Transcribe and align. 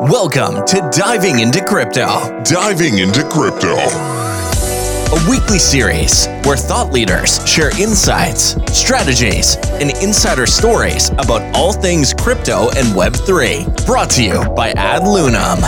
Welcome 0.00 0.64
to 0.66 0.88
Diving 0.96 1.40
into 1.40 1.60
Crypto, 1.64 2.06
Diving 2.44 2.98
into 2.98 3.24
crypto. 3.24 3.74
a 3.74 5.28
weekly 5.28 5.58
series 5.58 6.28
where 6.44 6.56
thought 6.56 6.92
leaders 6.92 7.44
share 7.48 7.76
insights, 7.80 8.54
strategies, 8.72 9.56
and 9.80 9.90
insider 10.00 10.46
stories 10.46 11.08
about 11.10 11.42
all 11.52 11.72
things 11.72 12.14
crypto 12.14 12.68
and 12.76 12.86
Web3. 12.94 13.86
Brought 13.86 14.10
to 14.10 14.22
you 14.22 14.44
by 14.54 14.72
AdLunam. 14.74 15.62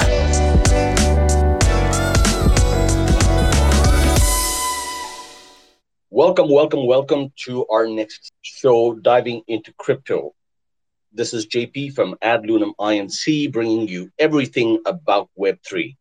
Welcome, 6.11 6.53
welcome, 6.53 6.87
welcome 6.87 7.33
to 7.47 7.67
our 7.67 7.89
next 7.89 8.33
show, 8.43 8.95
Diving 8.95 9.43
into 9.49 9.73
Crypto. 9.73 10.35
This 11.13 11.35
is 11.35 11.49
JP 11.49 11.95
from 11.95 12.15
AdLunam 12.23 12.73
INC, 12.79 13.51
bringing 13.51 13.89
you 13.89 14.13
everything 14.21 14.81
about 14.87 15.29
Web3. 15.37 15.97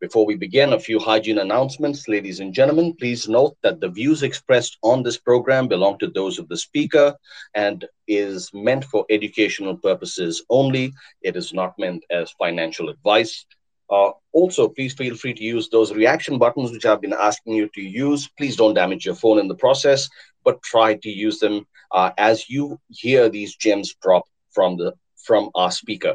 Before 0.00 0.24
we 0.24 0.34
begin, 0.34 0.72
a 0.72 0.80
few 0.80 0.98
hygiene 0.98 1.40
announcements. 1.40 2.08
Ladies 2.08 2.40
and 2.40 2.54
gentlemen, 2.54 2.94
please 2.98 3.28
note 3.28 3.58
that 3.62 3.80
the 3.80 3.90
views 3.90 4.22
expressed 4.22 4.78
on 4.82 5.02
this 5.02 5.18
program 5.18 5.68
belong 5.68 5.98
to 5.98 6.06
those 6.06 6.38
of 6.38 6.48
the 6.48 6.56
speaker 6.56 7.14
and 7.54 7.84
is 8.08 8.50
meant 8.54 8.86
for 8.86 9.04
educational 9.10 9.76
purposes 9.76 10.42
only. 10.48 10.90
It 11.20 11.36
is 11.36 11.52
not 11.52 11.78
meant 11.78 12.04
as 12.10 12.30
financial 12.30 12.88
advice. 12.88 13.44
Uh, 13.90 14.12
also, 14.32 14.70
please 14.70 14.94
feel 14.94 15.16
free 15.16 15.34
to 15.34 15.44
use 15.44 15.68
those 15.68 15.92
reaction 15.92 16.38
buttons 16.38 16.72
which 16.72 16.86
I've 16.86 17.02
been 17.02 17.12
asking 17.12 17.52
you 17.56 17.68
to 17.74 17.82
use. 17.82 18.26
Please 18.38 18.56
don't 18.56 18.72
damage 18.72 19.04
your 19.04 19.16
phone 19.16 19.38
in 19.38 19.48
the 19.48 19.54
process, 19.54 20.08
but 20.46 20.62
try 20.62 20.94
to 20.94 21.10
use 21.10 21.40
them 21.40 21.66
uh, 21.92 22.12
as 22.16 22.48
you 22.48 22.80
hear 22.88 23.28
these 23.28 23.54
gems 23.54 23.94
drop 24.00 24.24
from 24.56 24.76
the 24.80 24.90
from 25.28 25.50
our 25.54 25.70
speaker. 25.70 26.14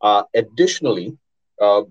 Uh, 0.00 0.22
additionally, 0.42 1.08
uh, 1.60 1.82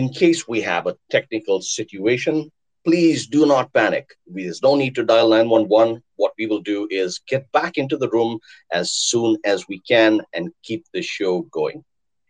in 0.00 0.08
case 0.22 0.46
we 0.46 0.60
have 0.60 0.86
a 0.86 0.96
technical 1.10 1.60
situation, 1.60 2.50
please 2.84 3.26
do 3.26 3.46
not 3.46 3.72
panic. 3.72 4.06
There's 4.26 4.62
no 4.62 4.74
need 4.76 4.94
to 4.96 5.04
dial 5.04 5.30
911. 5.30 6.02
What 6.16 6.32
we 6.38 6.46
will 6.46 6.60
do 6.60 6.86
is 6.90 7.20
get 7.28 7.50
back 7.52 7.78
into 7.78 7.96
the 7.96 8.08
room 8.10 8.38
as 8.72 8.92
soon 8.92 9.36
as 9.44 9.68
we 9.68 9.80
can 9.80 10.20
and 10.32 10.50
keep 10.62 10.84
the 10.92 11.02
show 11.02 11.42
going. 11.58 11.84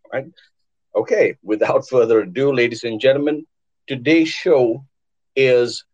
All 0.04 0.10
right. 0.12 0.26
Okay, 0.94 1.36
without 1.42 1.88
further 1.88 2.20
ado, 2.20 2.52
ladies 2.52 2.84
and 2.84 3.00
gentlemen, 3.00 3.46
today's 3.86 4.28
show 4.28 4.84
is 5.34 5.84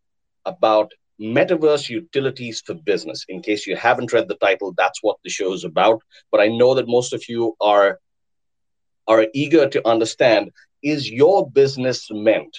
about 0.45 0.93
metaverse 1.21 1.89
utilities 1.89 2.63
for 2.65 2.75
business. 2.75 3.25
In 3.29 3.43
case 3.43 3.67
you 3.67 3.77
haven't 3.77 4.13
read 4.13 4.29
the 4.29 4.37
title, 4.37 4.75
that's 4.77 5.03
what 5.03 5.17
the 5.25 5.31
show 5.31 5.53
is 5.53 5.65
about. 5.65 6.03
But 6.31 6.41
I 6.41 6.49
know 6.49 6.75
that 6.75 6.89
most 6.89 7.13
of 7.13 7.29
you 7.29 7.57
are 7.61 7.99
are 9.07 9.27
eager 9.33 9.67
to 9.69 9.89
understand 9.89 10.51
is 10.83 11.11
your 11.11 11.51
business 11.51 12.09
meant 12.11 12.57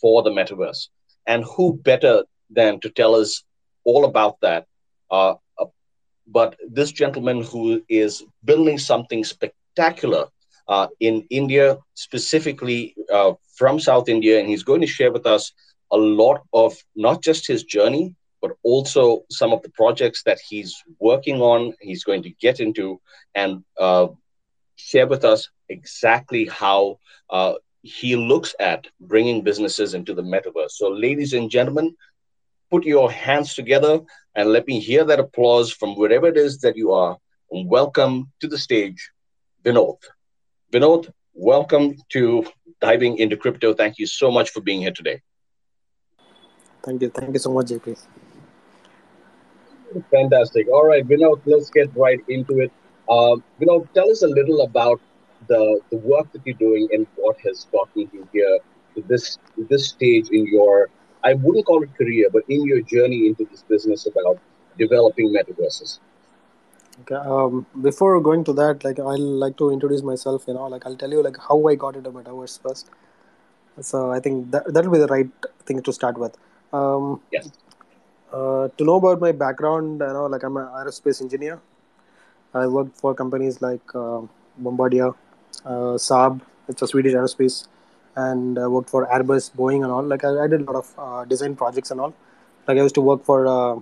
for 0.00 0.22
the 0.22 0.30
metaverse? 0.30 0.88
And 1.26 1.44
who 1.44 1.78
better 1.78 2.24
than 2.50 2.80
to 2.80 2.90
tell 2.90 3.14
us 3.14 3.42
all 3.84 4.04
about 4.04 4.40
that? 4.42 4.66
Uh, 5.10 5.34
uh, 5.58 5.66
but 6.26 6.56
this 6.68 6.92
gentleman 6.92 7.42
who 7.42 7.82
is 7.88 8.22
building 8.44 8.78
something 8.78 9.24
spectacular 9.24 10.26
uh, 10.68 10.88
in 11.00 11.26
India, 11.30 11.78
specifically 11.94 12.94
uh, 13.12 13.32
from 13.56 13.80
South 13.80 14.08
India, 14.08 14.38
and 14.38 14.48
he's 14.48 14.64
going 14.64 14.80
to 14.80 14.86
share 14.86 15.12
with 15.12 15.26
us 15.26 15.52
a 15.92 15.96
lot 15.96 16.42
of 16.52 16.74
not 16.94 17.22
just 17.22 17.46
his 17.46 17.64
journey, 17.64 18.14
but 18.42 18.52
also 18.62 19.24
some 19.30 19.52
of 19.52 19.62
the 19.62 19.70
projects 19.70 20.22
that 20.24 20.38
he's 20.48 20.74
working 20.98 21.40
on, 21.40 21.72
he's 21.80 22.04
going 22.04 22.22
to 22.22 22.30
get 22.30 22.60
into, 22.60 23.00
and 23.34 23.64
uh, 23.78 24.08
share 24.76 25.06
with 25.06 25.24
us 25.24 25.48
exactly 25.68 26.46
how 26.46 26.98
uh, 27.30 27.54
he 27.82 28.16
looks 28.16 28.54
at 28.60 28.86
bringing 29.00 29.42
businesses 29.42 29.94
into 29.94 30.14
the 30.14 30.22
metaverse. 30.22 30.72
So, 30.72 30.88
ladies 30.88 31.32
and 31.32 31.50
gentlemen, 31.50 31.96
put 32.70 32.84
your 32.84 33.10
hands 33.10 33.54
together 33.54 34.00
and 34.34 34.50
let 34.50 34.66
me 34.66 34.80
hear 34.80 35.04
that 35.04 35.20
applause 35.20 35.72
from 35.72 35.96
wherever 35.96 36.26
it 36.26 36.36
is 36.36 36.58
that 36.58 36.76
you 36.76 36.92
are. 36.92 37.16
And 37.50 37.68
welcome 37.68 38.30
to 38.40 38.48
the 38.48 38.58
stage, 38.58 39.10
Vinoth. 39.64 40.02
Vinoth, 40.72 41.10
welcome 41.32 41.96
to 42.10 42.44
Diving 42.80 43.18
into 43.18 43.36
Crypto. 43.36 43.72
Thank 43.72 43.98
you 43.98 44.06
so 44.06 44.30
much 44.30 44.50
for 44.50 44.60
being 44.60 44.80
here 44.80 44.92
today. 44.92 45.20
Thank 46.86 47.02
you. 47.02 47.10
Thank 47.10 47.32
you 47.32 47.40
so 47.40 47.52
much, 47.52 47.66
JP. 47.66 47.98
Fantastic. 50.12 50.68
All 50.68 50.86
right, 50.86 51.06
Vinoth, 51.06 51.40
let's 51.44 51.68
get 51.70 51.90
right 51.96 52.20
into 52.28 52.60
it. 52.60 52.72
Um, 53.10 53.42
Vinoth, 53.60 53.92
tell 53.92 54.08
us 54.08 54.22
a 54.22 54.28
little 54.28 54.60
about 54.62 55.00
the, 55.48 55.80
the 55.90 55.96
work 55.96 56.32
that 56.32 56.42
you're 56.44 56.62
doing 56.66 56.88
and 56.92 57.06
what 57.16 57.36
has 57.40 57.66
gotten 57.72 58.08
you 58.12 58.28
here 58.32 58.58
to 58.94 59.02
this 59.08 59.38
this 59.68 59.88
stage 59.88 60.28
in 60.30 60.46
your 60.46 60.88
I 61.24 61.34
wouldn't 61.34 61.66
call 61.66 61.82
it 61.82 61.92
career, 61.96 62.28
but 62.32 62.44
in 62.48 62.64
your 62.64 62.80
journey 62.82 63.26
into 63.26 63.46
this 63.50 63.62
business 63.62 64.06
about 64.06 64.38
developing 64.78 65.34
metaverses. 65.34 65.98
Okay. 67.00 67.16
Um, 67.16 67.66
before 67.82 68.20
going 68.20 68.44
to 68.44 68.52
that, 68.52 68.84
like 68.84 69.00
I'll 69.00 69.18
like 69.18 69.56
to 69.56 69.70
introduce 69.70 70.02
myself. 70.02 70.44
You 70.46 70.54
know, 70.54 70.66
like 70.66 70.86
I'll 70.86 70.96
tell 70.96 71.10
you 71.10 71.22
like 71.22 71.36
how 71.48 71.66
I 71.66 71.74
got 71.74 71.96
into 71.96 72.12
metaverse 72.12 72.60
first. 72.62 72.90
So 73.80 74.10
I 74.12 74.20
think 74.20 74.52
that 74.52 74.72
that'll 74.72 74.92
be 74.92 74.98
the 74.98 75.08
right 75.08 75.28
thing 75.64 75.82
to 75.82 75.92
start 75.92 76.16
with. 76.16 76.36
Um, 76.72 77.20
Yes. 77.30 77.50
uh, 78.32 78.68
to 78.76 78.84
know 78.84 78.96
about 78.96 79.20
my 79.20 79.32
background, 79.32 80.00
you 80.00 80.06
know, 80.06 80.26
like 80.26 80.42
I'm 80.42 80.56
an 80.56 80.66
aerospace 80.66 81.20
engineer. 81.20 81.60
I 82.54 82.66
worked 82.66 82.96
for 82.98 83.14
companies 83.14 83.60
like 83.60 83.94
uh, 83.94 84.22
Bombardier, 84.58 85.08
uh, 85.64 85.96
Saab. 86.08 86.40
It's 86.68 86.82
a 86.82 86.86
Swedish 86.86 87.12
aerospace, 87.14 87.66
and 88.16 88.58
I 88.58 88.66
worked 88.66 88.90
for 88.90 89.06
Airbus, 89.06 89.52
Boeing, 89.52 89.82
and 89.84 89.92
all. 89.92 90.02
Like 90.02 90.24
I, 90.24 90.44
I 90.44 90.46
did 90.48 90.62
a 90.62 90.64
lot 90.64 90.76
of 90.76 90.94
uh, 90.98 91.24
design 91.24 91.54
projects 91.56 91.90
and 91.90 92.00
all. 92.00 92.14
Like 92.66 92.78
I 92.78 92.82
used 92.82 92.94
to 92.96 93.00
work 93.00 93.24
for 93.24 93.46
uh, 93.46 93.74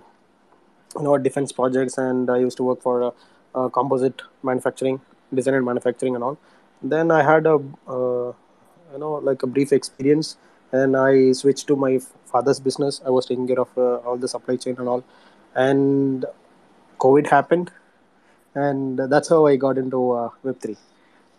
you 0.97 1.03
know 1.03 1.17
defense 1.19 1.53
projects, 1.53 1.99
and 1.99 2.31
I 2.31 2.39
used 2.39 2.57
to 2.59 2.63
work 2.65 2.83
for 2.83 3.03
uh, 3.05 3.11
uh, 3.55 3.69
composite 3.69 4.23
manufacturing, 4.43 5.01
design 5.33 5.55
and 5.55 5.65
manufacturing, 5.65 6.15
and 6.15 6.25
all. 6.25 6.39
Then 6.83 7.11
I 7.11 7.23
had 7.23 7.47
a 7.47 7.55
uh, 7.89 8.33
you 8.93 8.99
know 8.99 9.13
like 9.31 9.43
a 9.43 9.47
brief 9.47 9.73
experience, 9.73 10.37
and 10.81 10.97
I 10.97 11.33
switched 11.33 11.67
to 11.69 11.77
my 11.77 11.99
father's 12.33 12.61
business. 12.61 13.01
I 13.07 13.11
was 13.11 13.27
taking 13.27 13.47
care 13.47 13.61
of 13.61 13.79
uh, 13.79 13.97
all 14.09 14.17
the 14.17 14.29
supply 14.29 14.57
chain 14.57 14.77
and 14.79 14.89
all, 14.89 15.05
and 15.55 16.27
COVID 16.99 17.29
happened, 17.29 17.71
and 18.55 18.99
that's 18.99 19.29
how 19.29 19.47
I 19.47 19.57
got 19.57 19.79
into 19.79 20.13
uh, 20.13 20.31
Web 20.43 20.61
three. 20.61 20.77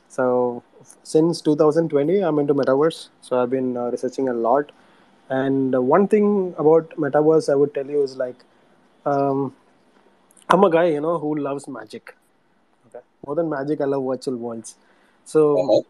So 0.10 0.64
since 1.04 1.42
2020, 1.42 2.20
I'm 2.22 2.40
into 2.40 2.54
metaverse. 2.54 3.10
So 3.22 3.42
I've 3.42 3.50
been 3.50 3.78
uh, 3.78 3.90
researching 3.92 4.30
a 4.30 4.34
lot. 4.34 4.72
And 5.30 5.76
one 5.88 6.08
thing 6.08 6.56
about 6.58 6.90
metaverse, 6.92 7.50
I 7.52 7.56
would 7.56 7.74
tell 7.74 7.88
you 7.88 8.04
is 8.04 8.16
like, 8.18 8.36
um, 9.06 9.56
I'm 10.50 10.64
a 10.64 10.70
guy, 10.70 10.86
you 10.86 11.02
know, 11.02 11.18
who 11.20 11.36
loves 11.38 11.68
magic. 11.68 12.16
Okay, 12.88 13.04
more 13.26 13.36
than 13.36 13.50
magic, 13.50 13.82
I 13.82 13.86
love 13.86 14.06
virtual 14.06 14.38
worlds. 14.38 14.76
So 15.26 15.44
Uh-huh. 15.60 15.82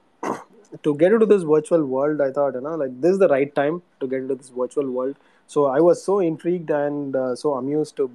To 0.83 0.95
get 0.95 1.11
into 1.11 1.25
this 1.25 1.43
virtual 1.43 1.85
world, 1.85 2.21
I 2.21 2.31
thought, 2.31 2.53
you 2.55 2.61
know, 2.61 2.75
like 2.75 2.99
this 3.01 3.11
is 3.11 3.19
the 3.19 3.27
right 3.27 3.53
time 3.55 3.81
to 3.99 4.07
get 4.07 4.19
into 4.21 4.35
this 4.35 4.49
virtual 4.49 4.89
world. 4.91 5.15
So 5.47 5.65
I 5.65 5.79
was 5.79 6.03
so 6.03 6.19
intrigued 6.19 6.69
and 6.69 7.15
uh, 7.15 7.35
so 7.35 7.53
amused 7.53 7.95
to, 7.97 8.11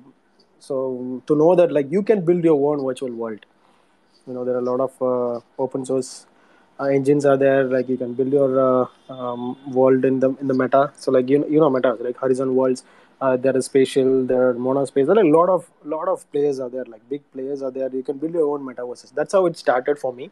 so 0.59 1.23
to 1.27 1.37
know 1.37 1.55
that 1.55 1.73
like 1.73 1.91
you 1.91 2.03
can 2.03 2.25
build 2.25 2.45
your 2.45 2.73
own 2.73 2.85
virtual 2.85 3.13
world. 3.13 3.47
You 4.27 4.35
know 4.35 4.45
there 4.45 4.55
are 4.55 4.59
a 4.59 4.71
lot 4.73 4.81
of 4.81 5.03
uh, 5.03 5.41
open 5.63 5.85
source 5.85 6.27
uh, 6.79 6.85
engines 6.85 7.25
are 7.27 7.37
there 7.37 7.65
like 7.65 7.89
you 7.89 7.97
can 7.97 8.15
build 8.15 8.33
your 8.33 8.51
uh, 8.61 8.87
um, 9.13 9.57
world 9.73 10.05
in 10.05 10.21
the 10.21 10.31
in 10.41 10.49
the 10.49 10.55
meta. 10.55 10.93
So 10.97 11.11
like 11.13 11.29
you 11.29 11.47
you 11.49 11.61
know 11.61 11.71
meta 11.71 11.93
like 12.01 12.17
horizon 12.17 12.55
worlds 12.55 12.85
uh, 13.21 13.37
there 13.37 13.57
is 13.57 13.67
spatial 13.67 14.25
there 14.25 14.49
are 14.51 14.55
monospace 14.55 15.07
there 15.07 15.17
are 15.17 15.27
a 15.27 15.31
lot 15.39 15.49
of 15.49 15.71
lot 15.85 16.09
of 16.09 16.31
players 16.33 16.59
are 16.61 16.71
there 16.71 16.85
like 16.85 17.09
big 17.09 17.23
players 17.33 17.63
are 17.63 17.71
there. 17.71 17.89
You 17.93 18.03
can 18.03 18.19
build 18.19 18.35
your 18.35 18.49
own 18.55 18.65
metaverses. 18.65 19.15
That's 19.15 19.33
how 19.33 19.47
it 19.47 19.57
started 19.57 19.99
for 19.99 20.13
me 20.13 20.31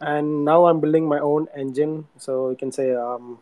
and 0.00 0.44
now 0.44 0.66
i'm 0.66 0.80
building 0.80 1.06
my 1.06 1.18
own 1.18 1.46
engine 1.56 2.06
so 2.18 2.50
you 2.50 2.56
can 2.56 2.72
say 2.72 2.94
um, 2.94 3.38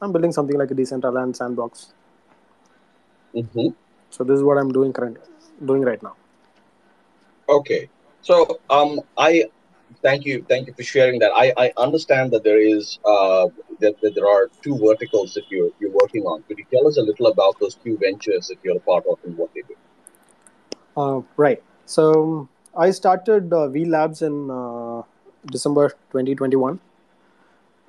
i'm 0.00 0.12
building 0.12 0.32
something 0.32 0.58
like 0.58 0.70
a 0.70 0.74
decentraland 0.74 1.36
sandbox 1.36 1.92
hmm 3.34 3.68
so 4.10 4.24
this 4.24 4.36
is 4.36 4.42
what 4.42 4.58
i'm 4.58 4.72
doing 4.72 4.92
current 4.92 5.18
doing 5.64 5.82
right 5.82 6.02
now 6.02 6.14
Okay. 7.48 7.88
So 8.22 8.60
um, 8.70 9.00
I 9.18 9.44
thank 10.02 10.24
you, 10.24 10.44
thank 10.48 10.66
you 10.66 10.74
for 10.74 10.82
sharing 10.82 11.18
that. 11.20 11.32
I, 11.34 11.52
I 11.56 11.72
understand 11.76 12.30
that 12.32 12.44
there 12.44 12.60
is 12.60 12.98
uh, 13.04 13.48
that, 13.80 14.00
that 14.00 14.14
there 14.14 14.28
are 14.28 14.50
two 14.62 14.78
verticals 14.78 15.34
that 15.34 15.44
you're 15.50 15.70
you're 15.80 15.90
working 15.90 16.22
on. 16.22 16.42
Could 16.44 16.58
you 16.58 16.66
tell 16.72 16.86
us 16.86 16.98
a 16.98 17.02
little 17.02 17.26
about 17.26 17.58
those 17.60 17.74
two 17.74 17.98
ventures 17.98 18.48
that 18.48 18.58
you're 18.62 18.76
a 18.76 18.80
part 18.80 19.04
of 19.10 19.18
and 19.24 19.36
what 19.36 19.52
they 19.54 19.62
do? 19.62 19.74
Uh, 20.96 21.22
right. 21.36 21.62
So 21.86 22.48
I 22.76 22.90
started 22.90 23.52
uh, 23.52 23.68
V 23.68 23.84
Labs 23.86 24.22
in 24.22 24.50
uh, 24.50 25.02
December 25.46 25.90
2021. 26.10 26.80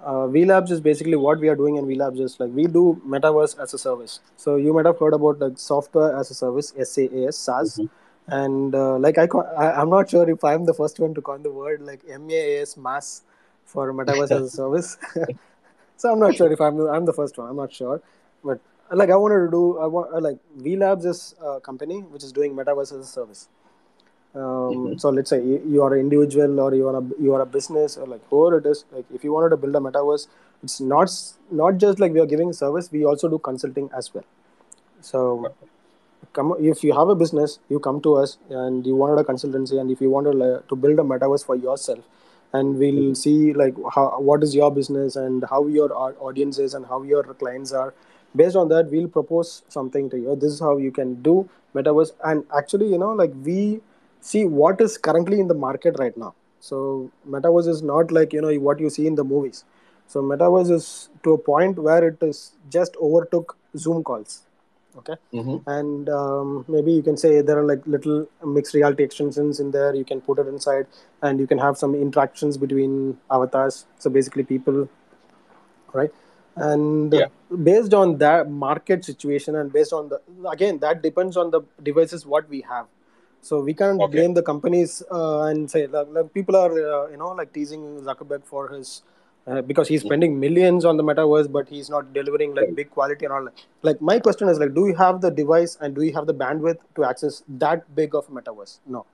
Uh, 0.03 0.27
V 0.27 0.45
Labs 0.45 0.71
is 0.71 0.81
basically 0.81 1.15
what 1.15 1.39
we 1.39 1.47
are 1.47 1.55
doing 1.55 1.77
in 1.77 1.88
V 1.88 1.95
Labs 1.95 2.19
is 2.19 2.39
like 2.39 2.51
we 2.53 2.67
do 2.67 3.01
metaverse 3.07 3.57
as 3.59 3.73
a 3.73 3.77
service. 3.77 4.19
So 4.38 4.57
you 4.57 4.73
might 4.73 4.85
have 4.85 5.00
heard 5.00 5.13
about 5.13 5.39
like 5.39 5.57
software 5.57 6.17
as 6.17 6.29
a 6.31 6.33
service, 6.33 6.73
SaaS, 6.77 7.38
SaaS. 7.38 7.77
Mhm. 7.79 7.89
And 8.27 8.75
uh, 8.75 8.97
like 9.00 9.17
I, 9.17 9.27
co- 9.27 9.41
I, 9.63 9.81
I'm 9.81 9.89
not 9.89 10.09
sure 10.09 10.29
if 10.29 10.44
I'm 10.44 10.65
the 10.65 10.73
first 10.73 11.00
one 11.00 11.13
to 11.13 11.21
coin 11.21 11.44
the 11.44 11.51
word 11.51 11.81
like 11.81 12.03
MAAS, 12.07 12.77
mass 12.77 13.21
for 13.65 13.94
metaverse 13.94 14.31
as 14.38 14.44
a 14.44 14.50
service. 14.61 14.97
so 15.97 16.11
I'm 16.11 16.19
not 16.19 16.35
sure 16.35 16.51
if 16.51 16.61
I'm 16.61 16.79
I'm 16.81 17.05
the 17.05 17.13
first 17.13 17.38
one. 17.38 17.50
I'm 17.50 17.55
not 17.57 17.73
sure, 17.73 18.01
but 18.44 18.59
like 18.91 19.09
I 19.09 19.15
wanted 19.15 19.45
to 19.45 19.51
do. 19.51 19.77
I 19.79 19.88
want 19.88 20.21
like 20.23 20.38
V 20.57 20.75
Labs 20.77 21.05
is 21.05 21.35
a 21.41 21.59
company 21.59 22.01
which 22.01 22.23
is 22.23 22.31
doing 22.31 22.53
metaverse 22.55 22.94
as 22.97 23.00
a 23.00 23.05
service. 23.05 23.47
Um, 24.35 24.41
Mhm. 24.41 25.00
So 25.01 25.09
let's 25.09 25.30
say 25.30 25.39
you, 25.44 25.62
you 25.74 25.83
are 25.83 25.94
an 25.94 26.00
individual 26.00 26.59
or 26.59 26.74
you 26.74 26.88
are 26.88 26.95
a 27.00 27.03
you 27.25 27.33
are 27.35 27.41
a 27.41 27.45
business 27.45 27.97
or 27.97 28.07
like 28.13 28.21
whoever 28.30 28.57
it 28.57 28.65
is. 28.65 28.83
Like 28.91 29.06
if 29.13 29.24
you 29.24 29.31
wanted 29.33 29.50
to 29.56 29.57
build 29.57 29.75
a 29.75 29.80
metaverse, 29.88 30.27
it's 30.63 30.80
not 30.94 31.12
not 31.51 31.77
just 31.83 32.00
like 32.00 32.13
we 32.13 32.19
are 32.19 32.25
giving 32.33 32.51
service. 32.62 32.91
We 32.91 33.06
also 33.06 33.30
do 33.30 33.38
consulting 33.50 33.89
as 34.01 34.13
well. 34.13 34.24
So 35.01 35.53
come 36.33 36.56
if 36.59 36.83
you 36.83 36.94
have 37.00 37.09
a 37.09 37.15
business, 37.15 37.59
you 37.69 37.80
come 37.80 38.01
to 38.01 38.15
us 38.15 38.38
and 38.50 38.85
you 38.88 38.95
wanted 38.95 39.21
a 39.21 39.25
consultancy, 39.31 39.80
and 39.80 39.91
if 39.91 40.01
you 40.01 40.09
wanted 40.09 40.39
to 40.69 40.75
build 40.75 41.00
a 41.00 41.03
metaverse 41.13 41.45
for 41.45 41.56
yourself, 41.56 42.00
and 42.53 42.77
we'll 42.77 43.15
see 43.15 43.53
like 43.53 43.75
how 43.95 44.07
what 44.19 44.44
is 44.44 44.56
your 44.56 44.71
business 44.71 45.15
and 45.15 45.45
how 45.50 45.65
your 45.68 45.91
au- 45.94 46.15
audience 46.29 46.59
is 46.59 46.74
and 46.74 46.86
how 46.88 47.01
your 47.03 47.24
clients 47.45 47.71
are. 47.74 47.94
Based 48.36 48.56
on 48.56 48.69
that, 48.69 48.89
we'll 48.91 49.07
propose 49.07 49.62
something 49.69 50.09
to 50.09 50.18
you. 50.18 50.36
This 50.36 50.53
is 50.53 50.59
how 50.59 50.77
you 50.77 50.91
can 50.91 51.15
do 51.21 51.50
metaverse, 51.75 52.12
and 52.24 52.45
actually, 52.56 52.88
you 52.88 52.97
know, 52.97 53.12
like 53.13 53.31
we 53.44 53.81
see 54.29 54.45
what 54.45 54.81
is 54.81 54.97
currently 54.97 55.39
in 55.39 55.47
the 55.47 55.59
market 55.67 55.95
right 55.99 56.17
now. 56.17 56.33
So 56.59 57.11
metaverse 57.29 57.67
is 57.67 57.81
not 57.83 58.11
like 58.11 58.33
you 58.33 58.41
know 58.41 58.53
what 58.69 58.79
you 58.79 58.89
see 58.89 59.07
in 59.07 59.15
the 59.15 59.23
movies. 59.23 59.65
So 60.07 60.21
metaverse 60.21 60.71
is 60.71 61.09
to 61.23 61.33
a 61.33 61.37
point 61.37 61.79
where 61.79 62.07
it 62.07 62.17
is 62.21 62.53
just 62.69 62.95
overtook 63.09 63.57
Zoom 63.77 64.03
calls. 64.03 64.41
Okay 65.01 65.15
Mhm. 65.39 65.55
and 65.75 66.09
um, 66.17 66.49
maybe 66.73 66.91
you 66.97 67.01
can 67.07 67.17
say 67.21 67.29
there 67.47 67.57
are 67.61 67.65
like 67.69 67.85
little 67.93 68.17
mixed 68.57 68.75
reality 68.77 69.03
extensions 69.07 69.59
in 69.63 69.71
there 69.75 69.95
you 69.99 70.05
can 70.11 70.21
put 70.27 70.39
it 70.43 70.47
inside 70.51 70.85
and 71.21 71.39
you 71.43 71.47
can 71.51 71.57
have 71.63 71.77
some 71.81 71.95
interactions 71.95 72.59
between 72.63 72.93
avatars 73.37 73.77
so 74.03 74.11
basically 74.17 74.43
people 74.51 74.87
right 75.93 76.11
and 76.55 77.13
Yeah. 77.13 77.27
based 77.69 77.93
on 77.93 78.17
that 78.19 78.49
market 78.49 79.05
situation 79.05 79.55
and 79.55 79.71
based 79.77 79.93
on 79.93 80.09
the 80.09 80.19
again 80.49 80.79
that 80.79 81.01
depends 81.01 81.37
on 81.37 81.51
the 81.55 81.61
devices 81.89 82.25
what 82.25 82.49
we 82.49 82.61
have 82.73 82.85
so 83.47 83.59
we 83.67 83.73
can't 83.81 84.01
Okay. 84.05 84.17
blame 84.17 84.33
the 84.39 84.43
companies 84.51 84.91
uh, 85.11 85.41
and 85.49 85.69
say 85.73 85.81
like, 85.95 86.07
like 86.17 86.33
people 86.37 86.55
are 86.63 86.71
uh, 86.95 87.07
you 87.13 87.17
know 87.21 87.31
like 87.39 87.51
teasing 87.57 87.83
zuckerberg 88.07 88.43
for 88.51 88.61
his 88.69 89.03
uh, 89.47 89.61
because 89.61 89.87
he's 89.93 90.01
spending 90.07 90.39
millions 90.43 90.85
on 90.91 90.95
the 91.01 91.03
metaverse 91.09 91.49
but 91.57 91.67
he's 91.75 91.89
not 91.95 92.13
delivering 92.17 92.55
like 92.59 92.73
big 92.81 92.89
quality 92.97 93.25
and 93.25 93.33
all 93.37 93.47
like 93.89 94.01
my 94.11 94.17
question 94.27 94.47
is 94.53 94.59
like 94.63 94.73
do 94.79 94.87
you 94.91 94.95
have 95.03 95.19
the 95.25 95.31
device 95.41 95.77
and 95.81 95.95
do 95.95 96.03
you 96.09 96.13
have 96.19 96.27
the 96.31 96.37
bandwidth 96.43 96.79
to 96.95 97.03
access 97.11 97.43
that 97.65 97.83
big 98.01 98.15
of 98.15 98.27
a 98.29 98.31
metaverse? 98.31 98.79
No. 98.85 99.05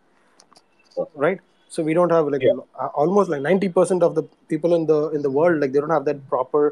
Right? 1.16 1.40
So 1.68 1.84
we 1.84 1.94
don't 1.94 2.12
have 2.12 2.28
like 2.28 2.42
Yeah. 2.42 2.60
almost 3.04 3.30
like 3.30 3.42
90% 3.42 4.04
of 4.04 4.16
the 4.16 4.24
people 4.48 4.74
in 4.76 4.86
the 4.92 5.00
in 5.18 5.22
the 5.22 5.30
world 5.40 5.60
like 5.62 5.72
they 5.74 5.80
don't 5.80 5.96
have 5.98 6.06
that 6.06 6.22
proper 6.30 6.64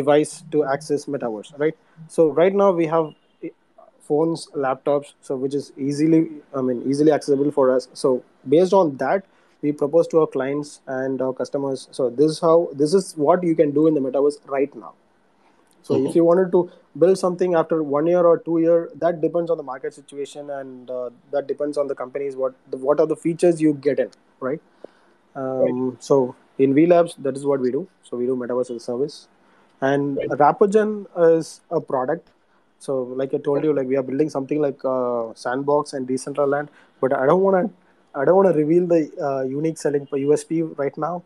device 0.00 0.32
to 0.52 0.64
access 0.74 1.04
metaverse 1.06 1.50
right? 1.58 1.76
So 2.08 2.28
right 2.28 2.54
now 2.54 2.70
we 2.72 2.86
have 2.86 3.10
phones 4.08 4.46
laptops 4.66 5.12
so 5.28 5.36
which 5.44 5.54
is 5.60 5.72
easily 5.88 6.20
i 6.54 6.60
mean 6.68 6.82
easily 6.92 7.12
accessible 7.12 7.50
for 7.58 7.66
us 7.74 7.88
so 8.02 8.22
based 8.56 8.72
on 8.72 8.96
that 9.04 9.24
we 9.62 9.72
propose 9.72 10.06
to 10.08 10.20
our 10.20 10.26
clients 10.36 10.80
and 10.98 11.20
our 11.22 11.32
customers 11.42 11.88
so 11.90 12.08
this 12.10 12.30
is 12.32 12.40
how 12.40 12.56
this 12.82 12.94
is 13.00 13.12
what 13.26 13.42
you 13.42 13.54
can 13.62 13.70
do 13.78 13.86
in 13.86 13.94
the 13.94 14.00
metaverse 14.08 14.38
right 14.56 14.74
now 14.84 14.92
so 15.82 15.94
Mhm. 15.96 16.08
if 16.08 16.16
you 16.18 16.24
wanted 16.24 16.50
to 16.52 16.60
build 17.02 17.18
something 17.18 17.54
after 17.60 17.76
one 17.82 18.06
year 18.06 18.24
or 18.30 18.38
two 18.38 18.58
year, 18.58 18.90
that 19.02 19.20
depends 19.20 19.50
on 19.50 19.56
the 19.56 19.62
market 19.62 19.94
situation 19.94 20.50
and 20.50 20.90
uh, 20.90 21.10
that 21.32 21.46
depends 21.46 21.78
on 21.78 21.86
the 21.86 21.94
companies 21.94 22.36
what 22.36 22.54
the, 22.70 22.76
what 22.76 23.00
are 23.00 23.06
the 23.06 23.16
features 23.16 23.60
you 23.60 23.74
get 23.74 23.98
in, 23.98 24.10
right? 24.40 24.60
Um, 25.36 25.96
So 26.00 26.34
in 26.58 26.74
V 26.74 26.86
Labs, 26.86 27.14
that 27.18 27.36
is 27.36 27.46
what 27.46 27.60
we 27.60 27.70
do. 27.70 27.86
So 28.02 28.16
we 28.16 28.26
do 28.26 28.36
metaverse 28.36 28.70
as 28.70 28.76
a 28.76 28.80
service, 28.80 29.28
and 29.80 30.16
Right. 30.18 30.28
Rapogen 30.44 31.06
is 31.30 31.60
a 31.70 31.80
product. 31.80 32.30
So 32.78 33.02
like 33.02 33.34
I 33.34 33.38
told 33.38 33.64
you, 33.64 33.72
like 33.72 33.86
we 33.86 33.96
are 33.96 34.02
building 34.02 34.30
something 34.30 34.60
like 34.60 34.84
uh, 34.84 35.34
Sandbox 35.34 35.92
and 35.92 36.06
Decentraland, 36.08 36.68
but 37.00 37.12
I 37.12 37.26
don't 37.26 37.42
want 37.42 37.66
to. 37.68 37.74
I 38.18 38.24
don't 38.24 38.36
want 38.36 38.48
to 38.48 38.54
reveal 38.58 38.86
the 38.86 39.00
uh, 39.22 39.42
unique 39.42 39.78
selling 39.78 40.06
for 40.06 40.16
USP 40.16 40.62
right 40.62 40.96
now 40.96 41.22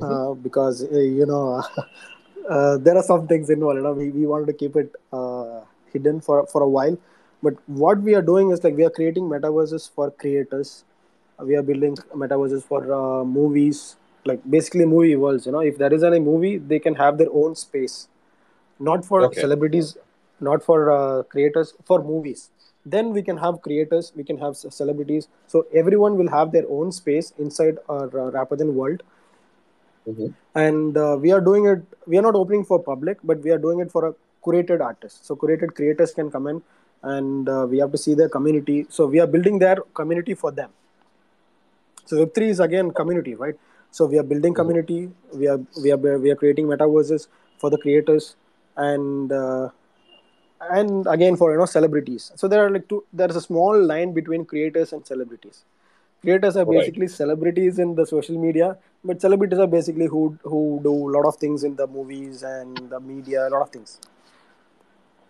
uh, 0.00 0.34
because 0.34 0.84
uh, 0.84 0.98
you 0.98 1.26
know 1.26 1.62
uh, 2.50 2.76
there 2.78 2.96
are 2.96 3.02
some 3.02 3.26
things 3.26 3.50
involved. 3.50 3.76
You 3.78 3.82
know, 3.84 3.92
we, 3.92 4.10
we 4.10 4.26
wanted 4.26 4.46
to 4.46 4.52
keep 4.52 4.76
it 4.76 4.94
uh, 5.12 5.60
hidden 5.92 6.20
for 6.20 6.46
for 6.46 6.62
a 6.62 6.68
while, 6.68 6.98
but 7.42 7.54
what 7.66 8.00
we 8.00 8.14
are 8.14 8.22
doing 8.22 8.50
is 8.50 8.62
like 8.64 8.76
we 8.76 8.84
are 8.84 8.90
creating 8.90 9.24
metaverses 9.24 9.90
for 9.90 10.10
creators. 10.10 10.84
We 11.40 11.54
are 11.56 11.62
building 11.62 11.96
metaverses 12.14 12.64
for 12.64 12.80
uh, 12.92 13.24
movies, 13.24 13.96
like 14.24 14.40
basically 14.48 14.84
movie 14.86 15.14
worlds. 15.16 15.46
You 15.46 15.52
know, 15.52 15.60
if 15.60 15.78
there 15.78 15.92
is 15.92 16.02
any 16.02 16.18
movie, 16.18 16.58
they 16.58 16.78
can 16.80 16.94
have 16.96 17.16
their 17.18 17.30
own 17.32 17.54
space, 17.54 18.08
not 18.78 19.04
for 19.04 19.22
Okay. 19.24 19.40
celebrities, 19.40 19.96
not 20.40 20.62
for 20.62 20.90
uh, 20.90 21.22
creators, 21.24 21.74
for 21.84 22.02
movies. 22.02 22.50
Then 22.86 23.12
we 23.12 23.22
can 23.22 23.36
have 23.38 23.60
creators, 23.62 24.12
we 24.16 24.24
can 24.24 24.38
have 24.38 24.56
celebrities. 24.56 25.28
So 25.46 25.66
everyone 25.74 26.16
will 26.16 26.28
have 26.30 26.52
their 26.52 26.64
own 26.68 26.92
space 26.92 27.32
inside 27.38 27.78
our 27.88 28.06
uh, 28.06 28.30
Rapogen 28.38 28.72
world. 28.74 29.02
Mhm. 30.06 30.32
and 30.54 30.96
uh, 30.96 31.16
we 31.22 31.30
are 31.36 31.40
doing 31.48 31.64
it 31.72 31.80
we 32.12 32.16
are 32.18 32.22
not 32.26 32.36
opening 32.42 32.64
for 32.70 32.78
public 32.90 33.18
but 33.30 33.42
we 33.46 33.50
are 33.54 33.58
doing 33.66 33.80
it 33.84 33.90
for 33.90 34.02
a 34.08 34.12
curated 34.44 34.80
artist. 34.80 35.26
So 35.26 35.36
curated 35.36 35.74
creators 35.74 36.12
can 36.12 36.30
come 36.30 36.46
in 36.46 36.62
and 37.02 37.48
uh, 37.48 37.66
we 37.68 37.78
have 37.78 37.92
to 37.92 37.98
see 37.98 38.14
their 38.14 38.28
community. 38.28 38.86
So 38.88 39.06
we 39.06 39.20
are 39.20 39.26
building 39.26 39.58
their 39.58 39.76
community 40.00 40.34
for 40.34 40.50
them. 40.50 40.70
So 42.06 42.16
web3 42.16 42.48
is 42.48 42.60
again 42.60 42.90
community 42.90 43.34
right? 43.34 43.56
So 43.90 44.06
we 44.06 44.18
are 44.18 44.22
building 44.22 44.54
community. 44.54 45.10
We 45.34 45.48
are 45.48 45.60
we 45.82 45.92
are 45.92 45.96
we 45.96 46.30
are 46.30 46.36
creating 46.36 46.66
metaverses 46.66 47.28
for 47.58 47.70
the 47.70 47.78
creators. 47.78 48.36
And 48.76 49.32
uh, 49.32 49.68
and 50.60 51.06
again 51.06 51.36
for 51.36 51.52
you 51.52 51.58
know 51.58 51.66
celebrities 51.66 52.32
so 52.36 52.48
there 52.48 52.64
are 52.64 52.70
like 52.70 52.88
two 52.88 53.04
there 53.12 53.28
is 53.28 53.36
a 53.36 53.40
small 53.40 53.80
line 53.90 54.12
between 54.12 54.44
creators 54.44 54.92
and 54.92 55.06
celebrities 55.06 55.64
creators 56.22 56.56
are 56.56 56.64
Right. 56.66 56.76
basically 56.76 57.08
celebrities 57.08 57.78
in 57.78 57.94
the 57.94 58.06
social 58.06 58.38
media 58.46 58.76
but 59.04 59.20
celebrities 59.20 59.58
are 59.58 59.70
basically 59.78 60.06
who 60.06 60.22
who 60.42 60.62
do 60.82 60.94
a 61.08 61.12
lot 61.16 61.26
of 61.26 61.36
things 61.36 61.64
in 61.64 61.76
the 61.76 61.86
movies 61.86 62.42
and 62.42 62.90
the 62.90 63.00
media 63.00 63.46
a 63.48 63.50
lot 63.56 63.62
of 63.62 63.70
things 63.70 63.98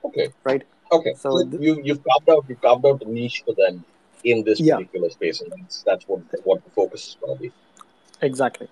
Okay. 0.05 0.29
right 0.45 0.65
Okay. 0.93 1.15
So 1.31 1.31
So, 1.31 1.45
th- 1.45 1.63
you 1.65 1.81
you've 1.85 2.03
carved 2.05 2.29
out 2.31 2.45
you 2.49 2.57
carved 2.57 2.87
out 2.87 3.03
a 3.03 3.11
niche 3.11 3.43
for 3.45 3.55
them 3.55 3.85
in 4.25 4.45
this 4.45 4.61
Yeah. 4.61 4.77
particular 4.77 5.11
space, 5.11 5.41
and 5.41 5.51
that's 5.53 5.83
that's 5.85 6.07
what 6.09 6.21
what 6.45 6.65
the 6.65 6.71
focus 6.71 7.09
is 7.09 7.17
going 7.21 7.37
to 7.37 7.43
be. 7.43 7.53
exactly 8.21 8.69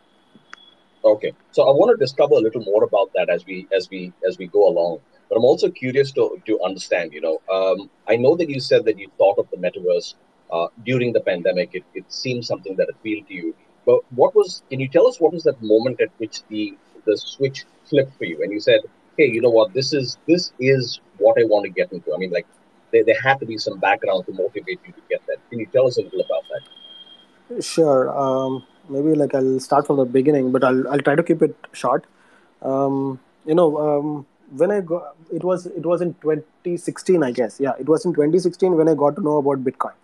Okay. 1.04 1.32
So 1.52 1.62
I 1.68 1.72
want 1.72 1.96
to 1.98 2.02
discover 2.04 2.34
a 2.34 2.40
little 2.40 2.62
more 2.62 2.84
about 2.84 3.10
that 3.14 3.28
as 3.30 3.44
we 3.46 3.66
as 3.74 3.88
we 3.90 4.12
as 4.26 4.38
we 4.38 4.46
go 4.46 4.68
along. 4.68 5.00
But 5.28 5.36
I'm 5.36 5.44
also 5.44 5.70
curious 5.70 6.12
to 6.12 6.40
to 6.46 6.60
understand. 6.62 7.12
You 7.12 7.20
know, 7.20 7.36
um, 7.52 7.90
I 8.08 8.16
know 8.16 8.36
that 8.36 8.48
you 8.48 8.60
said 8.60 8.84
that 8.84 8.98
you 8.98 9.10
thought 9.18 9.38
of 9.38 9.48
the 9.50 9.56
metaverse 9.56 10.14
uh, 10.52 10.68
during 10.84 11.12
the 11.12 11.20
pandemic. 11.20 11.70
It 11.74 11.84
it 11.94 12.12
seemed 12.12 12.44
something 12.44 12.76
that 12.76 12.88
appealed 12.88 13.28
to 13.28 13.34
you. 13.34 13.54
But 13.84 14.00
what 14.10 14.34
was? 14.34 14.62
Can 14.70 14.80
you 14.80 14.88
tell 14.88 15.06
us 15.06 15.20
what 15.20 15.32
was 15.32 15.44
that 15.44 15.62
moment 15.62 16.00
at 16.00 16.10
which 16.18 16.42
the 16.48 16.76
the 17.06 17.16
switch 17.16 17.64
flipped 17.84 18.16
for 18.18 18.24
you, 18.24 18.42
and 18.42 18.52
you 18.52 18.60
said, 18.60 18.80
"Hey, 19.16 19.26
you 19.26 19.40
know 19.40 19.54
what? 19.58 19.74
This 19.74 19.92
is 19.92 20.16
this 20.26 20.52
is 20.60 21.00
what 21.18 21.36
I 21.40 21.44
want 21.44 21.64
to 21.64 21.70
get 21.70 21.92
into." 21.92 22.14
I 22.14 22.18
mean, 22.18 22.30
like 22.30 22.46
there 22.92 23.04
there 23.04 23.20
had 23.22 23.40
to 23.40 23.46
be 23.46 23.58
some 23.58 23.78
background 23.78 24.26
to 24.26 24.32
motivate 24.32 24.80
you 24.86 24.92
to 24.92 25.02
get 25.10 25.26
that. 25.26 25.38
Can 25.50 25.60
you 25.60 25.66
tell 25.66 25.86
us 25.86 25.98
a 25.98 26.02
little 26.02 26.20
about 26.20 26.44
that? 26.52 26.62
sure 27.60 28.10
um, 28.10 28.64
maybe 28.88 29.14
like 29.14 29.34
i'll 29.34 29.60
start 29.60 29.86
from 29.86 29.96
the 29.96 30.04
beginning 30.04 30.52
but 30.52 30.64
i'll, 30.64 30.88
I'll 30.88 31.00
try 31.00 31.14
to 31.14 31.22
keep 31.22 31.42
it 31.42 31.56
short 31.72 32.04
um, 32.62 33.20
you 33.44 33.54
know 33.54 33.78
um, 33.78 34.26
when 34.50 34.70
i 34.70 34.80
got 34.80 35.16
it 35.32 35.44
was 35.44 35.66
it 35.66 35.84
was 35.84 36.00
in 36.00 36.14
2016 36.14 37.22
i 37.22 37.30
guess 37.30 37.58
yeah 37.60 37.72
it 37.78 37.88
was 37.88 38.04
in 38.04 38.12
2016 38.14 38.76
when 38.76 38.88
i 38.88 38.94
got 38.94 39.16
to 39.16 39.22
know 39.22 39.38
about 39.38 39.64
bitcoin 39.64 39.96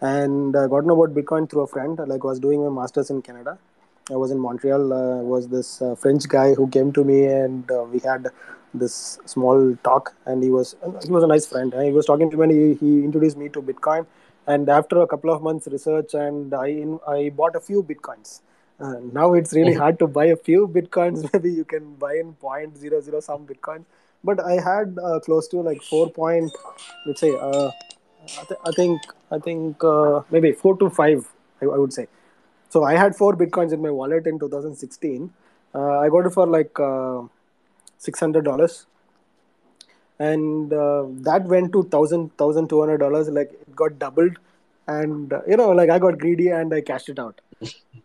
and 0.00 0.56
I 0.56 0.66
got 0.66 0.80
to 0.80 0.86
know 0.86 1.02
about 1.02 1.14
Bitcoin 1.16 1.48
through 1.48 1.62
a 1.62 1.66
friend. 1.66 1.98
Like 1.98 2.22
I 2.24 2.26
was 2.26 2.40
doing 2.40 2.62
my 2.64 2.70
masters 2.70 3.10
in 3.10 3.22
Canada. 3.22 3.58
I 4.10 4.16
was 4.16 4.30
in 4.30 4.38
Montreal. 4.38 4.92
Uh, 4.92 5.22
was 5.22 5.48
this 5.48 5.80
uh, 5.80 5.94
French 5.94 6.28
guy 6.28 6.54
who 6.54 6.68
came 6.68 6.92
to 6.92 7.04
me 7.04 7.24
and 7.24 7.70
uh, 7.70 7.84
we 7.84 8.00
had 8.00 8.28
this 8.74 9.18
small 9.24 9.76
talk. 9.82 10.14
And 10.26 10.42
he 10.42 10.50
was 10.50 10.76
he 11.04 11.10
was 11.10 11.22
a 11.22 11.26
nice 11.26 11.46
friend. 11.46 11.72
He 11.72 11.92
was 11.92 12.06
talking 12.06 12.30
to 12.30 12.36
me. 12.36 12.44
And 12.44 12.52
he, 12.52 12.74
he 12.74 13.04
introduced 13.04 13.36
me 13.38 13.48
to 13.50 13.62
Bitcoin. 13.62 14.06
And 14.46 14.68
after 14.68 15.00
a 15.00 15.06
couple 15.06 15.30
of 15.30 15.42
months 15.42 15.66
research, 15.68 16.12
and 16.12 16.52
I 16.52 16.84
I 17.08 17.30
bought 17.30 17.56
a 17.56 17.60
few 17.60 17.82
bitcoins. 17.82 18.40
Uh, 18.80 18.96
now 19.12 19.34
it's 19.34 19.52
really 19.52 19.74
hard 19.82 19.98
to 19.98 20.06
buy 20.06 20.26
a 20.26 20.36
few 20.36 20.66
bitcoins. 20.68 21.30
Maybe 21.32 21.52
you 21.52 21.64
can 21.64 21.94
buy 21.94 22.14
in 22.14 22.34
point 22.34 22.76
zero 22.76 23.00
zero 23.00 23.20
some 23.20 23.46
bitcoins. 23.46 23.84
But 24.22 24.40
I 24.40 24.54
had 24.60 24.98
uh, 25.02 25.20
close 25.20 25.48
to 25.48 25.60
like 25.60 25.82
four 25.82 26.10
point, 26.10 26.50
let's 27.06 27.20
say. 27.20 27.34
Uh, 27.36 27.70
I, 28.40 28.44
th- 28.48 28.60
I 28.66 28.70
think 28.72 29.02
I 29.30 29.38
think 29.38 29.84
uh, 29.84 30.22
maybe 30.30 30.52
four 30.52 30.76
to 30.78 30.88
five. 30.90 31.28
I, 31.60 31.66
I 31.66 31.76
would 31.78 31.92
say. 31.92 32.08
So 32.70 32.84
I 32.84 32.94
had 32.94 33.14
four 33.16 33.36
bitcoins 33.36 33.72
in 33.72 33.82
my 33.82 33.90
wallet 33.90 34.26
in 34.26 34.38
2016. 34.38 35.32
Uh, 35.74 35.98
I 36.00 36.08
got 36.08 36.26
it 36.26 36.30
for 36.30 36.46
like 36.46 36.78
uh, 36.80 37.22
six 37.98 38.20
hundred 38.20 38.44
dollars, 38.44 38.86
and 40.18 40.72
uh, 40.72 41.04
that 41.28 41.44
went 41.44 41.72
to 41.72 41.82
thousand 41.84 42.36
thousand 42.36 42.68
two 42.68 42.80
hundred 42.80 42.98
dollars. 42.98 43.28
Like 43.28 43.52
it 43.52 43.74
got 43.74 43.98
doubled, 43.98 44.36
and 44.86 45.32
uh, 45.32 45.40
you 45.46 45.56
know, 45.56 45.70
like 45.70 45.90
I 45.90 45.98
got 45.98 46.18
greedy 46.18 46.48
and 46.48 46.72
I 46.72 46.80
cashed 46.80 47.08
it 47.08 47.18
out. 47.18 47.40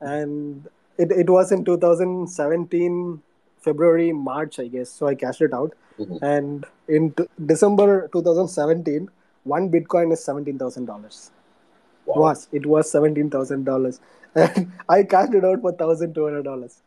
And 0.01 0.67
it, 0.97 1.11
it 1.11 1.29
was 1.29 1.51
in 1.51 1.63
2017 1.65 3.21
February 3.61 4.11
March 4.13 4.59
I 4.59 4.67
guess. 4.67 4.89
So 4.89 5.07
I 5.07 5.15
cashed 5.15 5.41
it 5.41 5.53
out, 5.53 5.73
Mhm. 5.99 6.21
and 6.21 6.65
in 6.87 7.11
t- 7.11 7.27
December 7.53 8.07
2017, 8.13 9.09
one 9.43 9.69
Bitcoin 9.71 10.13
is 10.13 10.23
seventeen 10.23 10.57
thousand 10.57 10.85
dollars. 10.85 11.31
Wow. 12.05 12.21
Was 12.23 12.47
it 12.51 12.65
was 12.65 12.91
seventeen 12.91 13.29
thousand 13.29 13.65
dollars, 13.65 13.99
and 14.35 14.71
I 14.89 15.03
cashed 15.03 15.33
it 15.33 15.45
out 15.45 15.61
for 15.61 15.71
thousand 15.73 16.15
two 16.15 16.25
hundred 16.25 16.43
dollars. 16.43 16.81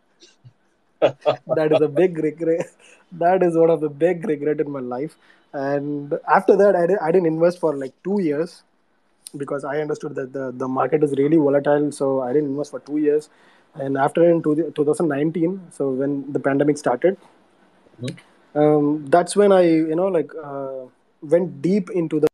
that 1.01 1.73
is 1.73 1.81
a 1.81 1.89
big 1.89 2.19
regret. 2.19 2.67
That 3.13 3.43
is 3.43 3.57
one 3.57 3.71
of 3.71 3.81
the 3.81 3.89
big 3.89 4.25
regret 4.27 4.61
in 4.61 4.71
my 4.71 4.81
life. 4.81 5.17
And 5.53 6.15
after 6.33 6.57
that, 6.57 6.75
I, 6.77 7.07
I 7.07 7.13
didn't 7.13 7.27
invest 7.27 7.59
for 7.61 7.75
like 7.77 7.93
two 8.03 8.21
years 8.23 8.63
because 9.37 9.65
I 9.65 9.79
understood 9.81 10.15
that 10.17 10.33
the, 10.33 10.53
the 10.53 10.69
market 10.69 11.03
is 11.03 11.13
really 11.17 11.37
volatile. 11.37 11.91
So 11.93 12.21
I 12.23 12.33
didn't 12.33 12.51
invest 12.51 12.71
for 12.73 12.81
two 12.81 12.99
years. 12.99 13.29
And 13.75 13.97
after 13.97 14.29
in 14.29 14.43
two, 14.43 14.73
2019, 14.75 15.61
so 15.71 15.91
when 15.91 16.31
the 16.33 16.41
pandemic 16.41 16.77
started, 16.79 17.17
Mhm. 18.03 18.17
um, 18.55 19.07
that's 19.07 19.37
when 19.37 19.53
I, 19.53 19.63
you 19.63 19.95
know, 19.95 20.09
like 20.09 20.31
uh, 20.43 20.87
went 21.23 21.63
deep 21.63 21.91
into 21.91 22.21
the 22.21 22.29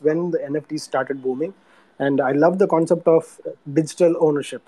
when 0.00 0.30
the 0.30 0.42
NFTs 0.44 0.82
started 0.82 1.22
booming, 1.22 1.54
and 1.98 2.20
I 2.20 2.32
love 2.32 2.58
the 2.58 2.66
concept 2.66 3.06
of 3.08 3.40
digital 3.72 4.16
ownership. 4.20 4.62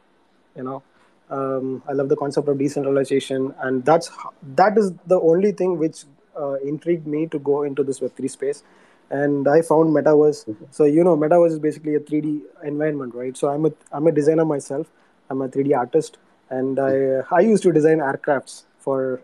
You 0.57 0.63
know, 0.65 0.83
um, 1.31 1.83
I 1.87 1.93
love 1.93 2.09
the 2.09 2.17
concept 2.17 2.49
of 2.49 2.59
decentralization, 2.59 3.55
and 3.61 3.85
that's 3.85 4.11
that 4.57 4.79
is 4.79 4.93
the 5.07 5.21
only 5.21 5.53
thing 5.53 5.79
which 5.79 6.05
uh, 6.39 6.55
intrigued 6.55 7.07
me 7.07 7.27
to 7.27 7.39
go 7.39 7.63
into 7.63 7.83
this 7.85 8.01
Web 8.01 8.15
three 8.17 8.29
space. 8.29 8.63
And 9.11 9.49
I 9.49 9.63
found 9.63 9.95
Metaverse. 9.95 10.55
So 10.71 10.85
you 10.85 11.03
know, 11.03 11.17
Metaverse 11.17 11.53
is 11.53 11.59
basically 11.59 11.95
a 11.95 12.01
three 12.01 12.21
D 12.21 12.43
environment, 12.63 13.15
right? 13.15 13.37
So 13.37 13.49
I'm 13.49 13.65
a 13.65 13.73
I'm 13.91 14.07
a 14.07 14.13
designer 14.13 14.45
myself. 14.45 14.87
I'm 15.31 15.41
a 15.41 15.49
three 15.49 15.63
D 15.65 15.73
artist, 15.75 16.19
and 16.51 16.79
I 16.79 17.23
I 17.31 17.41
used 17.41 17.63
to 17.63 17.73
design 17.73 17.99
aircrafts 17.99 18.65
for 18.79 19.23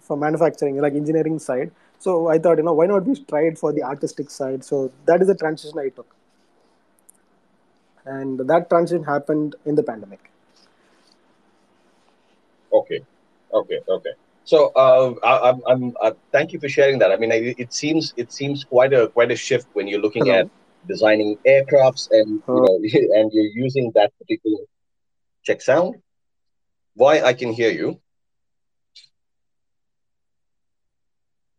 for 0.00 0.16
manufacturing, 0.16 0.76
like 0.80 0.94
engineering 0.94 1.38
side. 1.40 1.72
So 1.98 2.28
I 2.28 2.38
thought, 2.38 2.58
you 2.58 2.64
know, 2.64 2.74
why 2.74 2.86
not 2.86 3.06
we 3.06 3.16
try 3.16 3.42
it 3.42 3.58
for 3.58 3.72
the 3.72 3.82
artistic 3.82 4.30
side? 4.30 4.64
So 4.64 4.92
that 5.06 5.20
is 5.20 5.26
the 5.26 5.34
transition 5.34 5.78
I 5.78 5.88
took, 5.88 6.14
and 8.04 8.38
that 8.38 8.68
transition 8.68 9.04
happened 9.04 9.56
in 9.64 9.74
the 9.74 9.82
pandemic. 9.82 10.30
Okay, 12.72 13.04
okay, 13.52 13.80
okay. 13.88 14.14
So, 14.44 14.72
uh, 14.76 15.14
I, 15.22 15.48
I'm, 15.48 15.62
I'm, 15.66 15.94
uh, 16.02 16.12
thank 16.30 16.52
you 16.52 16.60
for 16.60 16.68
sharing 16.68 16.98
that. 16.98 17.10
I 17.10 17.16
mean, 17.16 17.32
I, 17.32 17.54
it 17.56 17.72
seems, 17.72 18.12
it 18.16 18.30
seems 18.30 18.64
quite 18.64 18.92
a, 18.92 19.08
quite 19.08 19.30
a 19.30 19.36
shift 19.36 19.66
when 19.72 19.88
you're 19.88 20.00
looking 20.00 20.26
Hello. 20.26 20.40
at 20.40 20.50
designing 20.86 21.38
aircrafts 21.46 22.08
and 22.10 22.42
you 22.46 22.54
know, 22.54 22.76
and 23.18 23.32
you're 23.32 23.52
using 23.64 23.90
that 23.94 24.12
particular 24.18 24.58
check 25.42 25.62
sound. 25.62 25.96
Why 26.94 27.22
I 27.22 27.32
can 27.32 27.52
hear 27.52 27.70
you, 27.70 28.00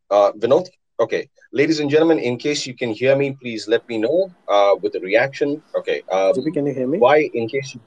uh, 0.09 0.31
Vinoth. 0.33 0.67
Okay, 0.97 1.27
ladies 1.51 1.81
and 1.81 1.89
gentlemen, 1.89 2.19
in 2.19 2.37
case 2.37 2.65
you 2.65 2.73
can 2.73 2.91
hear 2.91 3.17
me, 3.17 3.35
please 3.41 3.67
let 3.67 3.87
me 3.89 3.97
know 3.97 4.31
uh, 4.47 4.75
with 4.81 4.93
the 4.93 4.99
reaction. 5.01 5.61
Okay, 5.75 6.03
um, 6.09 6.33
JP, 6.33 6.53
can 6.53 6.65
you 6.67 6.73
hear 6.73 6.87
me? 6.87 6.99
why 6.99 7.29
in 7.33 7.49
case 7.49 7.73
you, 7.73 7.81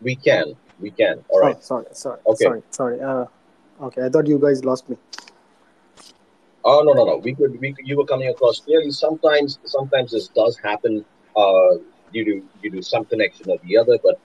we 0.00 0.14
can, 0.14 0.54
we 0.78 0.90
can. 0.92 1.24
All 1.28 1.40
right. 1.40 1.56
Oh, 1.56 1.60
sorry, 1.60 1.86
sorry, 1.92 2.20
Okay. 2.26 2.44
sorry, 2.44 2.62
sorry. 2.70 3.00
Uh, 3.00 3.24
okay, 3.80 4.04
I 4.04 4.08
thought 4.08 4.26
you 4.26 4.38
guys 4.38 4.64
lost 4.64 4.88
me. 4.88 4.96
Oh 6.64 6.82
no 6.84 6.92
no 6.92 7.04
no. 7.04 7.16
We 7.24 7.34
could 7.34 7.52
we 7.60 7.74
you 7.84 7.96
were 7.96 8.06
coming 8.06 8.28
across 8.28 8.60
clearly. 8.60 8.90
Sometimes 8.90 9.58
sometimes 9.64 10.10
this 10.12 10.28
does 10.34 10.58
happen 10.62 11.04
uh, 11.36 11.70
due 12.12 12.24
to 12.28 12.34
due 12.62 12.70
to 12.76 12.82
some 12.82 13.04
connection 13.06 13.46
or 13.50 13.58
the 13.62 13.76
other, 13.78 13.98
but 14.02 14.16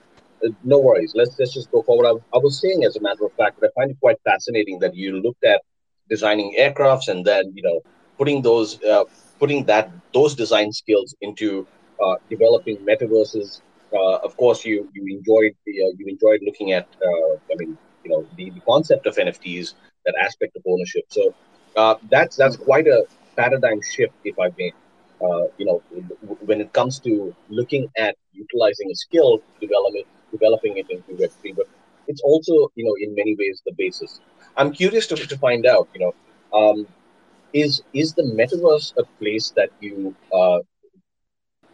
uh, 0.44 0.50
no 0.62 0.78
worries. 0.80 1.12
Let's 1.14 1.36
let's 1.38 1.54
just 1.54 1.70
go 1.70 1.82
forward. 1.82 2.06
I, 2.06 2.12
I 2.36 2.38
was 2.46 2.60
saying, 2.60 2.84
as 2.84 2.96
a 2.96 3.00
matter 3.00 3.24
of 3.24 3.32
fact, 3.38 3.54
that 3.60 3.68
I 3.68 3.80
find 3.80 3.90
it 3.90 3.98
quite 4.00 4.18
fascinating 4.24 4.78
that 4.80 4.94
you 4.94 5.20
looked 5.20 5.44
at 5.44 5.60
designing 6.08 6.54
aircrafts 6.58 7.08
and 7.08 7.24
then 7.24 7.52
you 7.54 7.62
know 7.62 7.80
putting 8.18 8.42
those 8.42 8.78
uh, 8.82 9.04
putting 9.40 9.64
that 9.66 9.90
those 10.12 10.34
design 10.34 10.72
skills 10.72 11.14
into 11.20 11.66
uh, 12.04 12.16
developing 12.28 12.78
metaverses. 12.90 13.60
Uh, 13.94 14.16
of 14.28 14.36
course, 14.36 14.64
you 14.64 14.88
you 14.94 15.02
enjoyed 15.16 15.52
the 15.66 15.74
uh, 15.84 15.92
you 15.98 16.06
enjoyed 16.14 16.40
looking 16.46 16.72
at 16.72 16.86
uh, 17.08 17.32
I 17.52 17.54
mean 17.60 17.78
you 18.04 18.10
know 18.10 18.26
the, 18.36 18.50
the 18.50 18.60
concept 18.60 19.06
of 19.06 19.18
NFTs, 19.18 19.74
that 20.06 20.14
aspect 20.20 20.56
of 20.56 20.62
ownership. 20.66 21.04
So 21.08 21.34
uh, 21.76 21.94
that's 22.10 22.36
that's 22.36 22.56
quite 22.56 22.86
a 22.86 23.04
paradigm 23.36 23.80
shift, 23.82 24.14
if 24.24 24.38
I 24.38 24.48
may. 24.58 24.72
Uh, 25.22 25.46
you 25.56 25.66
know, 25.66 25.82
when 26.40 26.60
it 26.60 26.72
comes 26.72 26.98
to 27.00 27.34
looking 27.48 27.88
at 27.96 28.16
utilizing 28.32 28.90
a 28.90 28.94
skill, 28.94 29.40
develop 29.60 29.92
it, 29.94 30.06
developing 30.32 30.76
it 30.76 30.86
into 30.90 31.14
Web 31.20 31.30
three, 31.40 31.52
but 31.56 31.66
it's 32.06 32.20
also 32.22 32.52
you 32.74 32.84
know 32.84 32.94
in 33.00 33.14
many 33.14 33.36
ways 33.38 33.62
the 33.64 33.72
basis. 33.76 34.20
I'm 34.56 34.72
curious 34.72 35.06
to, 35.08 35.16
to 35.16 35.38
find 35.38 35.64
out, 35.66 35.88
you 35.94 36.00
know, 36.00 36.12
um, 36.58 36.86
is 37.52 37.82
is 37.92 38.14
the 38.14 38.22
metaverse 38.22 38.92
a 38.98 39.04
place 39.18 39.52
that 39.56 39.70
you 39.80 40.14
uh, 40.32 40.58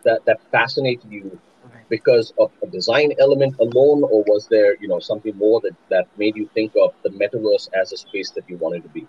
that 0.05 0.21
that 0.27 0.39
fascinated 0.51 1.11
you 1.11 1.41
because 1.89 2.33
of 2.39 2.53
a 2.63 2.67
design 2.67 3.13
element 3.19 3.57
alone, 3.59 4.03
or 4.03 4.23
was 4.25 4.47
there 4.49 4.77
you 4.77 4.89
know 4.89 4.99
something 4.99 5.37
more 5.37 5.61
that 5.61 5.77
that 5.91 6.07
made 6.17 6.37
you 6.37 6.49
think 6.55 6.73
of 6.81 6.95
the 7.03 7.11
metaverse 7.11 7.69
as 7.75 7.93
a 7.93 7.97
space 7.97 8.31
that 8.31 8.49
you 8.49 8.57
wanted 8.57 8.83
to 8.83 8.89
be? 8.89 9.07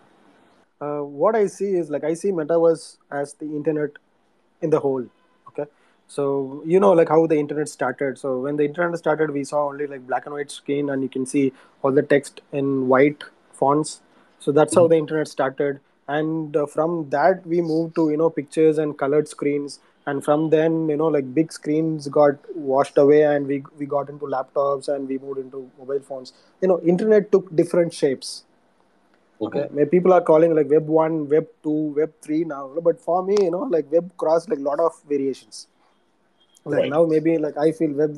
Uh, 0.82 1.00
what 1.00 1.36
I 1.36 1.48
see 1.48 1.72
is 1.76 1.90
like 1.90 2.04
I 2.04 2.14
see 2.14 2.32
metaverse 2.32 2.98
as 3.12 3.34
the 3.34 3.46
internet 3.46 3.92
in 4.62 4.70
the 4.70 4.80
whole. 4.80 5.06
Okay, 5.50 5.66
so 6.08 6.64
you 6.66 6.80
know 6.80 6.92
like 6.92 7.10
how 7.10 7.26
the 7.28 7.38
internet 7.38 7.70
started. 7.70 8.18
So 8.18 8.40
when 8.40 8.56
the 8.56 8.66
internet 8.66 8.98
started, 8.98 9.32
we 9.32 9.44
saw 9.44 9.68
only 9.68 9.88
like 9.88 10.08
black 10.08 10.26
and 10.26 10.34
white 10.34 10.52
screen, 10.52 10.90
and 10.90 11.04
you 11.04 11.10
can 11.10 11.26
see 11.26 11.52
all 11.82 11.92
the 11.92 12.04
text 12.04 12.42
in 12.52 12.88
white 12.88 13.24
fonts. 13.54 14.02
So 14.40 14.52
that's 14.54 14.74
how 14.74 14.88
the 14.88 14.96
internet 14.96 15.28
started, 15.28 15.82
and 16.08 16.56
uh, 16.56 16.66
from 16.66 17.10
that 17.10 17.46
we 17.46 17.62
moved 17.62 17.96
to 17.96 18.10
you 18.10 18.18
know 18.18 18.30
pictures 18.30 18.78
and 18.78 18.98
colored 18.98 19.28
screens, 19.28 19.80
and 20.10 20.24
from 20.28 20.50
then 20.50 20.78
you 20.90 20.98
know 21.02 21.08
like 21.18 21.34
big 21.40 21.52
screens 21.52 22.08
got 22.20 22.38
washed 22.56 22.98
away, 23.06 23.22
and 23.24 23.48
we 23.48 23.64
we 23.78 23.86
got 23.96 24.10
into 24.10 24.26
laptops, 24.36 24.88
and 24.96 25.08
we 25.08 25.18
moved 25.20 25.40
into 25.46 25.70
mobile 25.80 26.02
phones. 26.12 26.34
You 26.62 26.70
know, 26.70 26.80
internet 26.96 27.32
took 27.32 27.56
different 27.64 27.94
shapes 27.94 28.44
okay. 29.42 29.68
May 29.72 29.86
people 29.86 30.14
are 30.14 30.22
calling 30.22 30.54
like 30.56 30.70
web 30.70 30.88
1 30.88 31.28
web 31.30 31.48
2 31.64 31.80
web 32.00 32.12
3 32.22 32.44
now 32.44 32.64
but 32.82 33.00
for 33.02 33.24
me 33.24 33.36
you 33.46 33.52
know 33.52 33.64
like 33.76 33.92
web 33.92 34.12
crossed 34.18 34.50
like 34.50 34.60
lot 34.60 34.80
of 34.80 34.94
variations 35.08 35.68
like 36.66 36.84
Right. 36.84 36.90
now 36.94 37.06
maybe 37.06 37.38
like 37.38 37.58
i 37.58 37.72
feel 37.72 37.92
web 38.00 38.14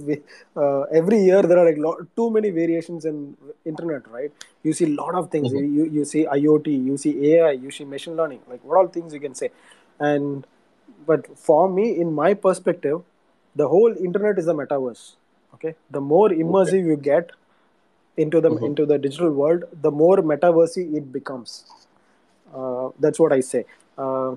uh, 0.64 0.82
every 1.00 1.20
year 1.28 1.42
there 1.44 1.58
are 1.62 1.66
like 1.70 1.78
lo- 1.78 2.00
too 2.20 2.30
many 2.38 2.50
variations 2.50 3.06
in 3.06 3.18
internet 3.72 4.08
right 4.16 4.32
you 4.64 4.74
see 4.74 4.86
a 4.86 4.96
lot 5.02 5.14
of 5.20 5.30
things 5.36 5.54
Mhm. 5.54 5.64
you, 5.78 5.86
you 5.98 6.04
see 6.12 6.24
iot 6.38 6.68
you 6.90 6.98
see 7.04 7.14
ai 7.32 7.52
you 7.52 7.72
see 7.78 7.86
machine 7.86 8.16
learning 8.22 8.42
like 8.52 8.64
what 8.64 8.78
all 8.80 8.88
things 8.98 9.14
you 9.14 9.22
can 9.28 9.36
say 9.42 9.50
and 10.00 10.46
but 11.06 11.28
for 11.38 11.70
me 11.70 11.86
in 12.00 12.14
my 12.14 12.34
perspective 12.34 13.02
the 13.56 13.68
whole 13.68 13.96
internet 14.08 14.38
is 14.38 14.48
a 14.48 14.54
metaverse 14.54 15.16
okay? 15.56 15.76
The 15.92 16.02
more 16.02 16.30
immersive 16.30 16.86
you 16.86 16.98
get 16.98 17.32
into 18.18 18.42
the 18.42 18.50
Mhm. 18.52 18.66
into 18.70 18.86
the 18.86 18.98
digital 18.98 19.32
world 19.32 19.64
the 19.88 19.92
more 19.92 20.18
metaversey 20.34 20.86
it 21.02 21.12
becomes. 21.12 21.66
Uh, 22.54 22.90
that's 23.00 23.20
what 23.20 23.34
i 23.34 23.40
say. 23.40 23.66
Uh, 23.98 24.36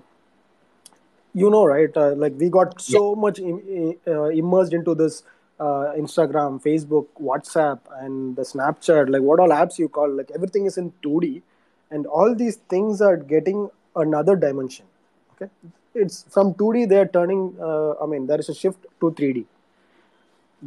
you 1.32 1.50
know 1.50 1.64
right 1.64 1.96
uh, 1.96 2.14
like 2.14 2.32
we 2.38 2.48
got 2.48 2.80
so 2.80 3.14
much 3.14 3.38
Im- 3.38 3.96
uh, 4.06 4.24
immersed 4.42 4.72
into 4.72 4.94
this 4.94 5.22
uh, 5.60 5.92
instagram 6.04 6.62
facebook 6.62 7.06
whatsapp 7.20 7.80
and 8.00 8.36
the 8.36 8.42
snapchat 8.42 9.08
like 9.10 9.22
what 9.22 9.40
all 9.40 9.48
apps 9.48 9.78
you 9.78 9.88
call 9.88 10.10
like 10.10 10.30
everything 10.34 10.66
is 10.66 10.78
in 10.78 10.92
2d 11.02 11.42
and 11.90 12.06
all 12.06 12.34
these 12.34 12.56
things 12.74 13.00
are 13.00 13.16
getting 13.16 13.68
another 13.96 14.36
dimension 14.36 14.86
okay. 15.34 15.50
It's 15.94 16.24
from 16.28 16.54
2d 16.54 16.88
they're 16.88 17.06
turning 17.06 17.56
uh, 17.60 17.92
i 18.02 18.06
mean 18.06 18.26
there 18.26 18.40
is 18.40 18.48
a 18.48 18.54
shift 18.54 18.86
to 19.00 19.10
3d 19.10 19.44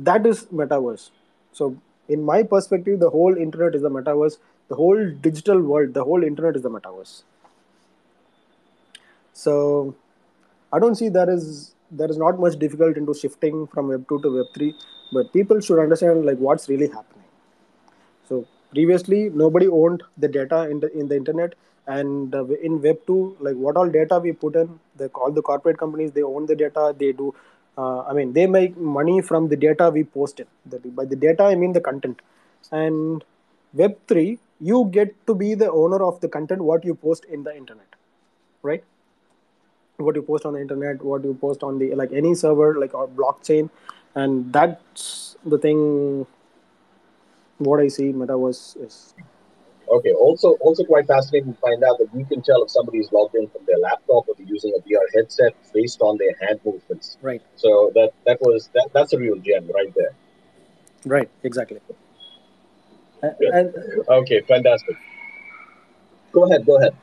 that 0.03 0.25
is 0.25 0.45
metaverse. 0.45 1.09
So 1.51 1.75
in 2.07 2.23
my 2.23 2.43
perspective 2.43 2.99
the 2.99 3.09
whole 3.09 3.35
internet 3.35 3.75
is 3.75 3.81
the 3.81 3.89
metaverse. 3.89 4.37
The 4.69 4.75
whole 4.75 5.11
digital 5.21 5.61
world 5.61 5.93
the 5.93 6.03
whole 6.03 6.23
internet 6.23 6.55
is 6.55 6.61
the 6.61 6.69
metaverse. 6.69 7.23
So 9.33 9.95
i 10.71 10.79
don't 10.79 10.95
see 10.95 11.09
there 11.09 11.29
is 11.29 11.73
there 11.89 12.09
is 12.09 12.17
not 12.17 12.39
much 12.39 12.59
difficult 12.59 12.97
into 12.97 13.13
shifting 13.13 13.65
from 13.67 13.87
web 13.87 14.07
2 14.09 14.19
to 14.21 14.35
web 14.37 14.47
3 14.53 14.73
but 15.13 15.31
people 15.31 15.61
should 15.61 15.79
understand 15.79 16.25
like 16.25 16.37
what's 16.37 16.67
really 16.69 16.87
happening. 16.87 17.23
So 18.27 18.45
previously 18.71 19.29
nobody 19.29 19.67
owned 19.67 20.03
the 20.17 20.27
data 20.27 20.69
in 20.69 20.81
the 20.81 20.91
in 20.97 21.07
the 21.07 21.15
internet 21.15 21.55
and 21.87 22.35
uh, 22.35 22.45
in 22.67 22.81
web 22.81 22.99
2 23.07 23.37
like 23.39 23.55
what 23.55 23.77
all 23.77 23.89
data 23.89 24.19
we 24.19 24.31
put 24.31 24.55
in 24.55 24.79
the 24.97 25.07
all 25.09 25.31
the 25.31 25.41
corporate 25.41 25.77
companies 25.77 26.11
they 26.11 26.23
own 26.23 26.45
the 26.45 26.55
data 26.55 26.93
they 26.97 27.11
do 27.11 27.33
uh, 27.77 28.01
i 28.01 28.13
mean 28.13 28.33
they 28.33 28.45
make 28.45 28.77
money 28.77 29.21
from 29.21 29.47
the 29.47 29.55
data 29.55 29.89
we 29.89 30.03
post 30.03 30.39
in. 30.39 30.47
The, 30.65 30.79
by 30.79 31.05
the 31.05 31.15
data 31.15 31.43
i 31.43 31.55
mean 31.55 31.73
the 31.73 31.81
content. 31.81 32.21
And 32.71 33.23
web 33.73 33.97
3 34.07 34.39
you 34.59 34.89
get 34.91 35.15
to 35.27 35.35
be 35.35 35.53
the 35.53 35.71
owner 35.71 36.03
of 36.03 36.19
the 36.21 36.27
content 36.27 36.61
what 36.61 36.83
you 36.83 36.95
post 36.95 37.25
in 37.25 37.43
the 37.43 37.55
internet 37.55 37.87
right? 38.63 38.83
What 39.97 40.15
you 40.15 40.21
post 40.21 40.45
on 40.45 40.53
the 40.53 40.61
internet 40.61 41.03
what 41.03 41.23
you 41.23 41.33
post 41.33 41.63
on 41.63 41.79
the 41.79 41.93
like 41.95 42.11
any 42.11 42.35
server 42.35 42.79
like 42.79 42.93
or 42.93 43.07
blockchain. 43.07 43.69
And 44.15 44.51
that's 44.51 45.35
the 45.45 45.57
thing. 45.57 46.25
What 47.57 47.79
I 47.79 47.87
see 47.87 48.13
metaverse 48.13 48.85
is 48.85 49.13
Okay. 49.89 50.11
Also, 50.11 50.51
also 50.59 50.83
quite 50.83 51.07
fascinating 51.07 51.53
to 51.53 51.59
find 51.59 51.83
out 51.83 51.97
that 51.99 52.09
you 52.13 52.25
can 52.25 52.41
tell 52.41 52.63
if 52.63 52.71
somebody 52.71 52.99
is 52.99 53.11
logged 53.11 53.35
in 53.35 53.47
from 53.47 53.61
their 53.65 53.77
laptop 53.79 54.27
or 54.27 54.35
they're 54.37 54.47
using 54.47 54.73
a 54.77 54.81
VR 54.81 55.05
headset 55.15 55.53
based 55.73 56.01
on 56.01 56.17
their 56.17 56.35
hand 56.41 56.59
movements. 56.65 57.17
right, 57.21 57.41
So 57.55 57.91
that 57.95 58.11
that 58.25 58.39
was 58.41 58.69
that 58.73 58.89
that's 58.93 59.13
a 59.13 59.17
real 59.17 59.37
gem 59.37 59.69
right 59.73 59.93
there. 59.95 60.13
right, 61.05 61.29
exactly. 61.43 61.79
And, 63.21 63.73
Okay, 64.07 64.41
fantastic. 64.41 64.95
Go 66.31 66.45
ahead. 66.45 66.65
Go 66.65 66.77
ahead. 66.77 66.93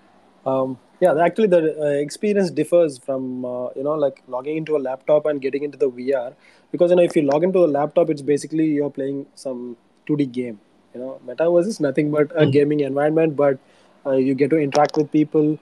um, 0.46 0.78
yeah, 1.00 1.14
actually, 1.20 1.48
the 1.48 1.76
uh, 1.80 1.86
experience 1.86 2.50
differs 2.50 2.98
from 2.98 3.44
uh, 3.44 3.68
you 3.76 3.82
know 3.82 3.94
like 3.94 4.22
logging 4.28 4.56
into 4.56 4.76
a 4.76 4.78
laptop 4.78 5.26
and 5.26 5.40
getting 5.40 5.64
into 5.64 5.76
the 5.76 5.90
VR 5.90 6.34
because 6.70 6.90
you 6.90 6.96
know 6.96 7.02
if 7.02 7.16
you 7.16 7.22
log 7.22 7.42
into 7.42 7.64
a 7.64 7.70
laptop, 7.78 8.10
it's 8.10 8.22
basically 8.22 8.66
you're 8.66 8.90
playing 8.90 9.26
some 9.34 9.76
2D 10.06 10.30
game. 10.30 10.60
You 10.94 11.00
know, 11.00 11.20
metaverse 11.26 11.66
is 11.66 11.80
nothing 11.80 12.10
but 12.10 12.30
a 12.40 12.46
gaming 12.46 12.80
environment, 12.80 13.34
but 13.36 13.58
uh, 14.06 14.12
you 14.12 14.34
get 14.34 14.50
to 14.50 14.58
interact 14.58 14.96
with 14.96 15.10
people. 15.10 15.58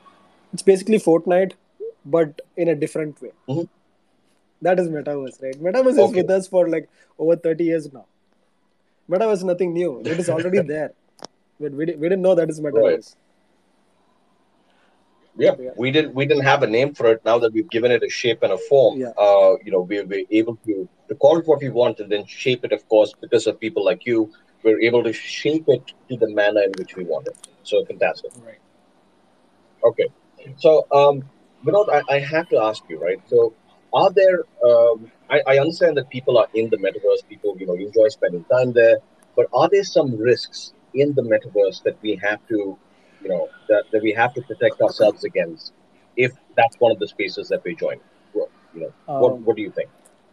It's 0.53 0.63
basically 0.63 0.99
Fortnite, 0.99 1.53
but 2.05 2.41
in 2.57 2.69
a 2.69 2.75
different 2.75 3.21
way. 3.23 3.33
Mhm. 3.49 3.69
That 4.61 4.79
is 4.79 4.89
metaverse, 4.89 5.43
right? 5.43 5.61
Metaverse 5.69 5.99
is 6.09 6.15
with 6.15 6.31
us 6.31 6.47
for 6.49 6.69
like 6.69 6.89
over 7.19 7.37
30 7.37 7.65
years 7.65 7.93
now. 7.93 8.05
Metaverse 9.09 9.39
is 9.39 9.45
nothing 9.45 9.73
new. 9.73 10.01
It 10.01 10.19
is 10.19 10.29
already 10.29 10.61
there. 10.75 10.93
But 11.59 11.73
we, 11.73 11.87
we 11.87 12.09
didn't 12.09 12.23
know 12.23 12.35
that 12.35 12.51
is 12.51 12.61
metaverse. 12.61 13.17
Yeah, 15.39 15.55
Yeah. 15.59 15.71
we 15.77 15.91
didn't 15.91 16.15
we 16.15 16.27
didn't 16.27 16.45
have 16.45 16.63
a 16.63 16.67
name 16.67 16.93
for 16.95 17.07
it. 17.11 17.25
Now 17.25 17.39
that 17.39 17.55
we've 17.55 17.71
given 17.71 17.91
it 17.91 18.03
a 18.03 18.09
shape 18.11 18.43
and 18.43 18.53
a 18.53 18.59
form, 18.59 19.01
Yeah. 19.01 19.13
uh, 19.27 19.57
you 19.65 19.73
know, 19.73 19.81
we're, 19.81 20.05
we're 20.05 20.27
able 20.31 20.57
to 20.67 20.87
to 21.09 21.15
call 21.15 21.39
it 21.39 21.47
what 21.47 21.61
we 21.63 21.71
want 21.71 22.01
and 22.01 22.13
then 22.13 22.27
shape 22.27 22.67
it. 22.67 22.73
Of 22.73 22.87
course, 22.89 23.15
because 23.19 23.47
of 23.47 23.59
people 23.59 23.83
like 23.91 24.05
you, 24.05 24.31
we're 24.63 24.81
able 24.81 25.03
to 25.03 25.13
shape 25.13 25.65
it 25.69 25.93
to 26.09 26.17
the 26.17 26.29
manner 26.29 26.63
in 26.63 26.73
which 26.79 26.97
we 26.97 27.05
want 27.05 27.27
it. 27.27 27.37
So 27.63 27.85
fantastic. 27.85 28.33
Right. 28.45 28.59
Okay, 29.85 30.09
so 30.57 30.87
um, 30.93 31.23
Vinoth, 31.65 31.89
I, 31.93 32.03
I 32.09 32.19
have 32.21 32.49
to 32.51 32.59
ask 32.59 32.83
you, 32.89 33.01
right? 33.01 33.21
So, 33.29 33.55
are 33.93 34.11
there? 34.11 34.41
Um, 34.65 35.11
I, 35.31 35.43
I 35.47 35.59
understand 35.59 35.97
that 35.97 36.09
people 36.11 36.39
are 36.39 36.49
in 36.55 36.71
the 36.71 36.77
metaverse. 36.77 37.27
People, 37.29 37.57
you 37.59 37.67
know, 37.67 37.75
enjoy 37.75 38.09
spending 38.09 38.45
time 38.45 38.73
there. 38.73 38.99
But 39.37 39.47
are 39.53 39.69
there 39.69 39.85
some 39.85 40.17
risks 40.17 40.73
in 40.95 41.15
the 41.15 41.23
metaverse 41.23 41.83
that 41.85 41.97
we 42.03 42.17
have 42.23 42.47
to, 42.49 42.79
you 43.23 43.29
know, 43.29 43.49
that, 43.69 43.85
that 43.93 44.03
we 44.03 44.13
have 44.13 44.35
to 44.35 44.43
protect 44.43 44.81
ourselves 44.81 45.25
against 45.25 45.73
if 46.17 46.33
that's 46.57 46.77
one 46.79 46.93
of 46.93 46.99
the 46.99 47.09
spaces 47.09 47.49
that 47.49 47.65
we 47.65 47.75
join? 47.75 47.99
Well, 48.35 48.49
you 48.75 48.83
know, 48.83 48.93
what, 49.07 49.33
Um, 49.33 49.45
what 49.45 49.57
do 49.57 49.63
you 49.63 49.71
think? 49.71 49.89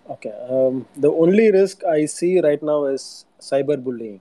Okay. 0.10 0.32
Um, 0.50 0.88
the 0.98 1.10
only 1.12 1.52
risk 1.52 1.84
I 1.86 2.06
see 2.06 2.40
right 2.42 2.62
now 2.62 2.86
is 2.86 3.26
cyberbullying. 3.40 4.20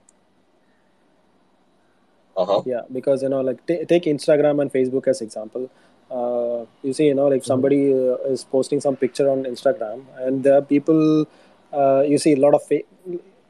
Uh 2.36 2.44
huh. 2.44 2.62
Yeah, 2.64 2.82
because 2.92 3.22
you 3.22 3.28
know, 3.28 3.40
like 3.40 3.64
t- 3.66 3.84
take 3.84 4.04
Instagram 4.04 4.62
and 4.62 4.72
Facebook 4.72 5.08
as 5.08 5.20
example. 5.20 5.68
Uh, 6.10 6.64
you 6.82 6.92
see, 6.92 7.06
you 7.06 7.14
know, 7.14 7.26
like 7.26 7.44
somebody 7.44 7.92
uh, 7.92 8.16
is 8.32 8.44
posting 8.44 8.80
some 8.80 8.96
picture 8.96 9.28
on 9.28 9.42
Instagram, 9.44 10.04
and 10.18 10.44
there 10.44 10.54
are 10.58 10.62
people. 10.62 11.26
Uh, 11.72 12.02
you 12.06 12.16
see 12.18 12.32
a 12.32 12.36
lot 12.36 12.54
of 12.54 12.62
fake, 12.64 12.86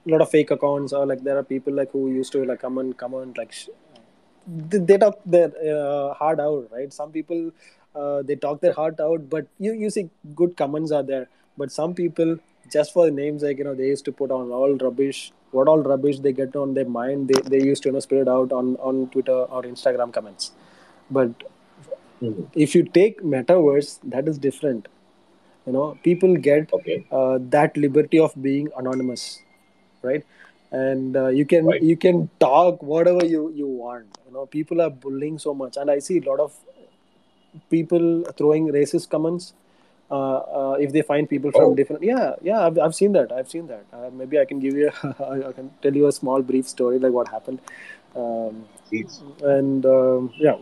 lot 0.06 0.22
of 0.22 0.30
fake 0.30 0.50
accounts, 0.50 0.92
or 0.92 1.04
like 1.06 1.22
there 1.22 1.36
are 1.36 1.42
people 1.44 1.72
like 1.74 1.90
who 1.92 2.10
used 2.10 2.32
to 2.32 2.44
like 2.44 2.60
come 2.60 2.78
and 2.78 2.96
come 2.96 3.14
and 3.14 3.36
like 3.36 3.52
sh- 3.52 3.68
they, 4.46 4.96
talk 4.98 5.18
their 5.26 5.52
uh, 5.74 6.14
heart 6.14 6.40
out, 6.40 6.68
right? 6.72 6.92
Some 6.92 7.12
people 7.12 7.50
uh, 7.94 8.22
they 8.22 8.36
talk 8.36 8.60
their 8.60 8.72
heart 8.72 8.98
out, 9.00 9.28
but 9.28 9.46
you 9.58 9.72
you 9.74 9.90
see 9.90 10.08
good 10.34 10.56
comments 10.56 10.92
are 10.92 11.02
there. 11.02 11.28
But 11.58 11.72
some 11.72 11.94
people 11.94 12.38
just 12.72 12.92
for 12.94 13.06
the 13.06 13.12
names, 13.12 13.42
like 13.42 13.58
you 13.58 13.64
know, 13.64 13.74
they 13.74 13.88
used 13.88 14.06
to 14.06 14.12
put 14.12 14.30
on 14.32 14.50
all 14.52 14.74
rubbish. 14.76 15.32
What 15.52 15.68
all 15.68 15.82
rubbish 15.82 16.20
they 16.20 16.32
get 16.32 16.56
on 16.56 16.74
their 16.74 16.86
mind, 16.88 17.28
they, 17.28 17.40
they 17.42 17.64
used 17.66 17.84
to 17.84 17.90
you 17.90 17.94
know 17.94 18.00
spread 18.00 18.22
it 18.22 18.28
out 18.28 18.52
on 18.52 18.76
on 18.78 19.08
Twitter 19.10 19.32
or 19.58 19.62
Instagram 19.64 20.12
comments. 20.12 20.52
But 21.10 21.44
Mhm. 22.22 22.46
if 22.66 22.74
you 22.76 22.82
take 22.98 23.22
metaverse, 23.22 23.98
that 24.14 24.28
is 24.28 24.38
different. 24.38 24.88
You 25.66 25.72
know, 25.74 25.86
people 26.02 26.36
get 26.36 26.72
Okay. 26.80 26.98
uh, 27.12 27.38
that 27.56 27.76
liberty 27.76 28.18
of 28.18 28.34
being 28.48 28.70
anonymous, 28.76 29.24
right? 30.02 30.24
And 30.72 31.16
uh, 31.16 31.28
you 31.28 31.46
can 31.46 31.66
Right. 31.66 31.82
you 31.90 31.96
can 32.06 32.28
talk 32.46 32.82
whatever 32.94 33.24
you 33.34 33.42
you 33.62 33.68
want. 33.84 34.18
You 34.26 34.32
know, 34.34 34.46
people 34.58 34.82
are 34.86 34.90
bullying 35.06 35.38
so 35.46 35.54
much, 35.62 35.76
and 35.76 35.90
I 35.90 35.98
see 36.08 36.18
a 36.18 36.26
lot 36.30 36.40
of 36.48 36.58
people 37.70 38.24
throwing 38.36 38.68
racist 38.68 39.08
comments. 39.10 39.52
Uh, 40.10 40.36
uh, 40.58 40.76
if 40.80 40.92
they 40.92 41.02
find 41.02 41.28
people 41.28 41.50
from 41.52 41.64
Oh. 41.70 41.74
different, 41.74 42.02
yeah, 42.02 42.34
yeah, 42.42 42.60
I've, 42.66 42.78
I've 42.78 42.94
seen 42.94 43.12
that. 43.12 43.30
I've 43.30 43.48
seen 43.50 43.66
that. 43.66 43.84
Uh, 43.92 44.08
maybe 44.20 44.38
I 44.38 44.44
can 44.46 44.58
give 44.58 44.74
you, 44.74 44.90
I 45.04 45.52
can 45.52 45.70
tell 45.82 45.94
you 45.94 46.06
a 46.06 46.12
small 46.12 46.40
brief 46.40 46.66
story 46.66 46.98
like 46.98 47.12
what 47.12 47.28
happened. 47.28 47.60
Um, 48.16 48.64
and 49.42 49.84
um, 49.86 50.32
yeah 50.38 50.52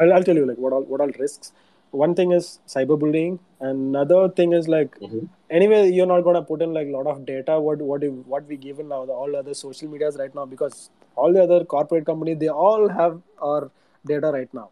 I'll, 0.00 0.12
I'll 0.14 0.22
tell 0.24 0.36
you 0.36 0.44
like 0.46 0.58
what 0.58 0.72
all 0.72 0.82
what 0.82 1.00
all 1.00 1.10
risks 1.18 1.52
one 1.92 2.14
thing 2.14 2.32
is 2.32 2.58
cyberbullying 2.66 3.38
and 3.60 3.94
another 3.94 4.28
thing 4.28 4.52
is 4.52 4.66
like 4.68 4.98
Mhm. 5.00 5.28
anyway 5.58 5.80
you're 5.96 6.10
not 6.12 6.22
going 6.22 6.34
to 6.34 6.42
put 6.42 6.62
in 6.66 6.72
like 6.78 6.88
a 6.88 6.90
lot 6.98 7.06
of 7.12 7.24
data 7.24 7.60
what 7.66 7.78
what 7.90 8.02
if, 8.08 8.12
what 8.34 8.44
we 8.46 8.56
given 8.56 8.88
now 8.88 9.04
the, 9.06 9.12
all 9.12 9.36
other 9.36 9.54
social 9.54 9.88
medias 9.88 10.16
right 10.22 10.34
now 10.34 10.44
because 10.54 10.90
all 11.14 11.32
the 11.32 11.42
other 11.42 11.64
corporate 11.64 12.04
companies 12.10 12.38
they 12.38 12.48
all 12.48 12.88
have 12.88 13.20
our 13.40 13.70
data 14.04 14.32
right 14.38 14.52
now 14.52 14.68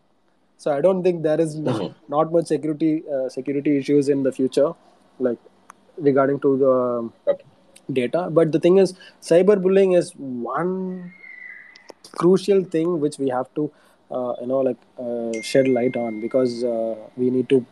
so 0.56 0.72
i 0.76 0.80
don't 0.80 1.02
think 1.02 1.22
there 1.22 1.40
is 1.40 1.54
not, 1.58 1.80
Mhm. 1.80 1.94
not 2.16 2.32
much 2.32 2.46
security 2.54 2.92
uh, 3.16 3.28
security 3.28 3.76
issues 3.78 4.08
in 4.08 4.22
the 4.22 4.32
future 4.32 4.70
like 5.18 5.38
regarding 6.08 6.38
to 6.46 6.56
the 6.64 6.72
um, 6.72 7.12
Okay. 7.32 7.44
data 8.00 8.28
but 8.38 8.52
the 8.52 8.60
thing 8.66 8.78
is 8.84 8.94
cyberbullying 9.30 9.96
is 10.00 10.12
one 10.52 11.12
crucial 12.12 12.64
thing 12.64 13.00
which 13.00 13.18
we 13.18 13.28
have 13.28 13.48
to 13.54 13.70
uh, 14.10 14.34
you 14.40 14.46
know 14.46 14.60
like 14.60 14.76
uh, 14.98 15.32
shed 15.42 15.68
light 15.68 15.96
on 15.96 16.20
because 16.20 16.62
uh, 16.64 16.94
we 17.16 17.30
need 17.30 17.48
to 17.48 17.64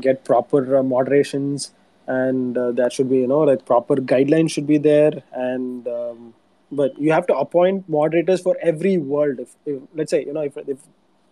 get 0.00 0.24
proper 0.24 0.78
uh, 0.78 0.82
moderations 0.82 1.70
and 2.06 2.58
uh, 2.58 2.70
there 2.72 2.90
should 2.90 3.08
be 3.08 3.18
you 3.18 3.26
know 3.26 3.40
like 3.40 3.64
proper 3.64 3.96
guidelines 3.96 4.50
should 4.50 4.66
be 4.66 4.78
there 4.78 5.12
and 5.32 5.86
um, 5.88 6.34
but 6.72 6.98
you 6.98 7.12
have 7.12 7.26
to 7.26 7.34
appoint 7.36 7.88
moderators 7.88 8.40
for 8.40 8.56
every 8.60 8.96
world 8.98 9.38
if, 9.38 9.54
if 9.66 9.82
let's 9.94 10.10
say 10.10 10.24
you 10.24 10.32
know 10.32 10.40
if, 10.40 10.56
if 10.56 10.78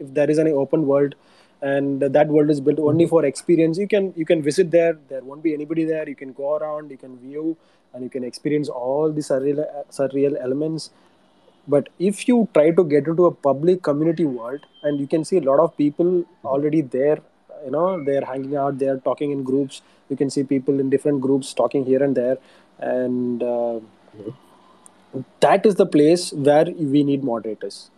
if 0.02 0.14
there 0.14 0.30
is 0.30 0.38
any 0.38 0.52
open 0.52 0.86
world 0.86 1.14
and 1.60 2.00
that 2.00 2.28
world 2.28 2.50
is 2.50 2.60
built 2.60 2.80
only 2.80 3.06
for 3.06 3.24
experience 3.24 3.78
you 3.78 3.86
can 3.86 4.12
you 4.16 4.26
can 4.26 4.42
visit 4.42 4.70
there. 4.70 4.98
There 5.08 5.22
won't 5.22 5.42
be 5.42 5.54
anybody 5.54 5.84
there. 5.84 6.08
You 6.08 6.16
can 6.16 6.32
go 6.32 6.56
around 6.56 6.90
you 6.90 6.96
can 6.96 7.18
view 7.18 7.56
and 7.94 8.02
you 8.02 8.10
can 8.10 8.24
experience 8.24 8.68
all 8.68 9.12
the 9.12 9.20
surreal 9.20 9.64
surreal 9.90 10.40
elements. 10.42 10.90
But 11.68 11.88
if 11.98 12.26
you 12.26 12.48
try 12.52 12.70
to 12.72 12.84
get 12.84 13.06
into 13.06 13.26
a 13.26 13.30
public 13.30 13.82
community 13.82 14.24
world 14.24 14.66
and 14.82 14.98
you 14.98 15.06
can 15.06 15.24
see 15.24 15.36
a 15.38 15.42
lot 15.42 15.60
of 15.60 15.76
people 15.76 16.24
already 16.44 16.80
there 16.80 17.20
you 17.64 17.70
know 17.70 18.02
they're 18.04 18.24
hanging 18.24 18.56
out 18.56 18.78
they're 18.78 18.98
talking 18.98 19.30
in 19.30 19.44
groups. 19.44 19.82
You 20.08 20.16
can 20.16 20.30
see 20.30 20.42
people 20.42 20.80
in 20.80 20.90
different 20.90 21.20
groups 21.20 21.54
talking 21.54 21.84
here 21.84 22.02
and 22.02 22.16
there. 22.16 22.38
And 22.78 23.42
uh, 23.42 23.78
that 25.40 25.66
is 25.66 25.76
the 25.76 25.86
place 25.86 26.32
where 26.32 26.64
we 26.64 27.02
need 27.04 27.22
moderators 27.22 27.90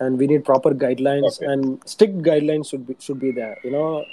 and 0.00 0.18
we 0.18 0.26
need 0.26 0.44
proper 0.44 0.70
guidelines 0.72 1.36
Okay. 1.36 1.46
and 1.52 1.80
strict 1.86 2.18
guidelines 2.28 2.68
should 2.70 2.86
be 2.86 2.96
should 2.98 3.20
be 3.20 3.30
there 3.32 3.56
you 3.64 3.70
know. 3.70 4.04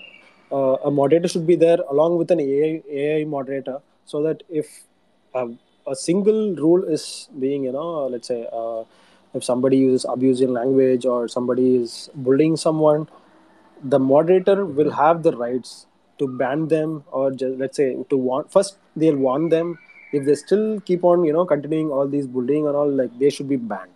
Uh, 0.51 0.75
a 0.85 0.91
moderator 0.91 1.27
should 1.27 1.45
be 1.45 1.55
there 1.55 1.77
along 1.91 2.17
with 2.17 2.31
an 2.31 2.39
AI, 2.39 2.81
AI 2.91 3.23
moderator 3.25 3.79
so 4.05 4.23
that 4.23 4.41
if 4.49 4.67
a, 5.35 5.47
a 5.87 5.95
single 5.95 6.55
rule 6.55 6.83
is 6.83 7.29
being 7.39 7.63
you 7.63 7.71
know 7.71 8.07
let's 8.07 8.27
say 8.27 8.47
uh, 8.51 8.83
if 9.33 9.43
somebody 9.43 9.77
uses 9.77 10.05
abusive 10.09 10.49
language 10.49 11.05
or 11.05 11.27
somebody 11.27 11.75
is 11.75 12.09
bullying 12.15 12.57
someone 12.57 13.07
the 13.83 13.99
moderator 13.99 14.65
will 14.65 14.91
have 14.91 15.23
the 15.23 15.35
rights 15.37 15.85
to 16.17 16.27
ban 16.27 16.67
them 16.67 17.03
or 17.11 17.31
just, 17.31 17.57
let's 17.57 17.77
say 17.77 17.95
to 18.09 18.17
warn 18.17 18.45
first 18.49 18.77
they'll 18.95 19.17
warn 19.17 19.49
them. 19.49 19.77
If 20.11 20.25
they 20.25 20.35
still 20.35 20.81
keep 20.81 21.03
on 21.03 21.23
you 21.25 21.33
know 21.33 21.45
continuing 21.45 21.91
all 21.91 22.07
these 22.07 22.27
bullying 22.27 22.67
and 22.67 22.75
all 22.75 22.89
like 22.89 23.17
they 23.19 23.29
should 23.29 23.47
be 23.49 23.57
banned 23.57 23.91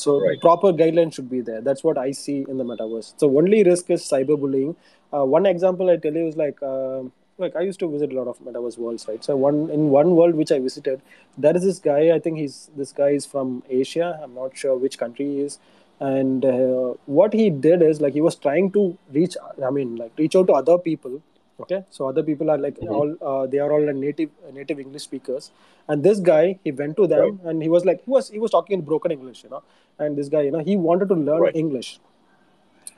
so 0.00 0.20
Right. 0.20 0.40
proper 0.40 0.72
guidelines 0.72 1.14
should 1.14 1.30
be 1.30 1.40
there. 1.40 1.60
That's 1.60 1.84
what 1.84 1.98
i 1.98 2.10
see 2.12 2.44
in 2.48 2.58
the 2.58 2.64
metaverse. 2.64 3.12
So 3.16 3.28
only 3.38 3.62
risk 3.64 3.90
is 3.90 4.02
cyberbullying. 4.02 4.74
Uh, 5.12 5.24
one 5.24 5.46
example 5.46 5.90
i 5.90 5.96
tell 5.96 6.14
you 6.20 6.26
is 6.32 6.36
like 6.36 6.62
um 6.62 7.12
like 7.42 7.54
i 7.56 7.60
used 7.66 7.80
to 7.80 7.88
visit 7.90 8.12
a 8.12 8.16
lot 8.20 8.28
of 8.32 8.38
metaverse 8.46 8.76
worlds 8.78 9.06
right? 9.08 9.24
So 9.24 9.36
one 9.36 9.58
in 9.70 9.90
one 9.90 10.10
world 10.16 10.34
which 10.34 10.52
i 10.52 10.58
visited 10.58 11.00
there 11.46 11.56
is 11.56 11.64
this 11.70 11.78
guy 11.78 12.00
i 12.14 12.18
think 12.18 12.38
he's 12.38 12.70
this 12.76 12.92
guy 12.92 13.10
is 13.20 13.26
from 13.34 13.62
asia. 13.70 14.08
I'm 14.22 14.34
not 14.34 14.56
sure 14.56 14.76
which 14.76 14.98
country 14.98 15.26
he 15.26 15.40
is. 15.40 15.58
And 16.00 16.44
uh, 16.44 16.94
what 17.06 17.32
he 17.32 17.50
did 17.50 17.82
is 17.82 18.00
like 18.00 18.12
he 18.14 18.20
was 18.20 18.36
trying 18.36 18.70
to 18.72 18.82
reach 19.12 19.36
i 19.68 19.70
mean 19.78 19.96
like 19.96 20.12
reach 20.24 20.36
out 20.36 20.46
to 20.48 20.52
other 20.62 20.78
people 20.78 21.20
okay? 21.60 21.84
So 21.90 22.08
other 22.08 22.22
people 22.22 22.50
are 22.54 22.58
like 22.66 22.78
Mhm. 22.80 22.94
all 22.98 23.10
uh, 23.30 23.46
they 23.54 23.58
are 23.64 23.70
all 23.76 23.84
like 23.90 23.96
native 24.06 24.30
native 24.60 24.80
english 24.84 25.04
speakers. 25.10 25.50
And 25.88 26.02
this 26.08 26.20
guy 26.30 26.44
he 26.64 26.72
went 26.82 26.96
to 27.02 27.06
them 27.14 27.40
and 27.44 27.62
he 27.62 27.68
was 27.76 27.84
like 27.90 28.02
he 28.04 28.10
was 28.16 28.30
he 28.36 28.38
was 28.46 28.50
talking 28.56 28.78
in 28.78 28.84
broken 28.92 29.12
english 29.18 29.44
you 29.44 29.50
know? 29.54 29.62
And 29.98 30.16
this 30.22 30.28
guy 30.36 30.42
you 30.48 30.52
know 30.56 30.64
he 30.70 30.76
wanted 30.88 31.08
to 31.14 31.18
learn 31.30 31.42
Right. 31.48 31.56
english. 31.64 31.90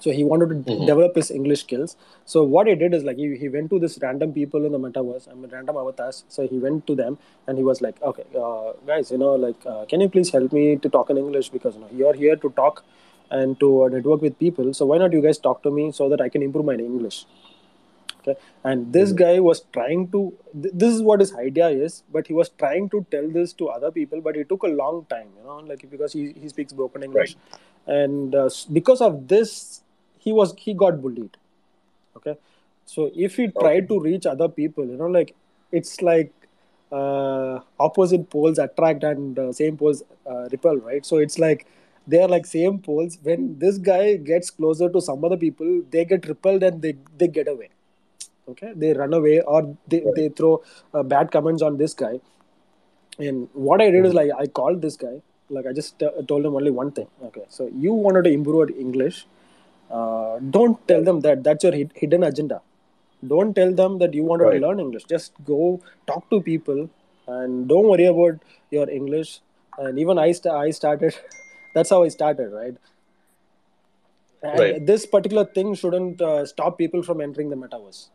So 0.04 0.10
he 0.18 0.22
wanted 0.24 0.48
to 0.66 0.72
Mhm. 0.74 0.86
develop 0.90 1.14
his 1.20 1.30
english 1.38 1.60
skills. 1.66 1.90
So 2.32 2.42
what 2.54 2.66
he 2.70 2.74
did 2.82 2.94
is 2.98 3.02
like 3.08 3.18
he, 3.22 3.26
he 3.42 3.48
went 3.56 3.68
to 3.72 3.78
this 3.84 3.98
random 4.04 4.32
people 4.38 4.64
in 4.68 4.72
the 4.76 4.80
metaverse 4.84 5.26
i 5.30 5.34
mean 5.40 5.50
random 5.56 5.76
avatars. 5.82 6.24
So 6.36 6.46
he 6.52 6.58
went 6.66 6.86
to 6.90 6.94
them 7.02 7.18
and 7.46 7.58
he 7.58 7.64
was 7.70 7.82
like 7.86 8.00
okay 8.10 8.24
uh, 8.44 8.72
guys 8.90 9.10
you 9.14 9.18
know 9.24 9.34
like 9.46 9.60
uh, 9.74 9.84
can 9.90 10.00
you 10.04 10.08
please 10.14 10.30
help 10.38 10.52
me 10.60 10.64
to 10.76 10.88
talk 10.96 11.10
in 11.10 11.18
english? 11.24 11.50
Because 11.56 11.74
you 11.76 11.82
know 11.82 11.92
you're 12.00 12.14
here 12.24 12.36
to 12.46 12.50
talk 12.62 12.84
and 13.38 13.58
to 13.60 13.68
uh, 13.84 13.88
network 13.88 14.22
with 14.22 14.38
people. 14.38 14.72
So 14.74 14.86
why 14.86 14.98
not 14.98 15.12
you 15.12 15.22
guys 15.26 15.38
talk 15.48 15.62
to 15.66 15.70
me 15.78 15.84
so 15.98 16.08
that 16.12 16.20
i 16.26 16.28
can 16.36 16.42
improve 16.48 16.64
my 16.70 16.74
english 16.90 17.18
okay 18.20 18.36
and 18.64 18.92
this 18.92 19.12
guy 19.12 19.40
was 19.40 19.62
trying 19.72 20.06
to 20.14 20.20
th- 20.62 20.74
this 20.74 20.94
is 20.94 21.02
what 21.02 21.20
his 21.20 21.34
idea 21.34 21.68
is 21.68 22.02
but 22.12 22.26
he 22.26 22.34
was 22.34 22.50
trying 22.62 22.88
to 22.94 23.04
tell 23.10 23.28
this 23.28 23.52
to 23.52 23.68
other 23.68 23.90
people 23.90 24.20
but 24.20 24.36
it 24.36 24.48
took 24.48 24.62
a 24.62 24.72
long 24.82 25.04
time 25.10 25.28
you 25.38 25.44
know 25.44 25.58
like 25.58 25.84
because 25.90 26.12
he, 26.12 26.32
he 26.32 26.48
speaks 26.48 26.72
broken 26.72 27.02
english. 27.02 27.36
And 27.86 28.34
uh, 28.34 28.50
because 28.72 29.00
of 29.00 29.26
this 29.28 29.82
he 30.18 30.32
was 30.32 30.54
he 30.58 30.74
got 30.74 31.00
bullied 31.02 31.36
okay? 32.16 32.36
So 32.84 33.10
if 33.14 33.36
he 33.36 33.48
tried 33.48 33.88
to 33.88 34.00
reach 34.00 34.26
other 34.26 34.48
people 34.48 34.84
you 34.84 34.96
know 34.96 35.06
like 35.06 35.34
it's 35.72 36.02
like 36.02 36.32
uh, 36.92 37.60
opposite 37.78 38.28
poles 38.30 38.58
attract 38.58 39.04
and 39.04 39.38
uh, 39.38 39.52
same 39.52 39.76
poles 39.76 40.02
uh, 40.26 40.48
repel 40.50 40.76
right? 40.76 41.06
So 41.06 41.18
it's 41.18 41.38
like 41.38 41.66
they 42.06 42.20
are 42.20 42.28
like 42.28 42.46
same 42.46 42.78
poles. 42.78 43.18
When 43.22 43.58
this 43.58 43.78
guy 43.78 44.16
gets 44.16 44.50
closer 44.50 44.88
to 44.88 45.00
some 45.00 45.24
other 45.24 45.36
people 45.36 45.82
they 45.90 46.04
get 46.04 46.26
repelled 46.26 46.62
and 46.62 46.82
they, 46.82 46.96
they 47.16 47.28
get 47.28 47.48
away 47.48 47.70
okay? 48.50 48.72
They 48.74 48.92
run 48.92 49.12
away 49.14 49.40
or 49.40 49.76
they, 49.88 50.04
they 50.16 50.28
throw 50.28 50.62
uh, 50.94 51.02
bad 51.02 51.30
comments 51.30 51.62
on 51.62 51.76
this 51.76 51.94
guy. 51.94 52.20
And 53.18 53.48
what 53.52 53.80
i 53.82 53.90
did 53.90 54.06
is 54.06 54.14
like 54.14 54.30
i 54.38 54.46
called 54.46 54.80
this 54.82 54.96
guy. 54.96 55.20
Like 55.48 55.66
i 55.66 55.72
just 55.72 56.02
uh, 56.02 56.10
told 56.28 56.44
him 56.46 56.54
only 56.54 56.70
one 56.70 56.92
thing 56.92 57.08
okay? 57.24 57.44
So 57.48 57.68
you 57.86 57.92
wanted 57.92 58.24
to 58.24 58.30
improve 58.30 58.70
english. 58.70 59.26
Uh, 59.90 60.38
don't 60.56 60.86
tell 60.88 61.02
them 61.02 61.20
that 61.22 61.42
that's 61.42 61.64
your 61.64 61.72
hid- 61.72 61.92
hidden 61.94 62.22
agenda. 62.22 62.60
Don't 63.26 63.54
tell 63.54 63.72
them 63.74 63.98
that 63.98 64.14
you 64.14 64.24
wanted 64.24 64.44
Right. 64.44 64.60
to 64.60 64.66
learn 64.66 64.80
english. 64.80 65.04
Just 65.04 65.32
go 65.44 65.80
talk 66.06 66.30
to 66.30 66.40
people 66.40 66.88
and 67.26 67.68
don't 67.68 67.86
worry 67.88 68.06
about 68.06 68.40
your 68.70 68.88
english. 68.88 69.40
And 69.78 69.98
even 69.98 70.18
i, 70.18 70.32
st- 70.32 70.54
I 70.54 70.70
started 70.70 71.14
that's 71.74 71.90
how 71.90 72.02
i 72.04 72.08
started 72.08 72.50
right? 72.60 72.76
And 74.42 74.58
Right. 74.58 74.86
this 74.86 75.04
particular 75.06 75.44
thing 75.44 75.74
shouldn't 75.74 76.20
uh, 76.22 76.46
stop 76.46 76.78
people 76.78 77.02
from 77.02 77.20
entering 77.20 77.50
the 77.50 77.56
metaverse 77.56 78.08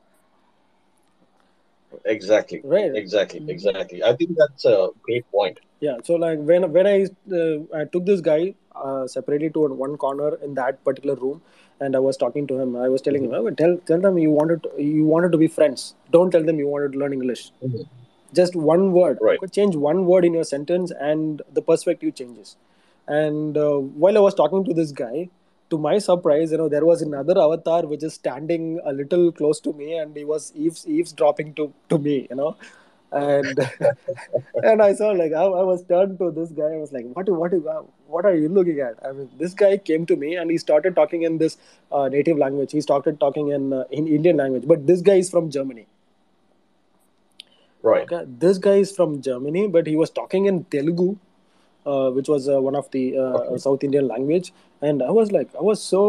Exactly. 2.05 2.62
Right. 2.63 2.95
Exactly. 2.95 3.43
Exactly. 3.47 4.03
I 4.03 4.13
think 4.15 4.31
that's 4.38 4.65
a 4.65 4.89
great 5.08 5.25
point. 5.38 5.60
yeah 5.86 5.97
so 6.08 6.15
like 6.21 6.39
when 6.49 6.63
when 6.75 6.88
i 6.89 6.97
uh, 7.39 7.58
i 7.79 7.81
took 7.93 8.03
this 8.10 8.21
guy 8.27 8.41
uh, 8.84 9.03
separately 9.13 9.49
to 9.55 9.63
one 9.81 9.95
corner 10.03 10.29
in 10.47 10.53
that 10.60 10.77
particular 10.88 11.15
room 11.23 11.41
and 11.86 11.97
i 11.99 12.01
was 12.05 12.19
talking 12.23 12.45
to 12.51 12.60
him 12.62 12.77
i 12.86 12.88
was 12.93 13.03
telling 13.08 13.25
him 13.25 13.34
oh, 13.39 13.51
tell 13.62 13.73
tell 13.89 14.01
them 14.05 14.19
you 14.23 14.31
wanted 14.38 14.63
to, 14.65 14.69
you 14.91 15.03
wanted 15.13 15.34
to 15.36 15.39
be 15.43 15.49
friends 15.58 15.84
don't 16.15 16.31
tell 16.38 16.45
them 16.49 16.62
you 16.63 16.69
wanted 16.75 16.93
to 16.95 17.01
learn 17.03 17.17
english 17.17 17.43
just 18.41 18.55
one 18.55 18.91
word 18.91 19.19
Right. 19.21 19.39
Change 19.60 19.75
one 19.75 20.05
word 20.05 20.25
in 20.25 20.34
your 20.34 20.43
sentence 20.43 20.91
and 21.10 21.41
the 21.60 21.62
perspective 21.71 22.15
changes 22.21 22.55
and 23.08 23.58
uh, 23.58 23.77
while 24.05 24.17
i 24.17 24.23
was 24.29 24.34
talking 24.43 24.63
to 24.69 24.73
this 24.81 24.91
guy 25.03 25.29
to 25.69 25.78
my 25.78 25.97
surprise 25.97 26.51
you 26.51 26.58
know 26.58 26.69
there 26.69 26.86
was 26.86 27.01
another 27.01 27.38
avatar 27.45 27.86
which 27.86 28.04
is 28.04 28.13
standing 28.13 28.80
a 28.86 28.93
little 28.93 29.32
close 29.32 29.60
to 29.60 29.73
me 29.73 29.97
and 29.97 30.15
he 30.15 30.23
was 30.23 30.51
eaves 30.56 30.86
eavesdropping 30.88 31.54
to 31.54 31.73
to 31.89 31.97
me 31.97 32.28
you 32.30 32.36
know 32.36 32.56
and 33.12 33.60
and 34.63 34.82
I 34.82 34.93
saw 34.93 35.10
like 35.12 35.34
I, 35.34 35.43
I 35.43 35.63
was 35.63 35.84
turned 35.84 36.17
to 36.19 36.32
this 36.32 36.49
guy. 36.49 36.71
I 36.73 36.78
was 36.78 36.91
like, 36.91 37.06
"What? 37.13 37.30
What? 37.30 37.54
What 38.08 38.25
are 38.25 38.36
you 38.36 38.49
looking 38.49 38.80
at?" 38.80 38.95
I 39.06 39.12
mean, 39.12 39.30
this 39.38 39.54
guy 39.54 39.78
came 39.78 40.06
to 40.08 40.15
me 40.15 40.36
and 40.36 40.51
he 40.51 40.58
started 40.58 40.95
talking 40.95 41.23
in 41.23 41.38
this 41.38 41.58
uh, 41.91 42.08
native 42.08 42.38
language. 42.38 42.71
He 42.71 42.82
started 42.82 43.19
talking 43.19 43.49
in 43.49 43.73
uh, 43.73 43.84
in 43.91 44.08
Indian 44.08 44.38
language, 44.38 44.67
but 44.67 44.86
this 44.88 45.01
guy 45.01 45.15
is 45.25 45.30
from 45.30 45.49
Germany. 45.49 45.88
Right. 47.82 48.12
Okay, 48.12 48.25
this 48.39 48.58
guy 48.58 48.75
is 48.84 48.91
from 48.91 49.21
Germany, 49.21 49.67
but 49.67 49.86
he 49.88 49.95
was 49.95 50.10
talking 50.10 50.47
in 50.47 50.63
Telugu, 50.65 51.17
uh, 51.85 52.09
which 52.11 52.27
was 52.27 52.49
uh, 52.49 52.61
one 52.61 52.75
of 52.75 52.89
the 52.91 53.17
uh, 53.17 53.57
South 53.57 53.83
Indian 53.83 54.07
language. 54.07 54.51
And 54.81 55.01
I 55.03 55.11
was 55.11 55.31
like, 55.31 55.49
I 55.55 55.61
was 55.61 55.81
so 55.81 56.01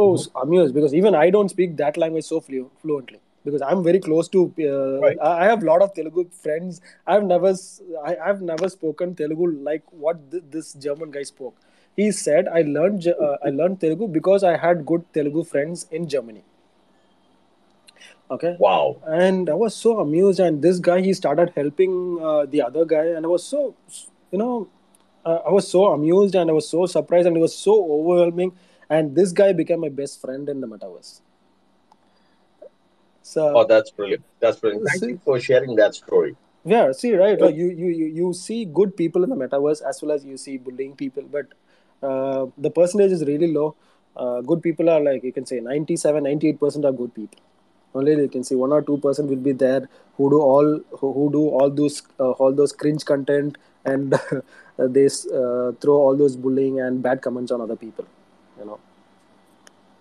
amused 0.43 0.75
because 0.75 0.95
even 0.95 1.15
I 1.15 1.31
don't 1.31 1.49
speak 1.49 1.77
that 1.77 1.97
language 1.97 2.25
so 2.25 2.41
flu- 2.41 2.71
fluently 2.83 3.21
because 3.45 3.63
I'm 3.63 3.83
very 3.85 4.01
close 4.01 4.29
to. 4.37 4.41
Uh, 4.59 5.01
Right. 5.07 5.19
I 5.21 5.45
have 5.45 5.63
a 5.63 5.67
lot 5.67 5.83
of 5.83 5.95
Telugu 5.95 6.25
friends. 6.31 6.81
I've 7.07 7.25
never, 7.25 7.49
s- 7.49 7.81
I, 8.05 8.17
have 8.27 8.43
never 8.43 8.69
spoken 8.69 9.15
Telugu 9.15 9.47
like 9.71 9.85
what 10.05 10.19
th- 10.33 10.43
this 10.51 10.73
German 10.87 11.11
guy 11.17 11.23
spoke. 11.23 11.55
He 12.01 12.07
said, 12.25 12.49
"I 12.49 12.63
learned, 12.77 13.07
uh, 13.27 13.37
I 13.45 13.51
learned 13.61 13.81
Telugu 13.85 14.09
because 14.19 14.43
I 14.53 14.57
had 14.67 14.85
good 14.93 15.05
Telugu 15.19 15.45
friends 15.53 15.87
in 15.99 16.09
Germany." 16.15 16.43
Okay, 18.31 18.57
Wow. 18.59 18.97
and 19.07 19.49
I 19.49 19.55
was 19.55 19.75
so 19.75 20.01
amused. 20.01 20.41
And 20.41 20.61
this 20.61 20.79
guy, 20.81 21.01
he 21.01 21.13
started 21.13 21.53
helping 21.55 22.19
uh, 22.21 22.45
the 22.47 22.63
other 22.63 22.85
guy, 22.85 23.05
and 23.17 23.25
I 23.25 23.29
was 23.29 23.45
so, 23.45 23.75
you 24.33 24.39
know, 24.39 24.69
uh, 25.27 25.41
I 25.47 25.51
was 25.51 25.69
so 25.69 25.87
amused 25.93 26.35
and 26.35 26.49
I 26.49 26.53
was 26.53 26.69
so 26.69 26.87
surprised, 26.87 27.27
and 27.27 27.37
it 27.37 27.41
was 27.41 27.57
so 27.57 27.75
overwhelming. 27.99 28.53
And 28.89 29.17
this 29.17 29.33
guy 29.33 29.53
became 29.53 29.81
my 29.81 29.89
best 29.89 30.21
friend 30.21 30.49
in 30.49 30.61
the 30.61 30.69
metaverse. 30.69 31.21
So 33.23 33.59
Oh, 33.59 33.65
that's 33.67 33.91
brilliant. 33.91 34.25
That's 34.41 34.61
brilliant. 34.61 34.87
Thank 34.89 35.01
See- 35.01 35.09
you 35.11 35.21
for 35.25 35.41
sharing 35.41 35.75
that 35.77 35.95
story. 35.97 36.37
yeah, 36.65 36.93
see, 36.93 37.15
right? 37.15 37.41
Like 37.41 37.57
you, 37.57 37.67
you, 37.71 37.89
you, 38.19 38.33
see 38.35 38.65
good 38.65 38.97
people 38.97 39.25
in 39.25 39.31
the 39.31 39.37
metaverse 39.37 39.83
as 39.89 40.01
well 40.03 40.13
as 40.13 40.25
you 40.25 40.37
see 40.37 40.57
bullying 40.59 40.95
people, 40.95 41.25
but 41.25 41.47
uh, 42.03 42.47
the 42.59 42.71
percentage 42.71 43.13
is 43.13 43.25
really 43.25 43.53
low. 43.53 43.75
Uh, 44.17 44.41
good 44.41 44.63
people 44.63 44.89
are 44.89 45.01
like 45.01 45.23
you 45.25 45.33
can 45.33 45.47
say 45.47 45.61
97, 45.61 46.23
98 46.25 46.61
percent 46.61 46.85
are 46.85 46.93
good 46.93 47.15
people. 47.15 47.39
Only 47.95 48.13
you 48.13 48.29
can 48.29 48.45
see 48.45 48.55
one 48.55 48.73
or 48.73 48.83
two 48.83 48.99
percent 48.99 49.29
will 49.29 49.45
be 49.49 49.53
there 49.53 49.89
who 50.17 50.31
do 50.31 50.41
all 50.41 50.81
who, 51.01 51.13
who 51.13 51.31
do 51.33 51.49
all 51.49 51.71
those 51.71 52.03
uh, 52.21 52.31
all 52.33 52.53
those 52.53 52.73
cringe 52.73 53.05
content 53.05 53.59
and 53.85 54.15
they 54.79 55.07
uh, 55.07 55.73
throw 55.81 55.95
all 55.95 56.17
those 56.17 56.37
bullying 56.37 56.81
and 56.81 57.03
bad 57.03 57.23
comments 57.23 57.51
on 57.51 57.61
other 57.61 57.77
people. 57.77 58.05
You 58.59 58.67
know, 58.67 58.79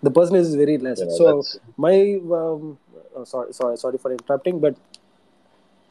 the 0.04 0.12
percentage 0.12 0.46
is 0.48 0.56
very 0.56 0.78
less. 0.78 1.00
Know, 1.00 1.10
so 1.10 1.26
that's- 1.26 1.60
my 1.78 1.96
um, 2.40 2.78
oh, 3.16 3.24
sorry, 3.24 3.54
sorry, 3.54 3.78
sorry 3.78 3.98
for 3.98 4.12
interrupting, 4.12 4.60
but 4.60 4.76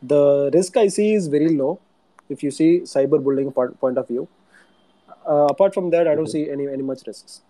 the 0.02 0.50
risk 0.52 0.76
I 0.76 0.88
see 0.88 1.14
is 1.14 1.28
very 1.28 1.48
low 1.56 1.80
if 2.28 2.42
you 2.42 2.50
see 2.50 2.80
cyberbullying 2.80 3.54
part, 3.54 3.78
point 3.80 3.98
of 3.98 4.08
view. 4.08 4.28
Uh, 5.26 5.46
apart 5.50 5.72
from 5.72 5.90
that, 5.90 6.06
I 6.06 6.14
don't 6.14 6.26
see 6.26 6.50
any 6.50 6.66
any 6.68 6.82
much 6.82 7.06
risks. 7.06 7.40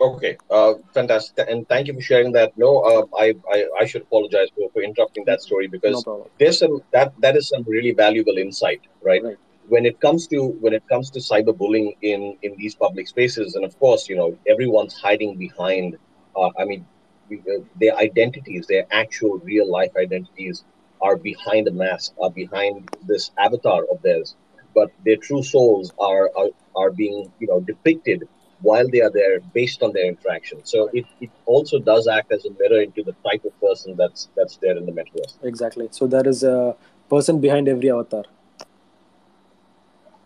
Okay, 0.00 0.36
uh, 0.48 0.74
fantastic, 0.94 1.48
and 1.50 1.68
thank 1.68 1.88
you 1.88 1.94
for 1.94 2.00
sharing 2.00 2.30
that. 2.32 2.56
No, 2.56 2.78
uh, 2.78 3.04
I, 3.18 3.34
I 3.52 3.66
I 3.80 3.84
should 3.84 4.02
apologize 4.02 4.48
for, 4.54 4.70
for 4.70 4.80
interrupting 4.80 5.24
that 5.26 5.42
story 5.42 5.66
because 5.66 6.04
problem. 6.04 6.28
there's 6.38 6.60
some 6.60 6.80
that 6.92 7.12
that 7.18 7.36
is 7.36 7.48
some 7.48 7.64
really 7.64 7.92
valuable 7.92 8.38
insight, 8.38 8.80
right? 9.02 9.24
Right. 9.24 9.36
When 9.68 9.84
it 9.84 10.00
comes 10.00 10.28
to 10.28 10.38
when 10.60 10.72
it 10.72 10.84
comes 10.88 11.10
to 11.10 11.18
cyberbullying 11.18 11.96
in 12.02 12.38
in 12.42 12.54
these 12.56 12.76
public 12.76 13.08
spaces, 13.08 13.56
and 13.56 13.64
of 13.64 13.76
course, 13.80 14.08
you 14.08 14.14
know, 14.14 14.38
everyone's 14.46 14.94
hiding 14.94 15.36
behind. 15.36 15.96
Uh, 16.36 16.50
I 16.56 16.64
mean, 16.64 16.86
uh, 17.32 17.62
their 17.80 17.96
identities, 17.96 18.68
their 18.68 18.86
actual 18.92 19.38
real 19.38 19.68
life 19.68 19.90
identities, 19.96 20.62
are 21.00 21.16
behind 21.16 21.66
a 21.66 21.72
mask, 21.72 22.14
are 22.22 22.30
behind 22.30 22.88
this 23.08 23.32
avatar 23.36 23.82
of 23.90 24.00
theirs, 24.02 24.36
but 24.76 24.92
their 25.04 25.16
true 25.16 25.42
souls 25.42 25.92
are 25.98 26.30
are, 26.36 26.50
are 26.76 26.92
being 26.92 27.32
you 27.40 27.48
know 27.48 27.58
depicted 27.58 28.28
while 28.60 28.88
they 28.88 29.00
are 29.00 29.10
there 29.10 29.40
based 29.54 29.82
on 29.82 29.92
their 29.92 30.06
interaction. 30.06 30.60
So 30.64 30.90
it, 30.92 31.04
it 31.20 31.30
also 31.46 31.78
does 31.78 32.08
act 32.08 32.32
as 32.32 32.44
a 32.44 32.50
mirror 32.50 32.82
into 32.82 33.02
the 33.02 33.14
type 33.28 33.44
of 33.44 33.58
person 33.60 33.96
that's 33.96 34.28
that's 34.36 34.56
there 34.56 34.76
in 34.76 34.86
the 34.86 34.92
metaverse. 34.92 35.34
Exactly. 35.42 35.88
So 35.90 36.06
there 36.06 36.26
is 36.26 36.42
a 36.42 36.76
person 37.08 37.40
behind 37.40 37.68
every 37.68 37.90
avatar. 37.90 38.24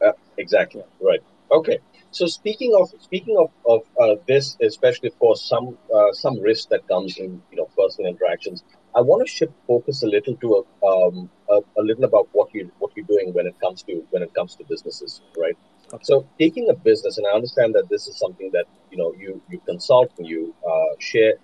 Uh, 0.05 0.13
exactly. 0.39 0.83
Right. 1.01 1.23
Okay. 1.51 1.79
So 2.11 2.27
speaking 2.27 2.75
of 2.79 2.91
speaking 3.01 3.37
of, 3.39 3.51
of 3.67 3.83
uh, 3.99 4.21
this, 4.29 4.57
especially 4.63 5.13
for 5.19 5.35
some 5.35 5.79
uh, 5.95 6.13
some 6.13 6.41
risk 6.41 6.69
that 6.69 6.87
comes 6.89 7.17
in 7.19 7.43
you 7.51 7.57
know 7.57 7.69
personal 7.77 8.11
interactions, 8.11 8.63
I 8.95 9.01
want 9.01 9.27
to 9.27 9.33
shift 9.33 9.53
focus 9.67 10.03
a 10.03 10.07
little 10.07 10.37
to 10.37 10.65
a, 10.83 10.87
um, 10.87 11.31
a, 11.49 11.61
a 11.79 11.83
little 11.83 12.05
about 12.05 12.29
what 12.33 12.55
you 12.55 12.71
what 12.79 12.93
you're 12.97 13.07
doing 13.07 13.33
when 13.33 13.47
it 13.47 13.59
comes 13.61 13.83
to 13.85 14.05
when 14.11 14.23
it 14.23 14.35
comes 14.35 14.57
to 14.57 14.65
businesses, 14.65 15.23
right? 15.39 15.57
Okay. 15.93 16.05
So 16.05 16.27
taking 16.39 16.71
a 16.71 16.75
business, 16.75 17.19
and 17.19 17.27
I 17.27 17.31
understand 17.31 17.75
that 17.75 17.89
this 17.89 18.09
is 18.09 18.19
something 18.19 18.51
that 18.53 18.65
you 18.91 18.99
know 18.99 19.13
you 19.19 19.43
you 19.51 19.61
consult 19.61 20.11
and 20.19 20.27
you 20.27 20.55
uh, 20.67 20.95
share, 20.99 21.35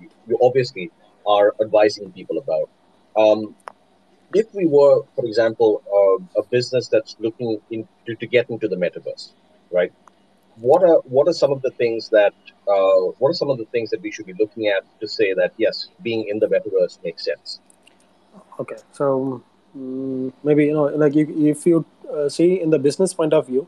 you, 0.00 0.08
you 0.28 0.38
obviously 0.40 0.90
are 1.26 1.54
advising 1.60 2.12
people 2.12 2.38
about. 2.38 2.70
Um, 3.16 3.54
if 4.32 4.46
we 4.52 4.66
were, 4.66 5.02
for 5.14 5.24
example, 5.24 5.82
uh, 5.98 6.40
a 6.40 6.44
business 6.46 6.88
that's 6.88 7.16
looking 7.18 7.60
into 7.70 8.14
to 8.14 8.26
get 8.26 8.50
into 8.50 8.68
the 8.68 8.76
metaverse, 8.76 9.32
right? 9.72 9.92
What 10.56 10.82
are 10.82 11.00
what 11.04 11.26
are 11.28 11.32
some 11.32 11.52
of 11.52 11.62
the 11.62 11.70
things 11.70 12.08
that 12.10 12.34
uh, 12.68 13.00
what 13.18 13.30
are 13.30 13.38
some 13.42 13.50
of 13.50 13.58
the 13.58 13.66
things 13.66 13.90
that 13.90 14.00
we 14.00 14.12
should 14.12 14.26
be 14.26 14.34
looking 14.38 14.68
at 14.68 14.82
to 15.00 15.08
say 15.08 15.34
that 15.34 15.52
yes, 15.56 15.88
being 16.02 16.28
in 16.28 16.38
the 16.38 16.46
metaverse 16.46 17.02
makes 17.02 17.24
sense? 17.24 17.58
Okay. 18.60 18.76
So 18.92 19.42
mm, 19.76 20.32
maybe 20.42 20.66
you 20.66 20.72
know, 20.72 20.84
like 20.84 21.16
if, 21.16 21.28
if 21.30 21.66
you 21.66 21.84
uh, 22.12 22.28
see 22.28 22.60
in 22.60 22.70
the 22.70 22.78
business 22.78 23.14
point 23.14 23.32
of 23.32 23.46
view, 23.46 23.66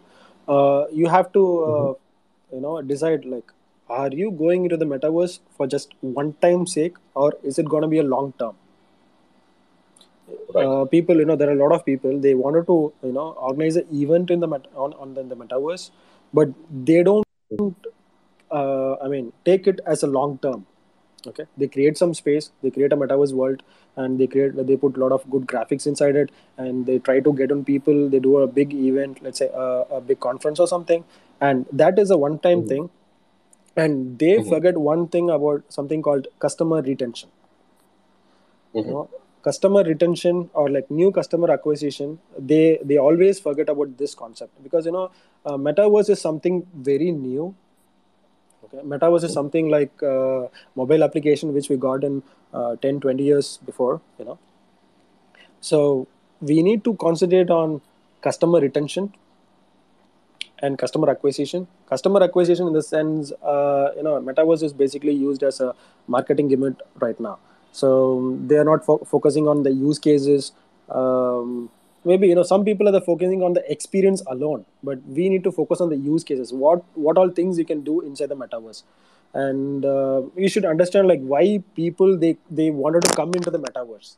uh, 0.49 0.85
you 0.93 1.09
have 1.09 1.33
to 1.33 1.45
uh, 1.65 1.95
you 2.53 2.61
know 2.61 2.81
decide 2.83 3.25
like 3.25 3.53
are 3.89 4.11
you 4.11 4.31
going 4.31 4.65
into 4.65 4.77
the 4.77 4.85
metaverse 4.85 5.39
for 5.57 5.67
just 5.67 5.95
one 6.01 6.33
time 6.35 6.67
sake 6.67 6.97
or 7.15 7.35
is 7.43 7.59
it 7.59 7.69
going 7.69 7.83
to 7.83 7.89
be 7.89 7.99
a 7.99 8.03
long 8.03 8.33
term? 8.39 8.55
Right. 10.55 10.65
uh, 10.67 10.85
people 10.87 11.17
you 11.19 11.25
know 11.25 11.37
there 11.37 11.49
are 11.49 11.53
a 11.53 11.63
lot 11.63 11.73
of 11.73 11.85
people 11.85 12.19
they 12.19 12.35
wanted 12.35 12.67
to 12.67 12.93
you 13.03 13.13
know 13.13 13.29
organize 13.49 13.77
an 13.77 13.87
event 13.93 14.31
in 14.31 14.41
the 14.41 14.49
met- 14.49 14.67
on, 14.75 14.93
on 14.95 15.15
the, 15.15 15.23
the 15.23 15.37
metaverse 15.37 15.91
but 16.35 16.49
they 16.85 17.03
don't 17.05 17.25
uh, 18.51 18.95
i 19.05 19.09
mean 19.09 19.33
take 19.45 19.67
it 19.67 19.81
as 19.87 20.03
a 20.03 20.07
long 20.07 20.39
term 20.39 20.67
okay 21.27 21.45
they 21.57 21.67
create 21.67 21.97
some 21.99 22.13
space 22.15 22.51
they 22.63 22.71
create 22.71 22.93
a 22.93 22.97
metaverse 22.97 23.33
world 23.33 23.63
and 23.97 24.19
they 24.21 24.27
create 24.27 24.55
they 24.67 24.77
put 24.77 24.97
a 24.97 25.01
lot 25.01 25.13
of 25.13 25.29
good 25.31 25.47
graphics 25.53 25.87
inside 25.87 26.17
it 26.17 26.31
and 26.57 26.87
they 26.87 26.99
try 26.99 27.19
to 27.21 27.33
get 27.33 27.51
on 27.53 27.65
people 27.65 28.09
they 28.09 28.19
do 28.19 28.37
a 28.39 28.47
big 28.47 28.73
event 28.75 29.23
let's 29.23 29.39
say 29.39 29.49
a, 29.55 29.69
a 29.99 30.01
big 30.01 30.21
conference 30.21 30.59
or 30.61 30.67
something 30.67 31.05
and 31.41 31.67
that 31.73 31.99
is 31.99 32.11
a 32.11 32.17
one 32.17 32.39
time 32.39 32.63
Mhm. 32.63 32.69
thing 32.73 32.91
and 33.77 34.19
they 34.19 34.35
Mhm. 34.37 34.49
forget 34.53 34.77
one 34.79 35.07
thing 35.09 35.31
about 35.31 35.63
something 35.79 36.03
called 36.03 36.29
customer 36.47 36.81
retention 36.83 37.31
Mhm. 38.75 38.87
you 38.87 38.93
know 38.93 39.09
customer 39.43 39.83
retention 39.85 40.51
or 40.55 40.69
like 40.71 40.91
new 40.91 41.11
customer 41.13 41.51
acquisition 41.51 42.19
they 42.39 42.79
they 42.83 42.97
always 42.99 43.39
forget 43.41 43.69
about 43.69 43.97
this 43.99 44.15
concept 44.15 44.53
because 44.63 44.87
you 44.87 44.93
know 44.93 45.11
uh, 45.47 45.57
metaverse 45.57 46.11
is 46.11 46.21
something 46.21 46.67
very 46.91 47.11
new 47.13 47.55
metaverse 48.85 49.25
is 49.25 49.33
something 49.33 49.69
like 49.69 50.03
uh, 50.03 50.47
mobile 50.75 51.03
application 51.03 51.53
which 51.55 51.69
we 51.69 51.77
got 51.77 52.05
in 52.05 52.23
uh, 52.53 52.77
10 52.77 53.01
20 53.01 53.23
years 53.23 53.59
before 53.65 54.01
you 54.19 54.25
know. 54.25 54.39
So 55.61 56.07
we 56.41 56.63
need 56.63 56.85
to 56.85 56.95
concentrate 56.95 57.51
on 57.51 57.81
customer 58.21 58.61
retention 58.61 59.13
and 60.61 60.79
customer 60.79 61.11
acquisition. 61.11 61.67
Customer 61.89 62.23
acquisition 62.23 62.67
in 62.67 62.73
the 62.73 62.83
sense 62.83 63.33
uh, 63.43 63.91
you 63.97 64.03
know 64.03 64.21
metaverse 64.21 64.63
is 64.63 64.73
basically 64.73 65.13
used 65.13 65.43
as 65.43 65.61
a 65.61 65.75
marketing 66.07 66.49
gimmick 66.49 66.75
right 67.01 67.19
now. 67.21 67.39
So 67.73 68.39
they 68.47 68.57
are 68.57 68.65
not 68.65 68.85
fo- 68.85 69.05
focusing 69.05 69.47
on 69.49 69.63
the 69.63 69.71
use 69.71 69.99
cases 69.99 70.53
um, 70.89 71.71
maybe 72.11 72.29
you 72.29 72.37
know 72.39 72.47
some 72.51 72.65
people 72.65 72.89
are 72.89 73.01
focusing 73.01 73.43
on 73.43 73.55
the 73.59 73.63
experience 73.77 74.23
alone 74.35 74.65
but 74.83 75.03
we 75.19 75.29
need 75.29 75.45
to 75.49 75.53
focus 75.53 75.81
on 75.81 75.91
the 75.91 75.97
use 75.97 76.25
cases. 76.25 76.53
What 76.53 76.85
what 77.07 77.19
all 77.19 77.31
things 77.31 77.59
you 77.59 77.65
can 77.73 77.83
do 77.83 78.01
inside 78.01 78.31
the 78.35 78.37
metaverse? 78.37 78.83
And 79.35 79.85
uh, 79.85 80.23
you 80.37 80.49
should 80.49 80.65
understand 80.65 81.09
like 81.09 81.21
why 81.21 81.63
people 81.75 82.17
they 82.17 82.37
they 82.51 82.71
wanted 82.71 83.03
to 83.09 83.17
come 83.17 83.35
into 83.41 83.51
the 83.51 83.61
metaverse. 83.67 84.17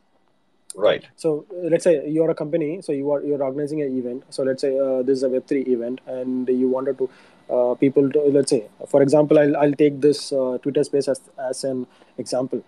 Right. 0.75 1.05
so 1.21 1.29
uh, 1.51 1.67
let's 1.71 1.83
say 1.83 2.07
you're 2.15 2.29
a 2.29 2.35
company 2.39 2.67
so 2.87 2.91
you 2.91 3.11
are 3.11 3.23
you're 3.23 3.41
organizing 3.43 3.81
an 3.81 3.97
event. 3.97 4.23
So 4.29 4.43
let's 4.43 4.61
say 4.61 4.77
uh, 4.77 5.01
this 5.01 5.17
is 5.17 5.23
a 5.23 5.29
web3 5.29 5.67
event 5.67 6.01
and 6.05 6.47
you 6.47 6.69
wanted 6.69 6.99
to 6.99 7.09
uh, 7.49 7.73
people 7.75 8.09
to 8.11 8.19
let's 8.35 8.51
say 8.51 8.59
for 8.87 9.01
example 9.01 9.39
i'll, 9.39 9.57
I'll 9.57 9.73
take 9.73 9.99
this 10.01 10.31
uh, 10.31 10.59
twitter 10.61 10.83
space 10.83 11.07
as, 11.07 11.19
as 11.49 11.63
an 11.63 11.87
example 12.17 12.63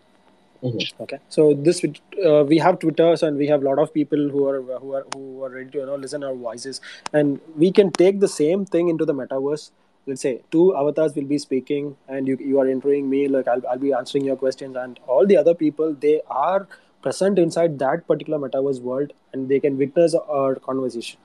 Mhm. 0.63 0.81
okay. 1.03 1.17
So 1.29 1.53
this 1.55 1.83
uh, 1.83 2.43
we 2.47 2.57
have 2.59 2.77
twitters 2.79 3.23
and 3.23 3.37
we 3.37 3.47
have 3.47 3.61
a 3.63 3.65
lot 3.65 3.79
of 3.79 3.91
people 3.93 4.29
who 4.29 4.47
are 4.47 4.61
who 4.81 4.93
are 4.93 5.05
who 5.15 5.43
are 5.43 5.49
ready 5.49 5.71
to 5.71 5.79
you 5.79 5.85
know 5.87 5.95
listen 5.95 6.23
our 6.23 6.35
voices. 6.35 6.81
And 7.13 7.39
we 7.57 7.71
can 7.71 7.91
take 7.91 8.19
the 8.19 8.27
same 8.27 8.65
thing 8.65 8.89
into 8.89 9.05
the 9.05 9.13
metaverse. 9.21 9.71
Let's 10.05 10.21
say 10.21 10.33
two 10.51 10.75
avatars 10.75 11.15
will 11.15 11.25
be 11.31 11.37
speaking 11.39 11.95
and 12.07 12.27
you, 12.27 12.37
you 12.39 12.59
are 12.59 12.67
entering 12.67 13.09
me 13.09 13.27
like 13.27 13.47
I'll, 13.47 13.61
I'll 13.71 13.79
be 13.79 13.93
answering 13.93 14.25
your 14.25 14.35
questions. 14.35 14.75
And 14.75 14.99
all 15.07 15.25
the 15.25 15.37
other 15.37 15.55
people 15.55 15.95
they 15.99 16.21
are 16.27 16.67
present 17.01 17.39
inside 17.39 17.79
that 17.79 18.05
particular 18.07 18.37
metaverse 18.37 18.81
world 18.81 19.13
and 19.33 19.49
they 19.49 19.59
can 19.59 19.77
witness 19.77 20.13
our 20.15 20.55
conversation. 20.55 21.17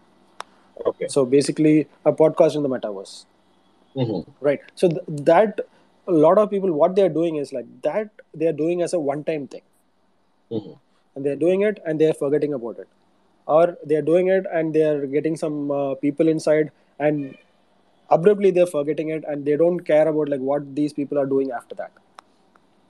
Okay. 0.86 1.08
so 1.08 1.24
basically 1.24 1.86
a 2.04 2.12
podcast 2.12 2.54
in 2.56 2.62
the 2.62 2.68
metaverse. 2.68 3.24
Mhm. 3.96 4.26
right. 4.40 4.60
So 4.74 4.88
th- 4.88 5.02
that 5.30 5.60
a 6.08 6.12
lot 6.24 6.38
of 6.38 6.50
people 6.50 6.72
what 6.72 6.94
they 6.96 7.02
are 7.08 7.14
doing 7.20 7.36
is 7.36 7.52
like 7.52 7.68
that 7.82 8.10
they 8.34 8.46
are 8.46 8.58
doing 8.64 8.82
as 8.86 8.92
a 8.92 9.00
one 9.12 9.22
time 9.30 9.46
thing 9.54 9.64
Mhm. 10.56 10.74
and 11.14 11.24
they're 11.26 11.40
doing 11.46 11.62
it 11.70 11.80
and 11.84 12.00
they're 12.00 12.18
forgetting 12.24 12.54
about 12.58 12.78
it 12.84 12.88
or 13.56 13.64
they're 13.84 14.06
doing 14.12 14.28
it 14.36 14.46
and 14.52 14.74
they're 14.74 15.06
getting 15.16 15.36
some 15.44 15.70
uh, 15.70 15.94
people 16.04 16.28
inside 16.34 16.70
and 16.98 17.36
abruptly 18.16 18.50
they're 18.50 18.72
forgetting 18.78 19.08
it 19.16 19.24
and 19.28 19.44
they 19.44 19.56
don't 19.64 19.80
care 19.92 20.06
about 20.08 20.28
like 20.34 20.40
what 20.52 20.74
these 20.80 20.92
people 20.92 21.18
are 21.18 21.26
doing 21.34 21.50
after 21.60 21.74
that 21.82 21.92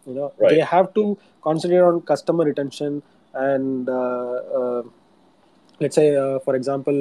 you 0.07 0.15
know 0.15 0.33
Right. 0.39 0.51
they 0.51 0.61
have 0.61 0.93
to 0.95 1.19
concentrate 1.43 1.81
on 1.91 2.01
customer 2.03 2.45
retention 2.45 3.03
and 3.35 3.89
uh, 3.89 4.35
uh, 4.61 4.83
let's 5.81 5.95
say 5.95 6.09
uh, 6.17 6.39
for 6.41 6.55
example 6.57 7.01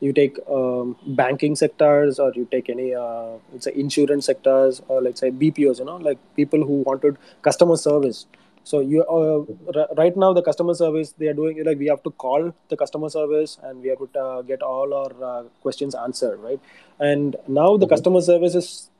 you 0.00 0.12
take 0.12 0.38
um, 0.50 0.96
banking 1.06 1.54
sectors 1.56 2.18
or 2.18 2.32
you 2.34 2.46
take 2.50 2.68
any 2.68 2.94
uh, 2.94 3.32
let's 3.52 3.64
say 3.64 3.72
insurance 3.74 4.26
sectors 4.26 4.82
or 4.88 5.00
let's 5.02 5.20
say 5.20 5.30
bpos 5.30 5.78
you 5.78 5.84
know 5.84 5.96
like 5.96 6.18
people 6.36 6.60
who 6.64 6.82
wanted 6.82 7.16
customer 7.42 7.76
service. 7.76 8.26
So 8.64 8.80
you 8.80 9.02
uh, 9.04 9.44
r- 9.78 9.88
right 9.96 10.16
now 10.16 10.32
the 10.32 10.42
customer 10.42 10.74
service 10.74 11.12
they 11.18 11.26
are 11.28 11.34
doing 11.34 11.62
like 11.64 11.78
we 11.78 11.86
have 11.86 12.02
to 12.04 12.10
call 12.10 12.52
the 12.68 12.76
customer 12.76 13.08
service 13.10 13.58
and 13.62 13.82
we 13.82 13.88
have 13.88 13.98
to 13.98 14.20
uh, 14.20 14.42
get 14.42 14.62
all 14.62 14.94
our 14.94 15.12
uh, 15.22 15.42
questions 15.60 15.94
answered 15.94 16.38
right? 16.40 16.60
And 16.98 17.36
now 17.46 17.76
the 17.76 17.86
Mhm. 17.86 17.90
customer 17.94 18.20
service 18.22 18.54
is 18.54 18.90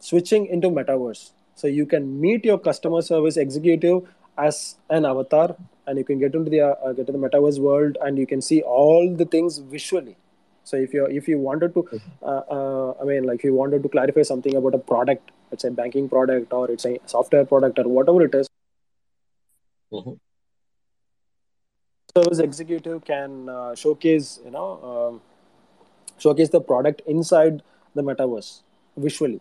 switching 0.00 0.46
into 0.46 0.68
metaverse. 0.70 1.30
So 1.54 1.66
you 1.68 1.86
can 1.86 2.20
meet 2.20 2.44
your 2.44 2.58
customer 2.58 3.02
service 3.02 3.36
executive 3.36 4.02
as 4.38 4.76
an 4.90 5.04
avatar 5.04 5.56
and 5.86 5.98
you 5.98 6.04
can 6.04 6.18
get 6.18 6.34
into 6.34 6.50
the 6.50 6.60
uh, 6.62 6.92
get 6.92 7.06
to 7.06 7.12
the 7.12 7.18
metaverse 7.18 7.58
world 7.60 7.98
and 8.00 8.18
you 8.18 8.26
can 8.26 8.40
see 8.40 8.62
all 8.62 9.14
the 9.14 9.24
things 9.24 9.58
visually 9.58 10.16
so 10.64 10.76
if 10.76 10.94
you 10.94 11.06
if 11.20 11.28
you 11.28 11.38
wanted 11.38 11.74
to 11.74 11.82
uh, 12.22 12.42
uh, 12.56 12.94
i 13.00 13.04
mean 13.04 13.24
like 13.24 13.38
if 13.40 13.44
you 13.44 13.54
wanted 13.54 13.82
to 13.82 13.88
clarify 13.88 14.22
something 14.22 14.56
about 14.60 14.74
a 14.74 14.82
product 14.92 15.30
it's 15.50 15.64
a 15.64 15.70
banking 15.70 16.08
product 16.08 16.52
or 16.52 16.70
it's 16.70 16.84
a 16.86 16.98
software 17.06 17.44
product 17.44 17.78
or 17.78 17.88
whatever 17.98 18.22
it 18.30 18.34
is 18.42 18.48
Mhm. 19.92 20.18
service 22.16 22.38
executive 22.38 23.04
can 23.04 23.48
uh, 23.48 23.74
showcase 23.74 24.28
you 24.44 24.50
know 24.50 24.68
um, 24.90 25.20
showcase 26.18 26.50
the 26.50 26.60
product 26.60 27.02
inside 27.06 27.62
the 27.94 28.02
metaverse 28.10 28.50
visually 28.96 29.40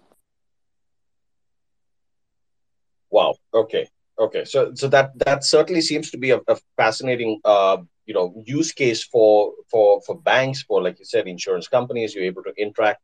Wow. 3.13 3.35
Okay. 3.53 3.87
Okay. 4.21 4.45
So 4.45 4.71
so 4.75 4.87
that 4.89 5.17
that 5.25 5.43
certainly 5.43 5.81
seems 5.81 6.11
to 6.11 6.17
be 6.17 6.29
a, 6.29 6.39
a 6.47 6.55
fascinating 6.77 7.39
uh, 7.43 7.77
you 8.05 8.13
know 8.13 8.31
use 8.45 8.71
case 8.71 9.03
for 9.03 9.53
for 9.71 10.01
for 10.05 10.15
banks 10.21 10.61
for 10.61 10.81
like 10.83 10.99
you 10.99 11.05
said 11.05 11.27
insurance 11.27 11.67
companies. 11.67 12.13
You're 12.13 12.25
able 12.25 12.43
to 12.43 12.53
interact, 12.55 13.01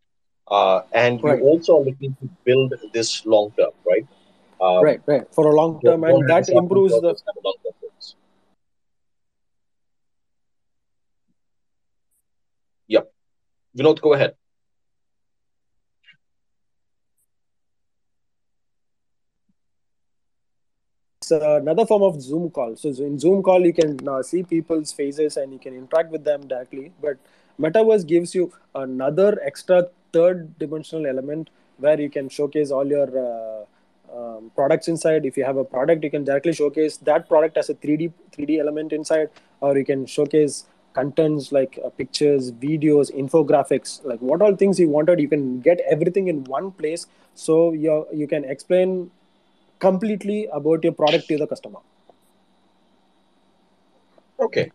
uh, 0.47 0.82
and 0.93 1.23
Right. 1.23 1.39
you 1.39 1.45
also 1.45 1.77
are 1.77 1.86
looking 1.89 2.15
to 2.21 2.30
build 2.45 2.73
this 2.93 3.25
long 3.25 3.51
term, 3.58 3.73
right? 3.91 4.06
Um, 4.62 4.84
right 4.84 5.01
right 5.08 5.25
for 5.34 5.47
a 5.47 5.56
long 5.56 5.82
term 5.84 6.03
and 6.03 6.30
that 6.30 6.49
improves 6.49 6.93
the 6.93 7.01
this 7.01 7.23
of 7.27 7.43
long-term. 7.43 7.73
Yep. 12.89 13.12
Vinoth, 13.75 14.01
go 14.01 14.13
ahead. 14.13 14.36
It's 21.32 21.44
uh, 21.44 21.60
another 21.62 21.86
form 21.86 22.04
of 22.04 22.22
zoom 22.22 22.50
call. 22.50 22.76
So 22.76 22.90
in 22.90 23.20
zoom 23.20 23.44
call 23.44 23.66
you 23.66 23.74
can 23.74 24.08
uh, 24.08 24.24
see 24.24 24.44
people's 24.44 24.92
faces 24.92 25.38
and 25.38 25.54
you 25.54 25.60
can 25.60 25.74
interact 25.74 26.12
with 26.12 26.24
them 26.24 26.48
directly. 26.48 26.92
But 27.02 27.18
metaverse 27.60 28.06
gives 28.08 28.36
you 28.36 28.54
another 28.76 29.40
extra 29.44 29.88
third 30.13 30.58
dimensional 30.60 31.06
element 31.08 31.50
where 31.78 32.00
you 32.00 32.10
can 32.10 32.30
showcase 32.30 32.72
all 32.72 32.88
your 32.88 33.10
uh, 33.26 33.66
um, 34.18 34.52
products 34.56 34.88
inside. 34.88 35.26
If 35.26 35.38
you 35.38 35.44
have 35.44 35.58
a 35.58 35.66
product 35.66 36.04
you 36.04 36.12
can 36.12 36.24
directly 36.24 36.54
showcase 36.54 36.98
that 36.98 37.28
product 37.28 37.58
as 37.58 37.70
a 37.70 37.76
3d 37.76 38.12
3d 38.36 38.60
element 38.60 38.94
inside. 38.94 39.30
Or 39.60 39.78
you 39.78 39.86
can 39.86 40.06
showcase 40.06 40.66
contents 40.94 41.52
like 41.52 41.80
uh, 41.86 41.90
pictures 41.90 42.52
videos 42.52 43.12
infographics 43.13 44.04
like 44.04 44.20
what 44.20 44.42
all 44.42 44.56
things 44.56 44.80
you 44.80 44.90
wanted. 44.90 45.20
You 45.20 45.28
can 45.28 45.60
get 45.62 45.80
everything 45.90 46.28
in 46.28 46.44
one 46.46 46.72
place. 46.72 47.08
So 47.36 47.74
you 47.74 48.08
you 48.12 48.28
can 48.28 48.46
explain 48.46 49.12
completely 49.80 50.48
about 50.52 50.84
your 50.84 50.94
product 50.94 51.28
to 51.28 51.38
the 51.38 51.48
customer. 51.48 51.80
Okay. 54.40 54.72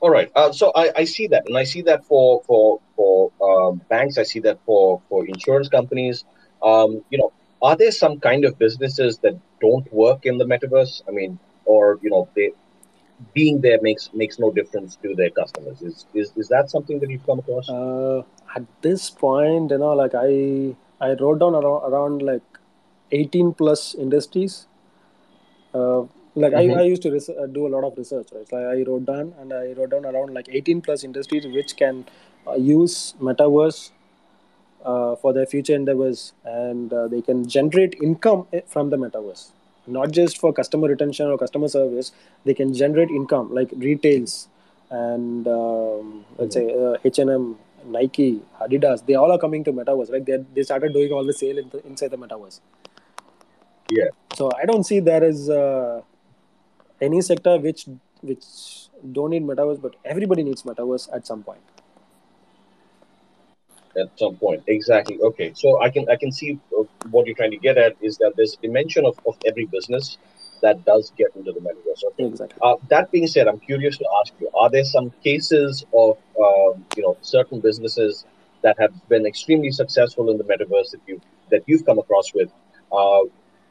All 0.00 0.10
right. 0.10 0.30
Uh, 0.34 0.50
so 0.52 0.72
I, 0.74 0.90
I 0.96 1.04
see 1.04 1.26
that, 1.26 1.44
and 1.46 1.58
I 1.58 1.64
see 1.64 1.82
that 1.82 2.04
for 2.06 2.42
for 2.46 2.80
for 2.96 3.32
um, 3.42 3.82
banks. 3.88 4.16
I 4.16 4.22
see 4.22 4.40
that 4.40 4.58
for 4.64 5.02
for 5.08 5.26
insurance 5.26 5.68
companies. 5.68 6.24
Um, 6.62 7.04
you 7.10 7.18
know, 7.18 7.32
are 7.60 7.76
there 7.76 7.90
some 7.90 8.18
kind 8.20 8.44
of 8.44 8.58
businesses 8.58 9.18
that 9.18 9.38
don't 9.60 9.92
work 9.92 10.24
in 10.24 10.38
the 10.38 10.44
metaverse? 10.44 11.02
I 11.06 11.10
mean, 11.10 11.38
or 11.66 11.98
you 12.02 12.10
know, 12.10 12.28
they 12.34 12.52
being 13.34 13.60
there 13.60 13.78
makes 13.82 14.10
makes 14.14 14.38
no 14.38 14.50
difference 14.50 14.96
to 15.02 15.14
their 15.14 15.30
customers. 15.30 15.82
Is 15.82 16.06
is, 16.14 16.32
is 16.36 16.48
that 16.48 16.70
something 16.70 16.98
that 17.00 17.10
you've 17.10 17.26
come 17.26 17.40
across? 17.40 17.68
Uh, 17.68 18.22
at 18.56 18.64
this 18.80 19.10
point, 19.10 19.70
you 19.70 19.78
know, 19.78 19.92
like 19.92 20.14
I 20.14 20.74
I 21.00 21.12
wrote 21.14 21.40
down 21.40 21.54
around, 21.54 21.92
around 21.92 22.22
like 22.22 22.42
18 23.12 23.52
plus 23.54 23.94
industries. 23.94 24.66
Uh, 25.74 26.02
like 26.34 26.52
Mhm. 26.52 26.76
I, 26.76 26.80
I 26.80 26.84
used 26.84 27.02
to 27.02 27.10
res- 27.10 27.28
uh, 27.28 27.46
do 27.46 27.66
a 27.66 27.70
lot 27.74 27.84
of 27.84 27.96
research, 27.96 28.28
right? 28.32 28.48
So 28.48 28.56
I 28.56 28.82
wrote 28.82 29.04
down 29.06 29.34
and 29.40 29.52
I 29.52 29.72
wrote 29.72 29.90
down 29.90 30.04
around 30.06 30.34
like 30.34 30.48
18 30.50 30.80
plus 30.80 31.04
industries 31.04 31.46
which 31.46 31.76
can 31.76 32.04
uh, 32.46 32.54
use 32.54 33.14
metaverse 33.20 33.90
uh, 34.84 35.16
for 35.16 35.32
their 35.32 35.46
future 35.46 35.74
endeavors, 35.74 36.32
and 36.44 36.92
uh, 36.92 37.08
they 37.08 37.20
can 37.22 37.48
generate 37.48 37.94
income 38.02 38.46
eh, 38.52 38.60
from 38.66 38.90
the 38.90 38.96
metaverse. 38.96 39.50
Not 39.86 40.12
just 40.12 40.38
for 40.38 40.52
customer 40.52 40.88
retention 40.88 41.26
or 41.28 41.38
customer 41.38 41.68
service, 41.68 42.12
they 42.44 42.54
can 42.54 42.74
generate 42.74 43.10
income 43.10 43.52
like 43.54 43.70
retails 43.76 44.48
and 44.90 45.46
um, 45.48 46.24
let's 46.38 46.54
say 46.54 46.72
uh, 46.74 46.96
H&M, 47.04 47.56
Nike, 47.86 48.40
Adidas. 48.60 49.04
They 49.06 49.14
all 49.14 49.30
are 49.32 49.38
coming 49.38 49.64
to 49.64 49.72
metaverse. 49.72 50.10
Like 50.10 50.26
they 50.26 50.38
they 50.54 50.62
started 50.62 50.92
doing 50.92 51.12
all 51.12 51.24
the 51.24 51.32
sale 51.32 51.58
in 51.58 51.68
the, 51.70 51.84
inside 51.86 52.10
the 52.12 52.18
metaverse. 52.18 52.60
Yeah. 53.90 54.08
So 54.34 54.50
I 54.56 54.64
don't 54.64 54.84
see 54.84 55.00
there 55.00 55.24
is 55.24 55.50
uh, 55.50 56.02
any 57.00 57.20
sector 57.20 57.58
which 57.58 57.86
which 58.22 58.44
don't 59.12 59.30
need 59.30 59.42
metaverse, 59.42 59.80
but 59.80 59.96
everybody 60.04 60.42
needs 60.42 60.62
metaverse 60.62 61.08
at 61.14 61.26
some 61.26 61.42
point. 61.42 61.60
At 63.98 64.16
some 64.16 64.36
point, 64.36 64.62
exactly. 64.68 65.18
Okay, 65.20 65.52
so 65.54 65.80
I 65.82 65.90
can 65.90 66.08
I 66.08 66.16
can 66.16 66.30
see 66.30 66.58
uh, 66.78 66.84
what 67.10 67.26
you're 67.26 67.34
trying 67.34 67.50
to 67.50 67.56
get 67.56 67.76
at 67.76 67.96
is 68.00 68.18
that 68.18 68.34
there's 68.36 68.54
a 68.54 68.62
dimension 68.62 69.04
of, 69.04 69.18
of 69.26 69.36
every 69.44 69.66
business 69.66 70.16
that 70.62 70.84
does 70.84 71.12
get 71.16 71.34
into 71.34 71.52
the 71.52 71.60
metaverse. 71.60 72.04
Okay. 72.12 72.26
Exactly. 72.26 72.58
Uh, 72.62 72.76
that 72.88 73.10
being 73.10 73.26
said, 73.26 73.48
I'm 73.48 73.58
curious 73.58 73.98
to 73.98 74.06
ask 74.20 74.32
you: 74.40 74.48
Are 74.54 74.70
there 74.70 74.84
some 74.84 75.10
cases 75.24 75.84
of 75.92 76.18
um, 76.38 76.86
you 76.96 77.02
know 77.02 77.16
certain 77.22 77.58
businesses 77.58 78.24
that 78.62 78.78
have 78.78 78.92
been 79.08 79.26
extremely 79.26 79.72
successful 79.72 80.30
in 80.30 80.38
the 80.38 80.44
metaverse 80.44 80.90
that 80.92 81.00
you 81.06 81.20
that 81.50 81.62
you've 81.66 81.84
come 81.84 81.98
across 81.98 82.32
with, 82.32 82.50
uh, 82.92 83.22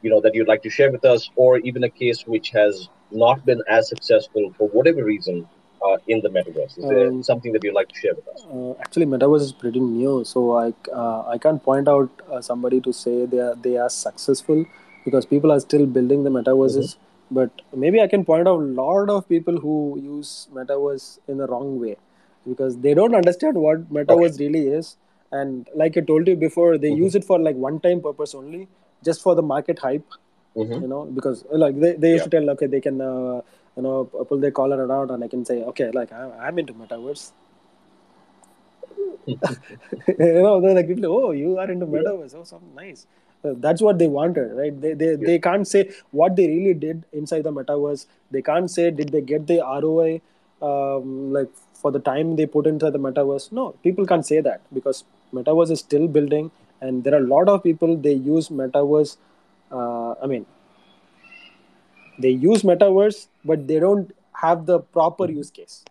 you 0.02 0.10
know, 0.10 0.20
that 0.20 0.34
you'd 0.34 0.48
like 0.48 0.62
to 0.62 0.70
share 0.70 0.90
with 0.90 1.04
us, 1.04 1.30
or 1.36 1.58
even 1.58 1.84
a 1.84 1.90
case 1.90 2.26
which 2.26 2.50
has 2.50 2.88
not 3.10 3.44
been 3.44 3.62
as 3.68 3.88
successful 3.88 4.52
for 4.56 4.68
whatever 4.68 5.04
reason 5.04 5.46
uh, 5.86 5.96
in 6.08 6.20
the 6.20 6.28
metaverse? 6.28 6.78
Is 6.78 6.84
there 6.92 7.08
Um, 7.08 7.22
something 7.22 7.52
that 7.52 7.64
you'd 7.64 7.74
like 7.74 7.88
to 7.88 7.98
share 8.02 8.14
with 8.14 8.28
us? 8.28 8.44
Uh, 8.54 8.72
actually, 8.84 9.06
metaverse 9.06 9.42
is 9.48 9.52
pretty 9.52 9.80
new, 9.80 10.24
so 10.24 10.44
I 10.64 10.72
uh, 11.02 11.22
I 11.34 11.38
can't 11.38 11.62
point 11.70 11.88
out 11.88 12.10
uh, 12.30 12.40
somebody 12.40 12.80
to 12.88 12.92
say 13.02 13.14
they 13.26 13.40
are 13.48 13.54
they 13.68 13.76
are 13.84 13.90
successful 13.90 14.64
because 15.04 15.26
people 15.26 15.50
are 15.56 15.60
still 15.68 15.86
building 15.86 16.24
the 16.24 16.30
metaverses. 16.40 16.96
But 17.38 17.60
maybe 17.82 18.00
I 18.02 18.06
can 18.12 18.24
point 18.28 18.48
out 18.48 18.60
a 18.60 18.70
lot 18.82 19.10
of 19.16 19.28
people 19.28 19.58
who 19.64 19.74
use 20.04 20.48
metaverse 20.54 21.04
in 21.28 21.36
the 21.42 21.46
wrong 21.46 21.68
way 21.82 21.96
because 22.46 22.78
they 22.86 22.94
don't 22.98 23.14
understand 23.14 23.60
what 23.66 23.84
metaverse 23.98 24.40
really 24.40 24.62
is. 24.78 24.96
And 25.30 25.68
like 25.82 25.96
I 25.96 26.00
told 26.00 26.26
you 26.26 26.34
before, 26.34 26.76
they 26.76 26.90
use 26.90 27.14
it 27.14 27.24
for 27.24 27.38
like 27.38 27.54
one-time 27.54 28.00
purpose 28.06 28.34
only, 28.34 28.66
just 29.04 29.22
for 29.22 29.34
the 29.34 29.42
market 29.42 29.78
hype. 29.78 30.06
Mhm. 30.56 30.80
You 30.82 30.88
know, 30.88 31.04
because 31.04 31.44
like 31.52 31.78
they, 31.80 31.92
they 31.94 32.10
used 32.12 32.26
Yeah. 32.26 32.30
to 32.30 32.40
tell, 32.40 32.50
okay, 32.50 32.66
they 32.66 32.80
can 32.80 33.00
uh, 33.00 33.40
you 33.76 33.82
know 33.82 34.04
pull 34.04 34.38
their 34.38 34.50
collar 34.50 34.84
around, 34.86 35.10
and 35.10 35.22
I 35.24 35.28
can 35.28 35.44
say, 35.44 35.62
okay, 35.72 35.90
like 35.92 36.12
I'm, 36.12 36.32
I'm 36.48 36.58
into 36.58 36.74
metaverse. 36.74 37.32
you 40.18 40.42
know, 40.42 40.60
they're 40.60 40.74
like 40.74 40.88
people, 40.88 41.06
oh, 41.06 41.30
you 41.32 41.58
are 41.58 41.70
into 41.70 41.86
metaverse. 41.86 42.34
Oh, 42.34 42.44
something 42.44 42.74
nice. 42.74 43.06
Uh, 43.44 43.54
that's 43.56 43.80
what 43.80 43.98
they 43.98 44.06
wanted, 44.06 44.52
right? 44.52 44.78
They, 44.80 44.92
they, 44.92 45.14
they 45.16 45.38
can't 45.38 45.66
say 45.66 45.90
what 46.10 46.36
they 46.36 46.46
really 46.46 46.74
did 46.74 47.04
inside 47.12 47.42
the 47.44 47.52
metaverse. 47.52 48.06
They 48.30 48.42
can't 48.42 48.70
say 48.70 48.90
did 48.90 49.10
they 49.12 49.22
get 49.22 49.46
the 49.46 49.60
ROI 49.60 50.20
um, 50.60 51.32
like 51.32 51.48
for 51.74 51.90
the 51.90 52.00
time 52.00 52.36
they 52.36 52.46
put 52.46 52.66
into 52.66 52.90
the 52.90 52.98
metaverse. 52.98 53.50
No, 53.52 53.70
people 53.82 54.04
can't 54.06 54.26
say 54.26 54.40
that 54.40 54.60
because 54.74 55.04
metaverse 55.32 55.70
is 55.70 55.80
still 55.80 56.06
building, 56.06 56.50
and 56.80 57.04
there 57.04 57.14
are 57.14 57.22
a 57.24 57.26
lot 57.26 57.48
of 57.48 57.62
people 57.62 57.96
they 57.96 58.12
use 58.14 58.48
metaverse. 58.48 59.16
Uh, 59.70 60.14
I 60.22 60.26
mean, 60.26 60.46
they 62.18 62.30
use 62.30 62.62
metaverse, 62.62 63.26
but 63.44 63.66
they 63.66 63.78
don't 63.78 64.14
have 64.34 64.66
the 64.66 64.80
proper 64.80 65.30
use 65.30 65.50
case. 65.50 65.84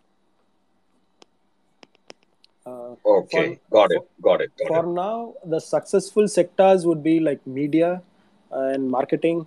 Uh, 2.65 2.95
Okay, 3.05 3.55
for- 3.55 3.57
got 3.71 3.91
it, 3.91 4.03
got 4.21 4.41
it, 4.41 4.51
got 4.57 4.67
for 4.67 4.83
it. 4.83 4.85
now 4.85 5.33
the 5.45 5.59
successful 5.59 6.27
sectors 6.27 6.85
would 6.85 7.01
be 7.03 7.19
like 7.19 7.45
media 7.47 8.01
and 8.51 8.89
marketing 8.89 9.45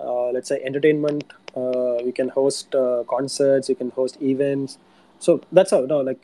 uh, 0.00 0.28
let's 0.34 0.48
say 0.48 0.60
entertainment 0.64 1.24
uh, 1.56 1.96
we 2.04 2.12
can 2.12 2.28
host 2.28 2.74
uh, 2.74 3.02
concerts 3.14 3.68
we 3.68 3.74
can 3.74 3.90
host 3.90 4.20
events 4.22 4.78
so 5.18 5.40
that's 5.52 5.70
how 5.70 5.80
no 5.92 6.00
like 6.00 6.20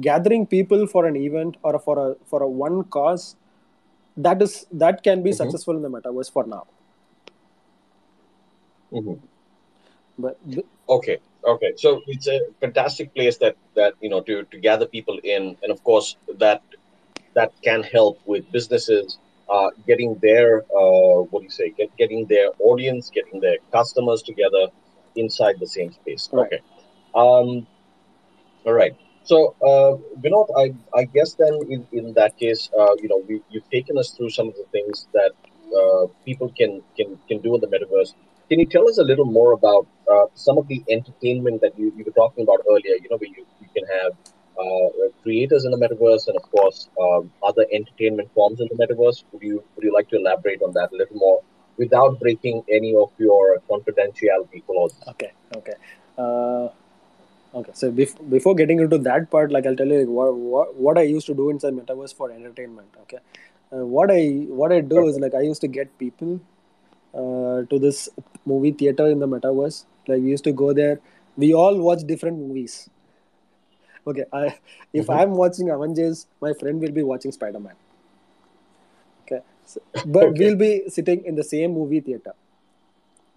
gathering 0.00 0.46
people 0.46 0.86
for 0.86 1.06
an 1.06 1.16
event 1.16 1.56
or 1.62 1.78
for 1.78 1.96
a 2.06 2.16
for 2.30 2.42
a 2.42 2.48
one 2.66 2.82
cause 2.98 3.36
that 4.16 4.42
is 4.42 4.66
that 4.72 5.02
can 5.02 5.22
be 5.22 5.30
Mhm. 5.30 5.36
successful 5.36 5.76
in 5.76 5.82
the 5.82 5.90
metaverse 5.90 6.30
for 6.30 6.44
now 6.46 6.64
Mhm. 8.92 9.18
but 10.18 10.36
th- 10.50 10.66
Okay, 10.88 11.18
okay. 11.46 11.72
So 11.76 12.02
it's 12.06 12.26
a 12.28 12.38
fantastic 12.60 13.14
place 13.14 13.38
that 13.38 13.56
that 13.74 13.94
you 14.00 14.10
know 14.10 14.20
to 14.22 14.44
to 14.44 14.58
gather 14.58 14.86
people 14.86 15.18
in, 15.24 15.56
and 15.62 15.70
of 15.72 15.82
course 15.84 16.16
that 16.38 16.60
that 17.34 17.52
can 17.62 17.82
help 17.82 18.18
with 18.26 18.50
businesses 18.52 19.18
uh, 19.48 19.70
getting 19.86 20.16
their 20.20 20.62
uh, 20.80 21.18
what 21.30 21.40
do 21.40 21.44
you 21.44 21.50
say? 21.50 21.70
Get, 21.70 21.96
getting 21.96 22.26
their 22.26 22.48
audience, 22.58 23.10
getting 23.10 23.40
their 23.40 23.56
customers 23.72 24.22
together 24.22 24.64
inside 25.16 25.56
the 25.60 25.66
same 25.66 25.92
space. 25.92 26.28
Right. 26.32 26.46
Okay. 26.46 26.60
Um. 27.14 27.66
All 28.66 28.74
right. 28.74 28.94
So, 29.24 29.54
uh, 29.62 29.92
Vinoth, 30.20 30.50
I 30.56 30.74
I 30.98 31.04
guess 31.04 31.34
then 31.34 31.54
in, 31.70 31.86
in 31.92 32.12
that 32.14 32.36
case, 32.36 32.68
uh, 32.78 32.94
you 33.02 33.08
know, 33.08 33.22
we, 33.28 33.40
you've 33.50 33.68
taken 33.70 33.96
us 33.98 34.10
through 34.10 34.30
some 34.30 34.48
of 34.48 34.54
the 34.54 34.64
things 34.72 35.06
that 35.12 35.32
uh, 35.80 36.06
people 36.24 36.52
can 36.58 36.82
can 36.96 37.18
can 37.28 37.38
do 37.38 37.54
in 37.54 37.60
the 37.60 37.68
metaverse. 37.68 38.14
Can 38.48 38.58
you 38.60 38.66
tell 38.66 38.88
us 38.88 38.98
a 38.98 39.04
little 39.04 39.24
more 39.24 39.52
about 39.52 39.86
uh, 40.12 40.26
some 40.34 40.58
of 40.58 40.66
the 40.68 40.82
entertainment 40.90 41.60
that 41.62 41.78
you, 41.78 41.92
you 41.96 42.04
were 42.04 42.12
talking 42.12 42.42
about 42.42 42.60
earlier? 42.68 42.96
You 43.02 43.08
know, 43.10 43.16
where 43.16 43.30
you, 43.30 43.46
you 43.60 43.68
can 43.74 43.84
have 44.00 44.12
uh, 44.58 45.08
creators 45.22 45.64
in 45.64 45.70
the 45.70 45.78
metaverse 45.78 46.26
and, 46.26 46.36
of 46.36 46.50
course, 46.50 46.88
um, 47.00 47.32
other 47.42 47.64
entertainment 47.72 48.28
forms 48.34 48.60
in 48.60 48.68
the 48.70 48.76
metaverse. 48.84 49.24
Would 49.32 49.42
you 49.42 49.62
would 49.76 49.84
you 49.84 49.94
like 49.94 50.08
to 50.08 50.16
elaborate 50.16 50.62
on 50.62 50.72
that 50.74 50.92
a 50.92 50.96
little 50.96 51.16
more 51.16 51.42
without 51.78 52.20
breaking 52.20 52.64
any 52.68 52.94
of 52.94 53.10
your 53.18 53.58
confidentiality 53.70 54.66
clauses? 54.66 55.00
Okay, 55.08 55.32
okay. 55.56 55.74
Okay, 57.54 57.72
so 57.74 57.92
bef- 57.92 58.30
before 58.30 58.54
getting 58.54 58.78
into 58.80 58.96
that 58.98 59.30
part, 59.30 59.52
like 59.52 59.66
I'll 59.66 59.76
tell 59.76 59.86
you 59.86 59.98
like, 60.00 60.08
what, 60.08 60.34
what 60.34 60.74
what 60.76 60.98
I 60.98 61.02
used 61.02 61.26
to 61.26 61.34
do 61.34 61.50
inside 61.50 61.74
metaverse 61.74 62.14
for 62.14 62.30
entertainment. 62.30 62.88
Okay, 63.02 63.18
uh, 63.72 63.84
what 63.96 64.10
I 64.10 64.22
what 64.60 64.72
I 64.72 64.80
do 64.80 65.06
is 65.06 65.18
like 65.18 65.34
I 65.34 65.42
used 65.42 65.60
to 65.60 65.68
get 65.68 65.96
people 65.98 66.40
uh, 67.14 67.62
to 67.72 67.78
this 67.78 68.08
movie 68.46 68.72
theater 68.72 69.06
in 69.08 69.18
the 69.18 69.28
metaverse. 69.28 69.84
Like 70.08 70.22
we 70.22 70.30
used 70.30 70.44
to 70.44 70.52
go 70.52 70.72
there. 70.72 71.00
We 71.36 71.52
all 71.54 71.78
watch 71.78 72.06
different 72.06 72.38
movies. 72.38 72.88
Okay, 74.06 74.24
I 74.32 74.58
if 74.92 75.06
Mhm. 75.06 75.20
I'm 75.20 75.32
watching 75.32 75.70
Avengers, 75.70 76.26
my 76.40 76.52
friend 76.54 76.80
will 76.80 76.92
be 76.92 77.02
watching 77.02 77.32
Spider 77.32 77.60
Man. 77.60 77.74
Okay, 79.22 79.40
so, 79.66 79.80
but 80.04 80.28
Okay. 80.28 80.44
we'll 80.44 80.56
be 80.56 80.88
sitting 80.88 81.24
in 81.24 81.34
the 81.34 81.44
same 81.44 81.72
movie 81.72 82.00
theater. 82.00 82.34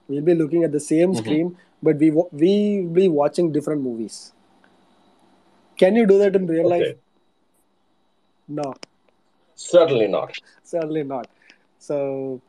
We'll 0.07 0.21
be 0.21 0.35
looking 0.35 0.63
at 0.63 0.71
the 0.71 0.79
same 0.79 1.13
Mhm. 1.13 1.17
screen, 1.23 1.57
but 1.81 1.97
we 1.97 2.11
wa- 2.11 2.29
we 2.31 2.81
will 2.81 2.93
be 3.01 3.07
watching 3.07 3.51
different 3.51 3.81
movies. 3.81 4.33
Can 5.77 5.95
you 5.95 6.05
do 6.05 6.17
that 6.19 6.35
in 6.35 6.47
real 6.47 6.69
life? 6.69 6.95
No, 8.47 8.73
Certainly 9.55 10.07
not. 10.07 10.37
certainly 10.63 11.03
not. 11.03 11.27
So, 11.79 12.41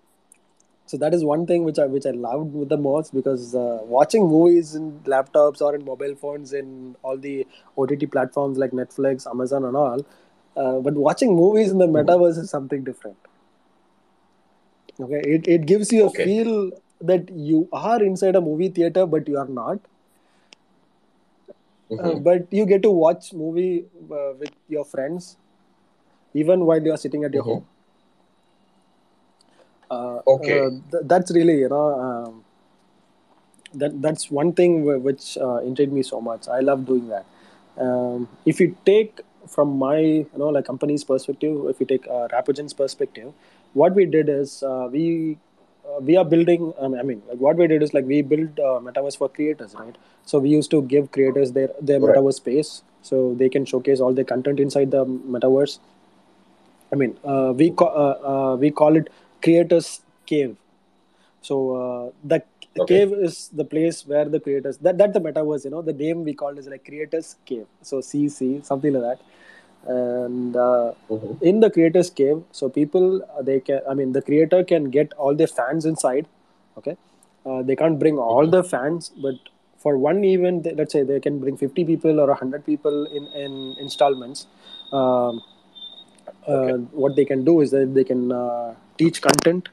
so 0.87 0.97
that 0.99 1.15
is 1.15 1.25
one 1.25 1.47
thing 1.47 1.65
which 1.65 1.79
I 1.79 1.87
which 1.87 2.07
I 2.07 2.11
loved 2.11 2.53
with 2.55 2.69
the 2.69 2.77
most 2.77 3.15
because 3.15 3.55
uh, 3.55 3.81
watching 3.85 4.27
movies 4.29 4.75
in 4.75 5.01
laptops 5.15 5.63
or 5.63 5.75
in 5.75 5.85
mobile 5.85 6.15
phones 6.15 6.53
in 6.53 6.97
all 7.03 7.17
the 7.17 7.47
OTT 7.79 8.11
platforms 8.11 8.59
like 8.59 8.73
Netflix, 8.73 9.27
Amazon, 9.27 9.65
and 9.65 9.77
all, 9.77 10.05
uh, 10.57 10.79
but 10.81 10.95
watching 10.95 11.35
movies 11.35 11.71
in 11.73 11.79
the 11.79 11.87
Mhm. 11.89 12.05
metaverse 12.05 12.39
is 12.45 12.51
something 12.51 12.85
different. 12.85 13.17
Okay, 15.01 15.21
it 15.37 15.49
it 15.49 15.67
gives 15.67 15.93
you 15.93 16.05
a 16.05 16.07
Okay. 16.11 16.25
feel 16.25 16.71
that 17.01 17.31
you 17.31 17.69
are 17.73 18.03
inside 18.03 18.37
a 18.37 18.41
movie 18.41 18.69
theater, 18.69 19.07
but 19.07 19.29
you 19.29 19.39
are 19.39 19.47
not. 19.49 19.81
Uh, 21.99 22.15
Mhm. 22.15 22.17
but 22.17 22.47
you 22.53 22.65
get 22.67 22.83
to 22.83 22.91
watch 22.91 23.33
movie 23.33 23.87
uh, 24.11 24.33
with 24.39 24.53
your 24.69 24.85
friends 24.85 25.37
even 26.35 26.65
while 26.67 26.83
you 26.83 26.93
are 26.93 26.97
sitting 26.97 27.25
at 27.25 27.33
your 27.33 27.43
Mhm. 27.43 27.45
home 27.45 27.67
uh, 29.91 30.21
Okay. 30.27 30.67
uh, 30.67 30.71
th- 30.91 31.05
that's 31.05 31.31
really 31.33 31.59
you 31.59 31.69
know 31.69 31.87
um, 32.01 32.45
that 33.75 34.01
that's 34.03 34.31
one 34.31 34.53
thing 34.53 34.83
wh- 34.85 35.03
which 35.05 35.37
uh, 35.39 35.59
intrigued 35.71 35.93
me 35.93 36.03
so 36.03 36.21
much 36.21 36.49
i 36.49 36.61
love 36.61 36.85
doing 36.87 37.09
that 37.09 37.25
um, 37.79 38.29
if 38.45 38.61
you 38.61 38.77
take 38.85 39.21
from 39.47 39.77
my 39.79 39.99
you 39.99 40.29
know 40.39 40.49
like 40.49 40.65
company's 40.65 41.05
perspective 41.05 41.57
if 41.69 41.81
you 41.81 41.87
take 41.87 42.07
uh, 42.09 42.27
rapogen's 42.35 42.73
perspective 42.73 43.33
what 43.75 43.95
we 43.95 44.05
did 44.07 44.29
is 44.29 44.63
uh, 44.63 44.89
we 44.91 45.39
uh, 45.89 46.01
we 46.01 46.17
are 46.17 46.25
building 46.25 46.73
um, 46.79 46.95
i 46.95 47.03
mean 47.03 47.23
like 47.29 47.39
what 47.47 47.57
we 47.57 47.67
did 47.73 47.83
is 47.83 47.95
like 47.95 48.05
we 48.15 48.21
build 48.23 48.59
uh, 48.69 48.79
metaverse 48.89 49.17
for 49.17 49.29
creators 49.29 49.75
right? 49.75 49.97
So 50.31 50.39
we 50.45 50.49
used 50.51 50.71
to 50.73 50.79
give 50.93 51.11
creators 51.17 51.53
their 51.57 51.69
their 51.89 52.01
Right. 52.01 52.15
metaverse 52.17 52.39
space 52.43 52.71
so 53.09 53.19
they 53.43 53.49
can 53.57 53.65
showcase 53.73 54.01
all 54.07 54.13
their 54.19 54.29
content 54.31 54.59
inside 54.65 54.91
the 54.91 55.03
metaverse. 55.35 55.79
I 56.93 56.97
mean 56.97 57.17
uh, 57.25 57.53
we 57.57 57.71
ca- 57.71 57.95
uh, 58.05 58.17
uh, 58.33 58.57
we 58.57 58.71
call 58.71 58.97
it 58.97 59.09
creators 59.43 60.01
cave. 60.27 60.57
So 61.43 61.57
uh, 61.77 62.11
the 62.25 62.43
Okay. 62.79 62.95
cave 62.99 63.13
is 63.27 63.49
the 63.61 63.65
place 63.65 64.07
where 64.07 64.27
the 64.27 64.41
creators 64.41 64.79
that 64.79 64.99
that's 64.99 65.15
the 65.15 65.21
metaverse 65.21 65.65
you 65.65 65.71
know 65.71 65.83
the 65.83 65.93
name 65.93 66.25
we 66.25 66.35
called 66.35 66.59
is 66.59 66.67
like 66.69 66.85
creators 66.85 67.37
cave. 67.47 67.67
So 67.83 67.99
cc 68.01 68.65
something 68.65 68.93
like 68.93 69.03
that 69.03 69.21
and 69.87 70.57
uh, 70.57 70.93
Mhm. 71.11 71.43
in 71.51 71.61
the 71.61 71.71
creators 71.71 72.11
cave 72.11 72.43
so 72.53 72.69
people 72.69 73.07
uh, 73.23 73.43
they 73.49 73.59
can 73.61 73.81
i 73.91 73.95
mean 73.95 74.13
the 74.13 74.23
creator 74.29 74.63
can 74.73 74.91
get 74.97 75.13
all 75.15 75.35
their 75.43 75.53
fans 75.59 75.85
inside 75.93 76.27
okay 76.79 76.97
uh, 77.47 77.63
they 77.63 77.77
can't 77.77 77.99
bring 77.99 78.19
all 78.19 78.47
the 78.57 78.63
fans 78.65 79.11
but 79.27 79.37
for 79.85 79.97
one 80.09 80.23
event 80.25 80.65
they- 80.65 80.75
let's 80.81 80.93
say 80.99 81.03
they 81.13 81.21
can 81.27 81.39
bring 81.45 81.57
50 81.65 81.85
people 81.93 82.21
or 82.21 82.29
100 82.35 82.65
people 82.71 83.05
in 83.21 83.27
in 83.45 83.53
installments 83.87 84.47
um, 84.93 85.43
Okay. 86.49 86.73
uh, 86.73 86.79
what 87.03 87.17
they 87.17 87.25
can 87.25 87.45
do 87.45 87.61
is 87.61 87.71
that 87.71 87.95
they 87.95 88.05
can 88.05 88.33
uh, 88.33 88.75
teach 88.99 89.21
content 89.23 89.69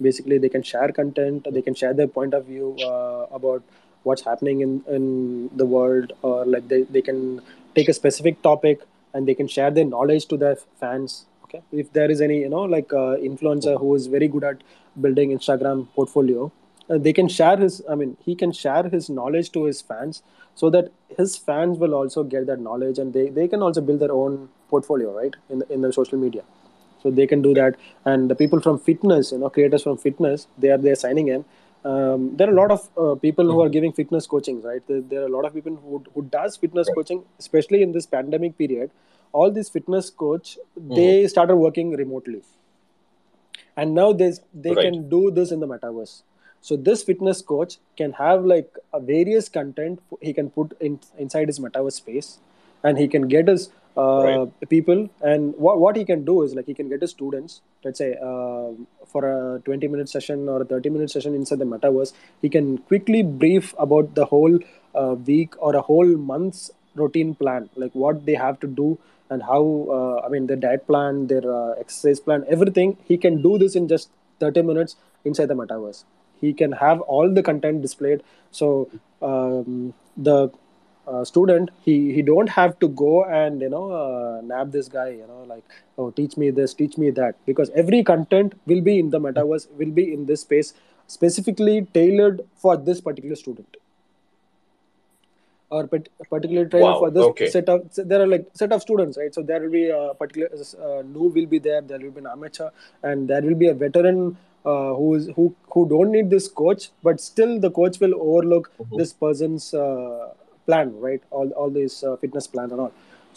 basically 0.00 0.38
they 0.38 0.48
can 0.48 0.62
share 0.62 0.90
content 0.92 1.46
they 1.50 1.62
can 1.62 1.74
share 1.74 1.92
their 1.94 2.08
point 2.08 2.34
of 2.34 2.44
view 2.46 2.68
uh, 2.82 3.26
about 3.32 3.62
what's 4.02 4.22
happening 4.22 4.60
in, 4.62 4.82
in 4.88 5.50
the 5.56 5.66
world 5.66 6.12
or 6.22 6.44
like 6.46 6.66
they, 6.68 6.82
they 6.82 7.02
can 7.02 7.40
take 7.74 7.88
a 7.88 7.92
specific 7.92 8.40
topic 8.42 8.80
and 9.14 9.26
they 9.26 9.34
can 9.34 9.48
share 9.48 9.70
their 9.70 9.84
knowledge 9.84 10.26
to 10.26 10.36
their 10.36 10.56
fans 10.78 11.26
okay? 11.44 11.62
If 11.72 11.92
there 11.92 12.10
is 12.10 12.20
any 12.20 12.40
you 12.40 12.48
know 12.48 12.62
like 12.62 12.92
uh, 12.92 13.16
influencer 13.30 13.78
who 13.78 13.94
is 13.94 14.06
very 14.06 14.28
good 14.28 14.44
at 14.44 14.62
building 15.00 15.30
instagram 15.30 15.86
portfolio 15.94 16.50
uh, 16.90 16.98
they 16.98 17.12
can 17.12 17.28
share 17.28 17.56
his 17.56 17.80
i 17.88 17.94
mean 17.94 18.16
he 18.24 18.34
can 18.34 18.52
share 18.52 18.82
his 18.94 19.08
knowledge 19.08 19.50
to 19.52 19.64
his 19.64 19.80
fans 19.80 20.22
so 20.54 20.70
that 20.70 20.92
his 21.16 21.36
fans 21.36 21.78
will 21.78 21.94
also 21.94 22.22
get 22.22 22.46
that 22.46 22.60
knowledge 22.60 22.98
and 22.98 23.12
they, 23.14 23.28
they 23.28 23.48
can 23.48 23.62
also 23.62 23.80
build 23.80 24.00
their 24.00 24.12
own 24.12 24.48
portfolio 24.68 25.16
right 25.16 25.34
in 25.48 25.60
the, 25.60 25.72
in 25.72 25.80
the 25.80 25.92
social 25.92 26.18
media. 26.18 26.42
So 27.02 27.10
they 27.10 27.26
can 27.26 27.40
do 27.40 27.54
that. 27.54 27.76
And 28.04 28.30
the 28.30 28.34
people 28.34 28.60
from 28.60 28.78
fitness 28.78 29.32
you 29.32 29.38
know 29.38 29.50
creators 29.50 29.82
from 29.82 29.96
fitness 29.96 30.46
they 30.58 30.68
are 30.68 30.78
they're 30.78 30.96
signing 30.96 31.28
in 31.28 31.44
um, 31.84 32.36
there 32.36 32.48
are 32.48 32.52
a 32.52 32.54
lot 32.54 32.70
of 32.70 32.88
uh, 32.98 33.14
people 33.14 33.46
who 33.46 33.60
are 33.60 33.68
giving 33.68 33.92
fitness 33.92 34.26
coaching 34.26 34.60
right? 34.62 34.82
There, 34.86 35.00
there 35.00 35.22
are 35.22 35.26
a 35.26 35.34
lot 35.36 35.44
of 35.44 35.54
people 35.54 35.76
who, 35.76 36.04
who 36.14 36.22
does 36.22 36.56
fitness 36.56 36.88
coaching 36.94 37.24
especially 37.38 37.82
in 37.82 37.92
this 37.92 38.06
pandemic 38.06 38.58
period. 38.58 38.90
All 39.32 39.50
these 39.50 39.68
fitness 39.68 40.10
coach 40.10 40.58
they 40.76 41.26
started 41.26 41.56
working 41.56 41.92
remotely. 41.92 42.42
And 43.76 43.94
now 43.94 44.12
they 44.12 44.32
they 44.54 44.74
Right. 44.74 44.82
can 44.82 45.08
do 45.08 45.30
this 45.30 45.50
in 45.52 45.60
the 45.60 45.66
metaverse. 45.66 46.22
So 46.60 46.76
this 46.76 47.02
fitness 47.02 47.40
coach 47.40 47.78
can 47.96 48.12
have 48.12 48.44
like 48.44 48.76
a 48.92 49.00
various 49.00 49.48
content 49.48 50.00
he 50.20 50.32
can 50.32 50.50
put 50.50 50.76
in 50.80 51.00
inside 51.18 51.48
his 51.48 51.58
metaverse 51.58 51.92
space 51.92 52.38
and 52.82 52.98
he 52.98 53.08
can 53.08 53.28
get 53.28 53.48
his 53.48 53.70
uh, 53.96 54.22
Right. 54.22 54.68
people. 54.68 55.08
And 55.20 55.54
what, 55.56 55.80
what 55.80 55.96
he 55.96 56.04
can 56.04 56.24
do 56.24 56.42
is 56.42 56.54
like 56.54 56.66
he 56.66 56.74
can 56.74 56.88
get 56.88 57.00
his 57.00 57.10
students 57.10 57.60
let's 57.84 57.98
say 57.98 58.14
um 58.22 58.86
for 59.06 59.22
a 59.28 59.60
20 59.60 59.88
minute 59.88 60.08
session 60.08 60.48
or 60.48 60.62
a 60.62 60.64
30 60.64 60.90
minute 60.90 61.10
session 61.10 61.34
inside 61.34 61.58
the 61.58 61.64
metaverse 61.64 62.12
he 62.42 62.48
can 62.48 62.78
quickly 62.78 63.22
brief 63.22 63.74
about 63.78 64.14
the 64.14 64.26
whole 64.26 64.58
uh, 64.94 65.14
week 65.26 65.54
or 65.58 65.74
a 65.76 65.80
whole 65.80 66.12
month's 66.32 66.70
routine 66.94 67.34
plan 67.34 67.68
like 67.76 67.92
what 67.94 68.24
they 68.26 68.34
have 68.34 68.58
to 68.60 68.66
do 68.66 68.98
and 69.30 69.42
how 69.42 69.62
uh, 69.96 70.26
i 70.26 70.28
mean 70.28 70.46
their 70.46 70.56
diet 70.64 70.86
plan 70.86 71.26
their 71.26 71.46
uh, 71.60 71.72
exercise 71.78 72.20
plan 72.20 72.44
everything. 72.48 72.96
He 73.06 73.16
can 73.16 73.42
do 73.42 73.58
this 73.58 73.74
in 73.76 73.88
just 73.88 74.10
30 74.40 74.62
minutes 74.62 74.96
inside 75.24 75.46
the 75.46 75.54
metaverse. 75.54 76.04
He 76.40 76.52
can 76.52 76.72
have 76.72 77.00
all 77.02 77.32
the 77.32 77.42
content 77.42 77.82
displayed. 77.82 78.22
So 78.50 78.88
um, 79.22 79.94
the 80.16 80.50
uh, 81.10 81.24
student 81.30 81.70
he 81.86 81.94
he 82.16 82.22
don't 82.30 82.50
have 82.56 82.72
to 82.84 82.88
go 83.02 83.12
and 83.40 83.60
you 83.66 83.70
know 83.74 83.84
uh, 84.02 84.40
nab 84.52 84.72
this 84.76 84.88
guy 84.96 85.08
you 85.20 85.26
know 85.32 85.42
like 85.52 85.64
oh 85.98 86.08
teach 86.20 86.36
me 86.42 86.50
this 86.60 86.74
teach 86.82 86.96
me 87.04 87.10
that 87.20 87.34
because 87.50 87.70
every 87.84 88.02
content 88.12 88.54
will 88.72 88.82
be 88.90 88.98
in 89.04 89.10
the 89.16 89.20
metaverse 89.26 89.66
will 89.82 89.94
be 90.00 90.06
in 90.16 90.26
this 90.32 90.42
space 90.48 90.72
specifically 91.18 91.76
tailored 91.98 92.42
for 92.64 92.76
this 92.88 93.00
particular 93.10 93.36
student 93.44 93.76
or 95.70 95.86
particular 95.86 96.64
trailer 96.66 96.92
Wow, 96.92 96.98
for 97.00 97.10
this 97.16 97.22
okay. 97.30 97.48
set 97.48 97.68
of 97.68 97.82
so 97.90 98.02
there 98.02 98.20
are 98.22 98.26
like 98.26 98.46
set 98.54 98.72
of 98.76 98.82
students 98.82 99.16
right 99.18 99.32
so 99.32 99.42
there 99.42 99.60
will 99.60 99.70
be 99.70 99.88
a 99.88 100.14
particular 100.22 100.48
uh, 100.54 101.02
noob 101.14 101.34
will 101.38 101.46
be 101.46 101.60
there 101.66 101.80
there 101.80 101.98
will 102.04 102.10
be 102.10 102.20
an 102.20 102.26
amateur 102.26 102.70
and 103.02 103.28
there 103.28 103.42
will 103.42 103.54
be 103.54 103.68
a 103.68 103.74
veteran 103.74 104.36
uh, 104.66 104.92
who 105.00 105.14
is 105.14 105.28
who 105.36 105.54
who 105.72 105.88
don't 105.92 106.10
need 106.10 106.28
this 106.36 106.48
coach 106.62 106.90
but 107.08 107.20
still 107.20 107.52
the 107.66 107.70
coach 107.80 108.00
will 108.04 108.16
overlook 108.28 108.70
Mhm. 108.80 108.98
this 109.02 109.12
person's 109.24 109.68
uh, 109.84 110.32
plan 110.70 110.92
right 111.08 111.22
all 111.30 111.50
all 111.62 111.70
this 111.80 112.02
uh, 112.04 112.16
fitness 112.24 112.46
plan 112.56 112.70
and 112.70 112.80
all 112.86 112.92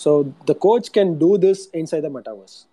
so 0.05 0.13
the 0.51 0.55
coach 0.67 0.91
can 0.99 1.17
do 1.25 1.37
this 1.47 1.67
inside 1.83 2.01
the 2.09 2.13
metaverse 2.19 2.63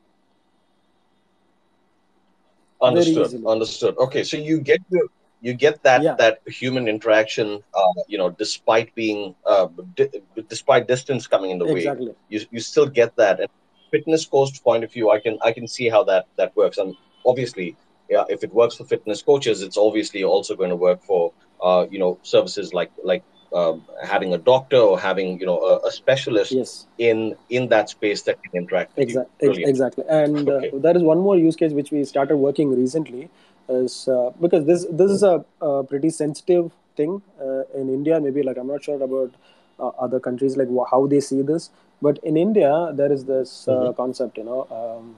Understood. 2.82 3.44
Understood. 3.46 3.96
Okay, 3.98 4.24
so 4.24 4.36
you 4.36 4.60
get 4.60 4.80
your, 4.90 5.04
you 5.40 5.54
get 5.54 5.82
that 5.82 6.02
Yeah. 6.02 6.14
that 6.14 6.40
human 6.46 6.88
interaction, 6.88 7.62
uh, 7.74 8.02
you 8.08 8.18
know, 8.18 8.30
despite 8.30 8.94
being 8.94 9.34
uh, 9.46 9.68
di- 9.96 10.22
despite 10.48 10.88
distance 10.88 11.26
coming 11.26 11.50
in 11.50 11.58
the 11.58 11.66
way, 11.66 11.84
you 12.28 12.40
you 12.50 12.60
still 12.60 12.86
get 12.86 13.16
that. 13.16 13.40
And 13.40 13.50
fitness 13.90 14.24
coach 14.24 14.62
point 14.62 14.84
of 14.84 14.92
view, 14.92 15.10
I 15.10 15.20
can 15.20 15.38
I 15.42 15.52
can 15.52 15.66
see 15.68 15.88
how 15.90 16.04
that 16.04 16.26
that 16.36 16.56
works. 16.56 16.78
And 16.78 16.96
obviously, 17.26 17.76
yeah, 18.08 18.24
if 18.28 18.42
it 18.44 18.52
works 18.54 18.76
for 18.76 18.84
fitness 18.84 19.22
coaches, 19.22 19.62
it's 19.62 19.76
obviously 19.76 20.24
also 20.24 20.56
going 20.56 20.70
to 20.70 20.76
work 20.88 21.02
for 21.02 21.32
uh, 21.62 21.86
you 21.90 21.98
know 21.98 22.18
services 22.22 22.72
like 22.72 22.90
like 23.04 23.24
um, 23.52 23.84
having 24.02 24.32
a 24.34 24.38
doctor 24.38 24.76
or 24.76 24.98
having 24.98 25.38
you 25.40 25.46
know 25.46 25.58
a, 25.60 25.88
a 25.88 25.90
specialist 25.90 26.52
yes 26.52 26.86
in 26.98 27.36
in 27.48 27.68
that 27.68 27.88
space 27.88 28.22
that 28.22 28.42
can 28.42 28.52
interact 28.62 28.96
with 28.96 29.08
Exactly, 29.08 29.32
you. 29.40 29.48
Brilliant. 29.48 29.70
exactly. 29.70 30.04
And 30.08 30.48
uh, 30.48 30.60
there 30.74 30.96
is 30.96 31.02
one 31.02 31.18
more 31.18 31.36
use 31.36 31.56
case 31.56 31.72
which 31.72 31.90
we 31.90 32.04
started 32.04 32.36
working 32.36 32.74
recently, 32.76 33.28
is 33.68 34.08
uh, 34.08 34.30
because 34.40 34.66
this 34.66 34.86
this 34.90 35.10
is 35.10 35.22
a, 35.22 35.44
a 35.60 35.84
pretty 35.84 36.10
sensitive 36.10 36.72
thing 36.96 37.22
uh, 37.40 37.62
in 37.74 37.88
India. 37.88 38.20
Maybe 38.20 38.42
like 38.42 38.56
I'm 38.56 38.66
not 38.66 38.82
sure 38.84 39.02
about 39.02 39.32
uh, 39.78 39.88
other 40.06 40.20
countries 40.20 40.56
like 40.56 40.68
how 40.90 41.06
they 41.06 41.20
see 41.20 41.42
this, 41.42 41.70
but 42.02 42.18
in 42.22 42.36
India 42.36 42.90
there 42.94 43.12
is 43.12 43.24
this 43.24 43.66
uh, 43.68 43.72
Mhm. 43.72 43.96
concept. 43.96 44.38
You 44.38 44.44
know, 44.44 44.60
um, 44.80 45.16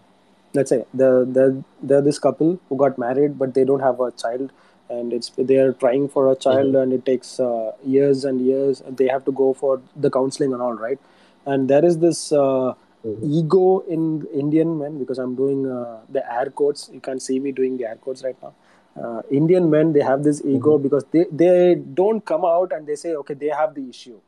let's 0.54 0.70
say 0.70 0.84
the 0.94 1.10
the 1.38 1.46
they're 1.82 2.02
this 2.02 2.18
couple 2.18 2.58
who 2.68 2.76
got 2.76 2.98
married 2.98 3.38
but 3.38 3.54
they 3.54 3.64
don't 3.64 3.80
have 3.90 4.00
a 4.00 4.10
child. 4.12 4.52
And 4.96 5.12
it's 5.16 5.30
they 5.50 5.56
are 5.64 5.72
trying 5.82 6.08
for 6.14 6.22
a 6.30 6.36
child, 6.44 6.74
and 6.82 6.92
it 6.92 7.04
takes 7.10 7.28
uh, 7.40 7.72
years 7.94 8.24
and 8.30 8.40
years. 8.46 8.80
And 8.80 8.96
they 9.02 9.08
have 9.08 9.24
to 9.26 9.32
go 9.32 9.52
for 9.62 9.80
the 10.06 10.10
counseling 10.10 10.52
and 10.52 10.62
all, 10.62 10.74
right? 10.86 10.98
And 11.46 11.68
there 11.74 11.84
is 11.92 11.98
this 12.06 12.20
uh, 12.44 12.74
Mhm. 13.10 13.22
ego 13.38 13.62
in 13.94 14.02
Indian 14.40 14.74
men 14.80 14.98
because 14.98 15.18
I'm 15.22 15.32
doing 15.38 15.62
uh, 15.76 16.00
the 16.16 16.22
air 16.40 16.50
quotes. 16.60 16.84
You 16.96 17.00
can't 17.08 17.22
see 17.28 17.38
me 17.46 17.52
doing 17.60 17.76
the 17.80 17.86
air 17.92 17.96
quotes 18.04 18.22
right 18.28 18.36
now. 18.46 18.52
Uh, 19.04 19.22
Indian 19.40 19.70
men 19.74 19.92
they 19.96 20.04
have 20.10 20.22
this 20.28 20.40
ego 20.56 20.76
because 20.86 21.04
they 21.16 21.24
they 21.42 21.54
don't 22.02 22.24
come 22.32 22.44
out 22.52 22.72
and 22.78 22.86
they 22.92 22.98
say 23.04 23.14
okay 23.22 23.34
they 23.42 23.52
have 23.62 23.74
the 23.78 23.84
issue, 23.94 24.18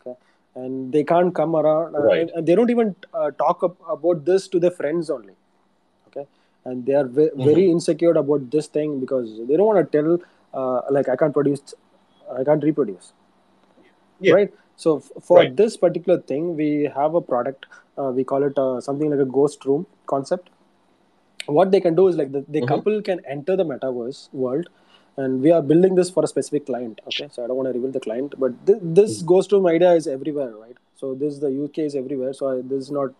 okay, 0.00 0.16
and 0.54 0.92
they 0.92 1.04
can't 1.04 1.34
come 1.34 1.56
around 1.56 1.94
uh, 1.96 2.00
Right. 2.00 2.20
and, 2.20 2.30
and 2.30 2.46
they 2.46 2.54
don't 2.54 2.70
even 2.70 2.94
uh, 3.12 3.30
talk 3.32 3.60
ab- 3.62 3.76
about 3.88 4.24
this 4.24 4.48
to 4.48 4.58
their 4.60 4.70
friends 4.70 5.10
only, 5.10 5.34
okay, 6.08 6.26
and 6.64 6.84
they 6.86 6.94
are 6.94 7.04
ve- 7.06 7.30
very 7.36 7.70
insecure 7.70 8.12
about 8.12 8.50
this 8.50 8.66
thing 8.68 9.00
because 9.00 9.38
they 9.48 9.56
don't 9.56 9.66
want 9.66 9.92
to 9.92 10.02
tell 10.02 10.18
uh, 10.54 10.80
like 10.90 11.08
I 11.08 11.16
can't 11.16 11.32
produce, 11.32 11.74
I 12.38 12.44
can't 12.44 12.62
reproduce. 12.62 13.12
Yeah. 14.20 14.32
right? 14.34 14.52
So 14.76 14.98
f- 14.98 15.10
for 15.24 15.38
Right. 15.38 15.56
this 15.56 15.76
particular 15.76 16.18
thing 16.20 16.56
we 16.56 16.90
have 16.94 17.14
a 17.14 17.20
product 17.20 17.66
uh, 17.98 18.10
we 18.14 18.24
call 18.24 18.42
it 18.42 18.58
uh, 18.58 18.80
something 18.80 19.10
like 19.10 19.20
a 19.20 19.24
ghost 19.24 19.64
room 19.64 19.86
concept. 20.06 20.50
What 21.46 21.70
they 21.70 21.80
can 21.80 21.94
do 21.94 22.08
is 22.08 22.16
like 22.16 22.32
the, 22.32 22.44
the 22.48 22.60
Mhm. 22.62 22.68
couple 22.68 23.02
can 23.02 23.20
enter 23.36 23.56
the 23.56 23.64
metaverse 23.64 24.20
world 24.32 24.68
and 25.16 25.42
we 25.42 25.50
are 25.56 25.62
building 25.62 25.94
this 25.94 26.10
for 26.10 26.24
a 26.24 26.26
specific 26.26 26.66
client 26.66 27.00
okay? 27.08 27.28
So 27.30 27.44
i 27.44 27.46
don't 27.46 27.56
want 27.56 27.68
to 27.68 27.72
reveal 27.78 27.92
the 27.96 28.00
client 28.06 28.34
but 28.44 28.54
th- 28.66 28.80
this 29.00 29.22
ghost 29.22 29.52
room 29.52 29.66
idea 29.66 29.92
is 29.92 30.06
everywhere 30.08 30.52
right? 30.62 30.76
So 30.96 31.14
this 31.14 31.34
is 31.34 31.40
the 31.40 31.50
uk 31.64 31.78
is 31.78 31.94
everywhere 31.94 32.32
so 32.32 32.48
I, 32.52 32.54
this 32.62 32.80
is 32.86 32.90
not 32.90 33.12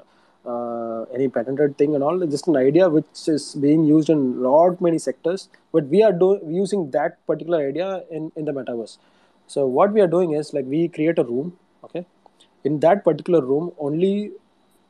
uh, 0.47 1.03
any 1.15 1.29
patented 1.29 1.77
thing 1.79 1.95
and 1.95 2.05
all 2.05 2.23
it's 2.23 2.33
just 2.33 2.49
an 2.49 2.57
idea 2.57 2.89
which 2.89 3.29
is 3.29 3.55
being 3.55 3.85
used 3.85 4.11
in 4.11 4.43
lot 4.43 4.81
many 4.81 4.99
sectors 4.99 5.49
but 5.73 5.87
we 5.87 6.03
are 6.03 6.13
do- 6.13 6.41
using 6.47 6.91
that 6.91 7.25
particular 7.27 7.67
idea 7.69 8.03
in, 8.11 8.31
in 8.37 8.45
the 8.45 8.53
metaverse. 8.53 8.99
So 9.47 9.67
what 9.67 9.93
we 9.93 10.01
are 10.01 10.07
doing 10.07 10.33
is 10.33 10.53
like 10.53 10.67
we 10.67 10.89
create 10.89 11.19
a 11.19 11.25
room 11.25 11.57
okay? 11.85 12.07
In 12.65 12.81
that 12.81 13.05
particular 13.05 13.41
room 13.41 13.73
only 13.79 14.33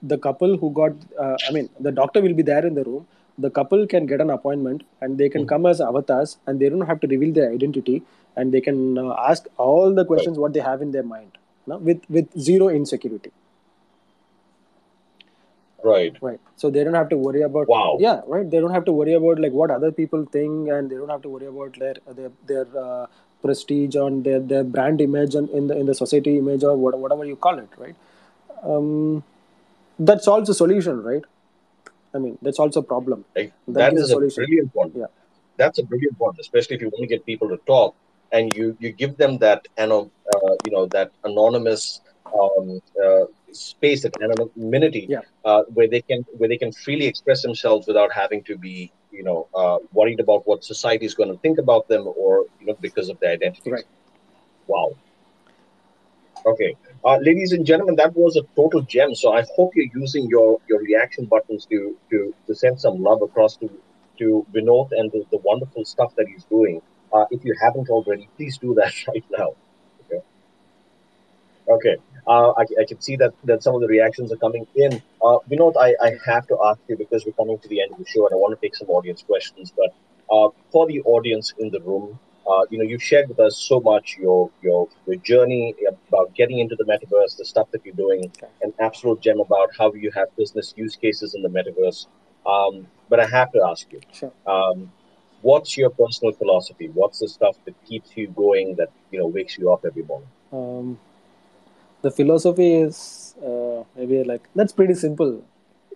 the 0.02 0.18
couple 0.18 0.56
who 0.56 0.70
got 0.72 0.92
uh, 1.18 1.36
i 1.48 1.52
mean 1.52 1.68
the 1.80 1.90
doctor 1.90 2.20
will 2.20 2.34
be 2.34 2.42
there 2.42 2.66
in 2.66 2.74
the 2.74 2.84
room. 2.84 3.06
The 3.36 3.50
couple 3.50 3.84
can 3.86 4.06
get 4.06 4.20
an 4.20 4.30
appointment 4.30 4.84
and 5.00 5.18
they 5.18 5.28
can 5.28 5.44
come 5.46 5.66
as 5.66 5.80
avatars 5.80 6.36
and 6.46 6.60
they 6.60 6.68
don't 6.68 6.86
have 6.86 7.00
to 7.00 7.08
reveal 7.08 7.32
their 7.32 7.50
identity 7.50 8.02
and 8.36 8.52
they 8.52 8.60
can 8.60 8.96
uh, 8.96 9.14
ask 9.14 9.46
all 9.56 9.92
the 9.92 10.04
questions 10.04 10.38
what 10.38 10.52
they 10.52 10.60
have 10.60 10.82
in 10.82 10.92
their 10.92 11.02
mind 11.02 11.32
no? 11.66 11.78
with 11.78 12.02
with 12.08 12.28
zero 12.38 12.68
insecurity 12.68 13.32
Right. 15.90 16.14
right 16.26 16.40
so 16.56 16.70
they 16.74 16.82
don't 16.84 16.94
have 17.00 17.08
to 17.10 17.16
worry 17.26 17.42
about 17.48 17.68
Wow. 17.68 17.96
yeah 18.00 18.20
right 18.34 18.48
they 18.50 18.60
don't 18.60 18.74
have 18.76 18.86
to 18.86 18.92
worry 19.00 19.14
about 19.20 19.38
like 19.44 19.52
what 19.60 19.70
other 19.70 19.90
people 20.00 20.24
think 20.36 20.68
and 20.76 20.90
they 20.90 20.96
don't 21.00 21.10
have 21.14 21.22
to 21.26 21.28
worry 21.34 21.46
about 21.54 21.78
their 21.82 21.96
their 22.18 22.30
their 22.50 22.66
uh, 22.84 23.06
prestige 23.42 23.96
on 24.04 24.22
their 24.28 24.40
their 24.52 24.64
brand 24.76 25.00
image 25.06 25.34
and 25.40 25.50
in 25.50 25.66
the 25.72 25.76
in 25.82 25.86
the 25.90 25.94
society 26.02 26.38
image 26.38 26.64
or 26.64 26.74
what, 26.76 26.98
whatever 26.98 27.24
you 27.32 27.36
call 27.36 27.58
it 27.58 27.68
right 27.84 27.96
um, 28.62 29.22
that 29.98 30.22
solves 30.28 30.56
solution 30.62 31.02
right 31.10 31.24
i 32.14 32.18
mean 32.24 32.38
that's 32.42 32.58
also 32.66 32.80
a 32.80 32.88
problem 32.94 33.24
Like, 33.36 33.52
That 33.66 33.74
that 33.80 33.90
gives 33.92 34.02
is 34.04 34.10
a 34.10 34.14
solution. 34.14 34.44
brilliant 34.44 34.74
one. 34.82 34.92
Yeah. 35.02 35.10
That's 35.60 35.78
a 35.82 35.84
brilliant 35.90 36.16
one, 36.24 36.34
especially 36.44 36.74
if 36.76 36.82
you 36.84 36.88
want 36.94 37.02
to 37.06 37.10
get 37.14 37.24
people 37.30 37.48
to 37.54 37.58
talk 37.72 37.90
and 38.36 38.54
you 38.58 38.66
you 38.84 38.90
give 39.02 39.12
them 39.22 39.32
that 39.44 39.60
uh, 40.34 40.54
you 40.66 40.72
know 40.74 40.84
that 40.96 41.10
anonymous 41.30 42.00
um, 42.40 42.80
uh, 43.04 43.24
space, 43.54 44.04
and 44.04 44.14
anonymity, 44.22 45.06
Yeah. 45.08 45.20
uh, 45.44 45.62
where 45.74 45.88
they 45.88 46.02
can 46.02 46.24
where 46.38 46.48
they 46.48 46.58
can 46.58 46.72
freely 46.72 47.06
express 47.06 47.42
themselves 47.42 47.86
without 47.86 48.12
having 48.12 48.42
to 48.44 48.56
be, 48.58 48.92
you 49.10 49.22
know, 49.22 49.48
uh, 49.54 49.78
worried 49.92 50.20
about 50.20 50.46
what 50.46 50.64
society 50.64 51.06
is 51.06 51.14
going 51.14 51.30
to 51.30 51.38
think 51.38 51.58
about 51.58 51.88
them, 51.88 52.06
or 52.06 52.46
you 52.60 52.66
know, 52.66 52.76
because 52.80 53.08
of 53.08 53.18
their 53.20 53.32
identity. 53.32 53.70
Right. 53.70 53.84
Wow. 54.66 54.92
Okay, 56.46 56.76
uh, 57.04 57.16
ladies 57.22 57.52
and 57.52 57.64
gentlemen, 57.64 57.96
that 57.96 58.14
was 58.14 58.36
a 58.36 58.42
total 58.54 58.82
gem. 58.82 59.14
So 59.14 59.32
I 59.32 59.42
hope 59.56 59.70
you're 59.74 59.88
using 59.94 60.26
your 60.28 60.60
your 60.68 60.80
reaction 60.80 61.24
buttons 61.24 61.64
to 61.66 61.96
to 62.10 62.34
to 62.46 62.54
send 62.54 62.78
some 62.80 63.02
love 63.02 63.22
across 63.22 63.56
to 63.58 63.70
to 64.18 64.46
Vinoth 64.52 64.90
and 64.92 65.10
the, 65.12 65.24
the 65.30 65.38
wonderful 65.38 65.84
stuff 65.84 66.14
that 66.16 66.26
he's 66.28 66.44
doing. 66.44 66.82
Uh, 67.12 67.24
if 67.30 67.44
you 67.44 67.54
haven't 67.62 67.88
already, 67.88 68.28
please 68.36 68.58
do 68.58 68.74
that 68.74 68.92
right 69.08 69.24
now. 69.38 69.54
Okay. 70.04 70.22
Okay. 71.68 71.96
Uh, 72.26 72.52
I, 72.52 72.62
I 72.80 72.84
can 72.86 73.00
see 73.00 73.16
that, 73.16 73.34
that 73.44 73.62
some 73.62 73.74
of 73.74 73.80
the 73.80 73.86
reactions 73.86 74.32
are 74.32 74.36
coming 74.36 74.66
in. 74.74 75.02
Uh, 75.22 75.38
Vinoth, 75.50 75.76
I, 75.78 75.94
I 76.02 76.12
have 76.26 76.46
to 76.48 76.58
ask 76.64 76.80
you 76.88 76.96
because 76.96 77.26
we're 77.26 77.32
coming 77.32 77.58
to 77.58 77.68
the 77.68 77.82
end 77.82 77.92
of 77.92 77.98
the 77.98 78.06
show 78.06 78.26
and 78.26 78.34
I 78.34 78.36
want 78.36 78.58
to 78.58 78.66
take 78.66 78.74
some 78.74 78.88
audience 78.88 79.22
questions. 79.22 79.72
But 79.76 79.94
uh, 80.34 80.48
for 80.72 80.86
the 80.86 81.00
audience 81.02 81.52
in 81.58 81.70
the 81.70 81.80
room, 81.80 82.18
uh, 82.50 82.62
you 82.70 82.78
know, 82.78 82.84
you've 82.84 83.02
shared 83.02 83.28
with 83.28 83.40
us 83.40 83.58
so 83.58 83.80
much 83.80 84.16
your, 84.20 84.50
your 84.62 84.86
your 85.06 85.16
journey 85.16 85.74
about 86.08 86.34
getting 86.34 86.58
into 86.58 86.76
the 86.76 86.84
metaverse, 86.84 87.36
the 87.38 87.44
stuff 87.44 87.70
that 87.72 87.84
you're 87.84 87.94
doing, 87.94 88.30
an 88.62 88.72
absolute 88.80 89.20
gem 89.20 89.40
about 89.40 89.70
how 89.78 89.92
you 89.94 90.10
have 90.14 90.28
business 90.36 90.74
use 90.76 90.94
cases 90.96 91.34
in 91.34 91.42
the 91.42 91.48
metaverse. 91.48 92.06
Um, 92.46 92.86
but 93.08 93.18
I 93.20 93.26
have 93.26 93.50
to 93.52 93.62
ask 93.66 93.90
you, 93.90 94.00
Sure. 94.12 94.32
um, 94.46 94.92
what's 95.40 95.76
your 95.78 95.88
personal 95.90 96.34
philosophy? 96.34 96.90
What's 96.92 97.20
the 97.20 97.28
stuff 97.28 97.56
that 97.64 97.74
keeps 97.86 98.14
you 98.14 98.28
going, 98.28 98.74
that 98.76 98.90
you 99.10 99.18
know 99.20 99.26
wakes 99.26 99.56
you 99.56 99.72
up 99.72 99.84
every 99.86 100.02
morning? 100.02 100.28
Um, 100.52 100.98
the 102.04 102.10
philosophy 102.10 102.70
is 102.86 102.98
uh, 103.50 103.82
maybe 103.96 104.22
like 104.30 104.48
that's 104.54 104.72
pretty 104.80 104.94
simple. 105.02 105.30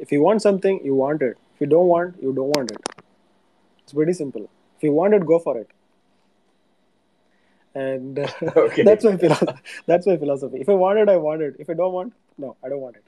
If 0.00 0.12
you 0.12 0.20
want 0.22 0.42
something, 0.42 0.80
you 0.84 0.94
want 0.94 1.22
it. 1.22 1.36
If 1.54 1.60
you 1.62 1.66
don't 1.66 1.88
want, 1.88 2.22
you 2.22 2.32
don't 2.38 2.52
want 2.56 2.70
it. 2.72 3.02
It's 3.82 3.92
pretty 3.92 4.12
simple. 4.20 4.48
If 4.76 4.82
you 4.88 4.92
want 4.92 5.14
it, 5.14 5.26
go 5.26 5.38
for 5.38 5.58
it. 5.58 5.68
And 7.74 8.18
uh, 8.20 8.28
Okay. 8.66 8.82
that's 8.90 9.04
my 9.04 9.16
philosophy. 9.16 9.60
That's 9.86 10.06
my 10.06 10.16
philosophy. 10.16 10.58
If 10.60 10.68
I 10.68 10.74
want 10.84 10.98
it, 11.04 11.08
I 11.08 11.16
want 11.16 11.42
it. 11.42 11.56
If 11.58 11.68
I 11.70 11.74
don't 11.74 11.92
want, 11.92 12.12
no, 12.38 12.56
I 12.64 12.68
don't 12.68 12.80
want 12.80 12.96
it. 12.96 13.04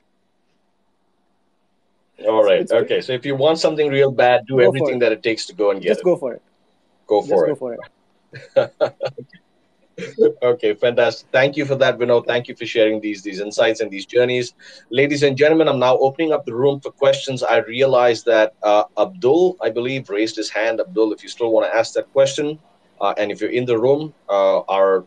All 2.29 2.45
right. 2.45 2.69
pretty- 2.69 2.85
Okay. 2.85 3.01
So 3.01 3.13
if 3.15 3.25
you 3.25 3.35
want 3.35 3.59
something 3.59 3.89
real 3.91 4.11
bad, 4.13 4.47
do 4.47 4.57
Go 4.59 4.67
everything 4.69 4.97
it. 4.97 5.01
that 5.07 5.13
it 5.13 5.23
takes 5.23 5.47
to 5.47 5.55
go 5.55 5.71
and 5.71 5.81
get 5.81 5.89
Just 5.89 6.01
it. 6.01 6.05
Just 6.05 6.11
go 6.13 6.17
for 6.17 6.35
it. 6.35 6.43
Go 7.07 7.23
for 7.23 7.47
it. 7.47 7.49
Just 7.49 7.59
for 7.61 7.77
go 7.77 8.69
for 8.77 8.93
it. 8.93 8.95
okay, 10.43 10.75
fantastic. 10.75 11.29
Thank 11.33 11.57
you 11.57 11.65
for 11.65 11.75
that, 11.77 11.99
Vinoth. 11.99 12.27
Thank 12.27 12.49
you 12.49 12.55
for 12.57 12.67
sharing 12.67 13.01
these 13.01 13.23
these 13.23 13.41
insights 13.41 13.81
and 13.81 13.91
these 13.91 14.07
journeys, 14.07 14.55
ladies 14.91 15.23
and 15.23 15.37
gentlemen. 15.37 15.69
I'm 15.69 15.79
now 15.79 15.99
opening 15.99 16.33
up 16.33 16.45
the 16.47 16.55
room 16.55 16.81
for 16.81 16.91
questions. 16.93 17.43
I 17.43 17.59
realize 17.59 18.25
that 18.25 18.55
uh, 18.63 18.85
Abdul, 18.99 19.57
I 19.61 19.71
believe, 19.71 20.09
raised 20.09 20.37
his 20.37 20.51
hand. 20.51 20.81
Abdul, 20.81 21.13
if 21.13 21.23
you 21.23 21.29
still 21.29 21.53
want 21.53 21.71
to 21.71 21.77
ask 21.77 21.95
that 21.95 22.11
question, 22.13 22.59
uh, 23.01 23.15
and 23.19 23.31
if 23.31 23.41
you're 23.41 23.51
in 23.51 23.67
the 23.67 23.79
room, 23.79 24.15
uh, 24.29 24.61
our 24.61 25.07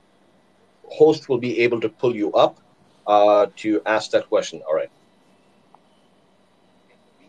host 0.86 1.30
will 1.30 1.40
be 1.40 1.60
able 1.62 1.80
to 1.82 1.90
pull 1.90 2.16
you 2.16 2.32
up 2.34 2.60
uh, 3.08 3.48
to 3.58 3.82
ask 3.86 4.12
that 4.12 4.28
question. 4.30 4.62
All 4.68 4.76
right. 4.76 4.90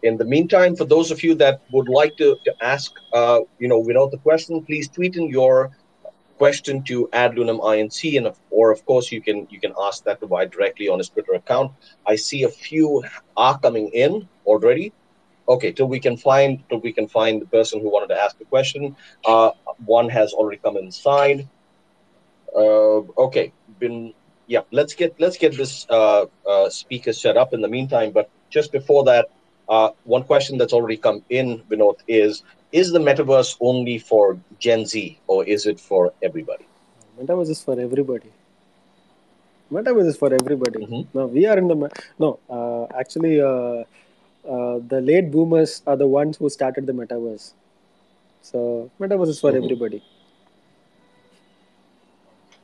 In 0.02 0.18
the 0.18 0.24
meantime, 0.24 0.76
for 0.76 0.84
those 0.84 1.10
of 1.10 1.22
you 1.22 1.34
that 1.36 1.62
would 1.72 1.88
like 1.88 2.14
to, 2.18 2.36
to 2.44 2.54
ask, 2.60 2.92
uh, 3.14 3.40
you 3.58 3.68
know, 3.68 3.82
Vinoth 3.82 4.10
the 4.10 4.18
question, 4.18 4.62
please 4.62 4.88
tweet 4.88 5.16
in 5.16 5.28
your 5.30 5.70
question 6.38 6.82
to 6.82 7.08
AdLunam 7.12 7.60
inc 7.60 8.16
and 8.16 8.26
of, 8.26 8.38
or 8.50 8.70
of 8.70 8.84
course 8.86 9.12
you 9.12 9.20
can 9.20 9.46
you 9.50 9.60
can 9.60 9.72
ask 9.80 10.04
that 10.04 10.20
to 10.20 10.26
Wide 10.26 10.50
directly 10.50 10.88
on 10.88 10.98
his 10.98 11.08
twitter 11.08 11.34
account. 11.34 11.72
I 12.06 12.16
see 12.16 12.42
a 12.42 12.48
few 12.48 13.02
are 13.36 13.58
coming 13.58 13.88
in 13.88 14.28
already. 14.46 14.92
Okay 15.48 15.72
till 15.72 15.86
we 15.86 16.00
can 16.00 16.16
find 16.16 16.62
till 16.68 16.80
we 16.80 16.92
can 16.92 17.08
find 17.08 17.42
the 17.42 17.46
person 17.46 17.80
who 17.80 17.90
wanted 17.90 18.08
to 18.14 18.20
ask 18.20 18.38
the 18.38 18.46
question. 18.46 18.96
Uh, 19.24 19.50
one 19.84 20.08
has 20.08 20.32
already 20.32 20.58
come 20.58 20.76
inside 20.76 21.48
uh, 22.54 23.00
okay 23.26 23.52
been 23.78 24.14
yeah 24.46 24.60
let's 24.70 24.94
get 24.94 25.14
let's 25.18 25.36
get 25.36 25.56
this 25.56 25.86
uh, 25.90 26.26
uh, 26.46 26.68
speaker 26.70 27.12
set 27.12 27.36
up 27.36 27.52
in 27.52 27.60
the 27.60 27.68
meantime. 27.68 28.10
But 28.12 28.30
just 28.50 28.72
before 28.72 29.04
that 29.04 29.28
uh, 29.68 29.90
one 30.04 30.24
question 30.24 30.58
that's 30.58 30.72
already 30.72 30.96
come 30.96 31.24
in 31.30 31.62
Vinoth 31.70 32.00
is 32.06 32.42
is 32.74 32.92
the 32.92 32.98
metaverse 32.98 33.56
only 33.60 33.98
for 33.98 34.38
Gen 34.58 34.86
Z 34.86 35.18
or 35.26 35.44
is 35.44 35.66
it 35.66 35.80
for 35.80 36.12
everybody? 36.22 36.66
Metaverse 37.18 37.50
is 37.50 37.62
for 37.62 37.78
everybody. 37.80 38.32
Metaverse 39.72 40.08
is 40.12 40.16
for 40.16 40.32
everybody. 40.34 40.80
Mhm. 40.84 41.06
No, 41.14 41.26
we 41.26 41.46
are 41.46 41.58
in 41.62 41.68
the. 41.68 41.76
me- 41.82 41.92
No, 42.24 42.30
uh, 42.58 42.84
actually, 43.02 43.40
uh, 43.40 43.84
uh, 44.54 44.78
the 44.94 45.00
late 45.10 45.30
boomers 45.30 45.82
are 45.86 45.96
the 45.96 46.06
ones 46.06 46.36
who 46.38 46.50
started 46.50 46.86
the 46.86 46.92
metaverse. 47.02 47.52
So, 48.42 48.90
metaverse 49.00 49.28
is 49.36 49.40
for 49.40 49.52
Mhm. 49.52 49.62
everybody. 49.62 50.02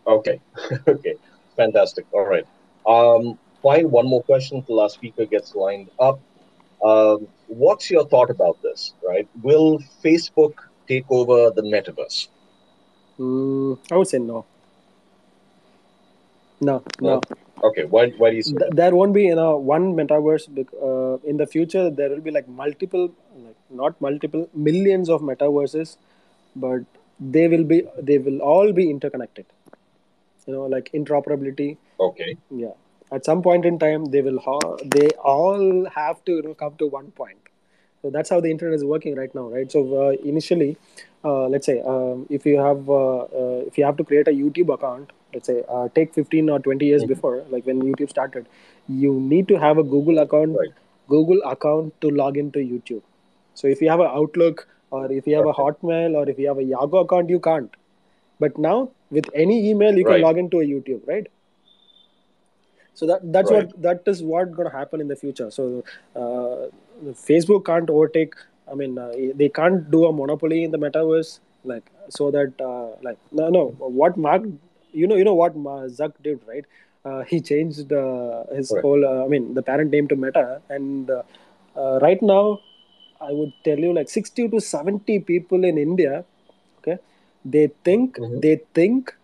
Okay, 0.06 0.40
okay, 0.88 1.16
fantastic. 1.56 2.06
All 2.12 2.24
right. 2.26 2.46
Um, 2.86 3.38
fine. 3.62 3.90
One 3.90 4.06
more 4.06 4.22
question 4.22 4.62
till 4.62 4.80
our 4.80 4.88
speaker 4.88 5.26
gets 5.26 5.54
lined 5.54 5.90
up. 5.98 6.20
Um, 6.82 7.28
what's 7.46 7.90
your 7.90 8.06
thought 8.06 8.30
about 8.30 8.60
this? 8.62 8.94
Right? 9.06 9.28
Will 9.42 9.78
Facebook 10.04 10.54
take 10.88 11.04
over 11.10 11.50
the 11.50 11.62
metaverse? 11.62 12.28
Mm, 13.18 13.78
I 13.90 13.96
would 13.96 14.08
say 14.08 14.18
no. 14.18 14.44
No, 16.60 16.82
no. 17.00 17.20
Okay. 17.62 17.84
Why? 17.84 18.10
Why 18.10 18.30
do 18.30 18.36
you 18.36 18.42
say 18.42 18.52
Th- 18.52 18.60
that? 18.70 18.76
there 18.76 18.94
won't 18.94 19.14
be 19.14 19.24
you 19.24 19.34
know 19.34 19.56
one 19.56 19.86
metaverse. 20.00 20.46
bec- 20.58 20.74
Uh, 20.88 21.16
in 21.32 21.36
the 21.42 21.46
future, 21.46 21.84
there 21.90 22.08
will 22.10 22.20
be 22.28 22.30
like 22.30 22.48
multiple, 22.48 23.06
like 23.46 23.56
not 23.82 24.00
multiple, 24.00 24.48
millions 24.54 25.08
of 25.08 25.22
metaverses, 25.22 25.96
but 26.56 26.82
they 27.36 27.48
will 27.48 27.64
be 27.72 27.78
they 28.10 28.18
will 28.18 28.40
all 28.52 28.72
be 28.72 28.90
interconnected. 28.90 29.46
You 30.46 30.54
know, 30.54 30.66
like 30.76 30.90
interoperability. 30.92 31.76
Okay. 32.08 32.36
Yeah. 32.50 32.76
At 33.12 33.24
some 33.24 33.42
point 33.42 33.64
in 33.64 33.78
time, 33.78 34.04
they 34.06 34.22
will 34.22 34.38
ha- 34.40 34.76
they 34.84 35.08
all 35.32 35.86
have 35.94 36.24
to 36.26 36.32
you 36.36 36.42
know 36.42 36.54
come 36.54 36.76
to 36.76 36.86
one 36.86 37.10
point. 37.12 37.38
So 38.02 38.10
that's 38.10 38.30
how 38.30 38.40
the 38.40 38.50
internet 38.50 38.74
is 38.74 38.84
working 38.84 39.16
right 39.16 39.34
now, 39.34 39.48
right? 39.48 39.70
So 39.70 39.80
uh, 40.02 40.10
initially, 40.24 40.76
uh, 41.24 41.48
let's 41.48 41.66
say 41.66 41.80
um, 41.82 42.26
if 42.30 42.46
you 42.46 42.58
have 42.58 42.88
uh, 42.88 43.18
uh, 43.42 43.62
if 43.70 43.76
you 43.78 43.84
have 43.84 43.96
to 43.98 44.04
create 44.04 44.28
a 44.28 44.32
YouTube 44.42 44.72
account, 44.72 45.12
let's 45.34 45.46
say 45.46 45.62
uh, 45.68 45.88
take 45.94 46.14
15 46.14 46.48
or 46.48 46.58
20 46.60 46.86
years 46.86 47.04
Mhm. 47.04 47.08
before, 47.14 47.36
like 47.56 47.66
when 47.66 47.82
YouTube 47.82 48.10
started, 48.16 48.48
you 48.88 49.14
need 49.34 49.48
to 49.48 49.58
have 49.66 49.78
a 49.78 49.82
Google 49.96 50.18
account, 50.26 50.56
Right. 50.62 50.72
Google 51.16 51.42
account 51.54 52.00
to 52.02 52.10
log 52.22 52.36
into 52.44 52.60
YouTube. 52.72 53.02
So 53.54 53.68
if 53.76 53.82
you 53.82 53.90
have 53.90 54.00
an 54.00 54.10
Outlook 54.22 54.66
or 54.90 55.04
if 55.12 55.26
you 55.26 55.36
have 55.36 55.46
a 55.46 55.52
Hotmail 55.60 56.14
or 56.22 56.28
if 56.28 56.38
you 56.38 56.48
have 56.48 56.58
a 56.58 56.64
Yahoo 56.72 56.98
account, 57.04 57.28
you 57.30 57.40
can't. 57.40 57.76
But 58.38 58.58
now 58.58 58.90
with 59.10 59.28
any 59.34 59.58
email, 59.70 59.96
you 59.96 60.04
Right. 60.04 60.14
can 60.14 60.22
log 60.22 60.38
into 60.38 60.60
a 60.60 60.64
YouTube, 60.64 61.06
right? 61.06 61.26
So 63.00 63.06
that 63.10 63.22
that's 63.34 63.50
Right. 63.50 63.66
what 63.68 63.82
that 63.88 64.10
is 64.12 64.22
what 64.30 64.52
going 64.56 64.70
to 64.70 64.76
happen 64.76 65.00
in 65.04 65.08
the 65.12 65.16
future. 65.24 65.50
So 65.58 65.66
uh, 66.22 66.56
Facebook 67.28 67.64
can't 67.70 67.90
overtake. 67.98 68.34
I 68.70 68.74
mean, 68.80 68.98
uh, 69.04 69.12
they 69.42 69.48
can't 69.60 69.90
do 69.94 70.04
a 70.06 70.12
monopoly 70.12 70.58
in 70.64 70.70
the 70.76 70.78
metaverse, 70.86 71.30
like 71.72 71.90
so 72.18 72.30
that 72.36 72.60
uh, 72.70 72.88
like 73.08 73.18
no 73.40 73.48
no 73.58 73.64
what 74.00 74.16
Mark, 74.26 74.44
you 74.92 75.06
know 75.12 75.16
you 75.22 75.24
know 75.30 75.34
what 75.42 75.56
Zuck 76.00 76.12
did 76.28 76.40
right. 76.52 76.64
Uh, 77.04 77.22
he 77.32 77.40
changed 77.50 77.92
uh, 77.92 78.44
his 78.58 78.70
Right. 78.72 78.82
whole. 78.82 79.04
Uh, 79.10 79.24
I 79.24 79.28
mean, 79.28 79.54
the 79.54 79.62
parent 79.70 79.90
name 79.90 80.08
to 80.08 80.16
Meta, 80.24 80.60
and 80.68 81.10
uh, 81.10 81.22
uh, 81.76 81.98
right 82.02 82.20
now, 82.22 82.60
I 83.20 83.32
would 83.32 83.52
tell 83.64 83.78
you 83.78 83.92
like 84.00 84.10
sixty 84.18 84.48
to 84.48 84.60
seventy 84.60 85.18
people 85.32 85.64
in 85.70 85.78
India. 85.86 86.24
Okay, 86.78 86.98
they 87.56 87.66
think 87.88 88.18
Mhm. 88.18 88.40
they 88.46 88.54
think 88.80 89.14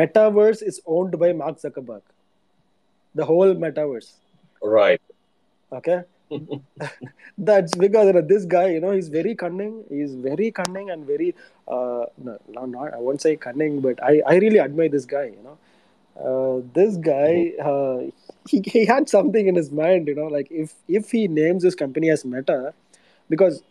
metaverse 0.00 0.62
is 0.72 0.80
owned 0.86 1.18
by 1.24 1.32
Mark 1.42 1.58
Zuckerberg. 1.64 2.02
The 3.14 3.24
whole 3.26 3.54
metaverse. 3.54 4.14
Right. 4.62 5.00
Okay. 5.72 6.02
That's 7.38 7.74
because 7.74 8.06
you 8.06 8.12
know, 8.12 8.20
this 8.22 8.44
guy, 8.44 8.68
you 8.70 8.80
know, 8.80 8.92
he's 8.92 9.08
very 9.08 9.34
cunning. 9.34 9.84
He's 9.88 10.14
very 10.14 10.50
cunning 10.50 10.90
and 10.90 11.06
very, 11.06 11.34
uh, 11.66 12.06
no, 12.18 12.38
no, 12.48 12.64
not, 12.66 12.94
I 12.94 12.98
won't 12.98 13.20
say 13.20 13.36
cunning, 13.36 13.80
but 13.80 14.02
I, 14.02 14.22
I 14.26 14.36
really 14.36 14.60
admire 14.60 14.88
this 14.88 15.04
guy, 15.04 15.24
you 15.36 15.42
know. 15.42 15.58
Uh, 16.18 16.62
this 16.74 16.96
guy, 16.96 17.52
uh, 17.62 18.10
he, 18.48 18.62
he 18.66 18.84
had 18.86 19.08
something 19.08 19.46
in 19.46 19.54
his 19.54 19.70
mind, 19.70 20.08
you 20.08 20.14
know, 20.14 20.26
like 20.26 20.48
if, 20.50 20.74
if 20.88 21.10
he 21.10 21.28
names 21.28 21.62
his 21.62 21.74
company 21.74 22.10
as 22.10 22.24
Meta, 22.24 22.74
because 23.28 23.62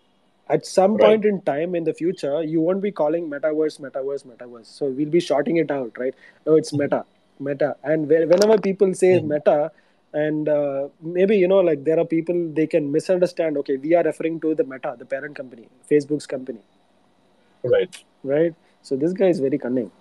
at 0.49 0.65
some 0.65 0.97
Right. 0.97 1.01
point 1.01 1.25
in 1.25 1.41
time 1.41 1.75
in 1.75 1.83
the 1.83 1.93
future, 1.93 2.41
you 2.43 2.61
won't 2.61 2.81
be 2.81 2.91
calling 2.91 3.29
metaverse, 3.29 3.79
metaverse, 3.81 4.25
metaverse. 4.25 4.65
So 4.65 4.85
we'll 4.87 5.09
be 5.09 5.19
shorting 5.19 5.57
it 5.57 5.71
out, 5.71 5.97
right? 5.97 6.15
No, 6.45 6.55
it's 6.55 6.73
meta, 6.73 7.05
meta. 7.39 7.75
And 7.83 8.07
whenever 8.07 8.57
people 8.57 8.93
say 8.93 9.19
Mhm. 9.19 9.27
meta, 9.33 9.71
and 10.13 10.47
uh, 10.49 10.87
maybe 11.01 11.37
you 11.37 11.47
know, 11.47 11.59
like 11.59 11.83
there 11.83 11.99
are 11.99 12.05
people 12.05 12.37
they 12.59 12.65
can 12.67 12.91
misunderstand. 12.91 13.57
Okay, 13.57 13.77
we 13.77 13.93
are 13.95 14.03
referring 14.03 14.39
to 14.41 14.55
the 14.55 14.63
Meta, 14.63 14.95
the 14.97 15.05
parent 15.05 15.35
company, 15.35 15.67
Facebook's 15.91 16.25
company, 16.25 16.59
Right. 17.63 18.03
right? 18.23 18.53
So 18.81 18.95
this 18.95 19.13
guy 19.13 19.27
is 19.27 19.39
very 19.39 19.57
cunning. 19.57 19.91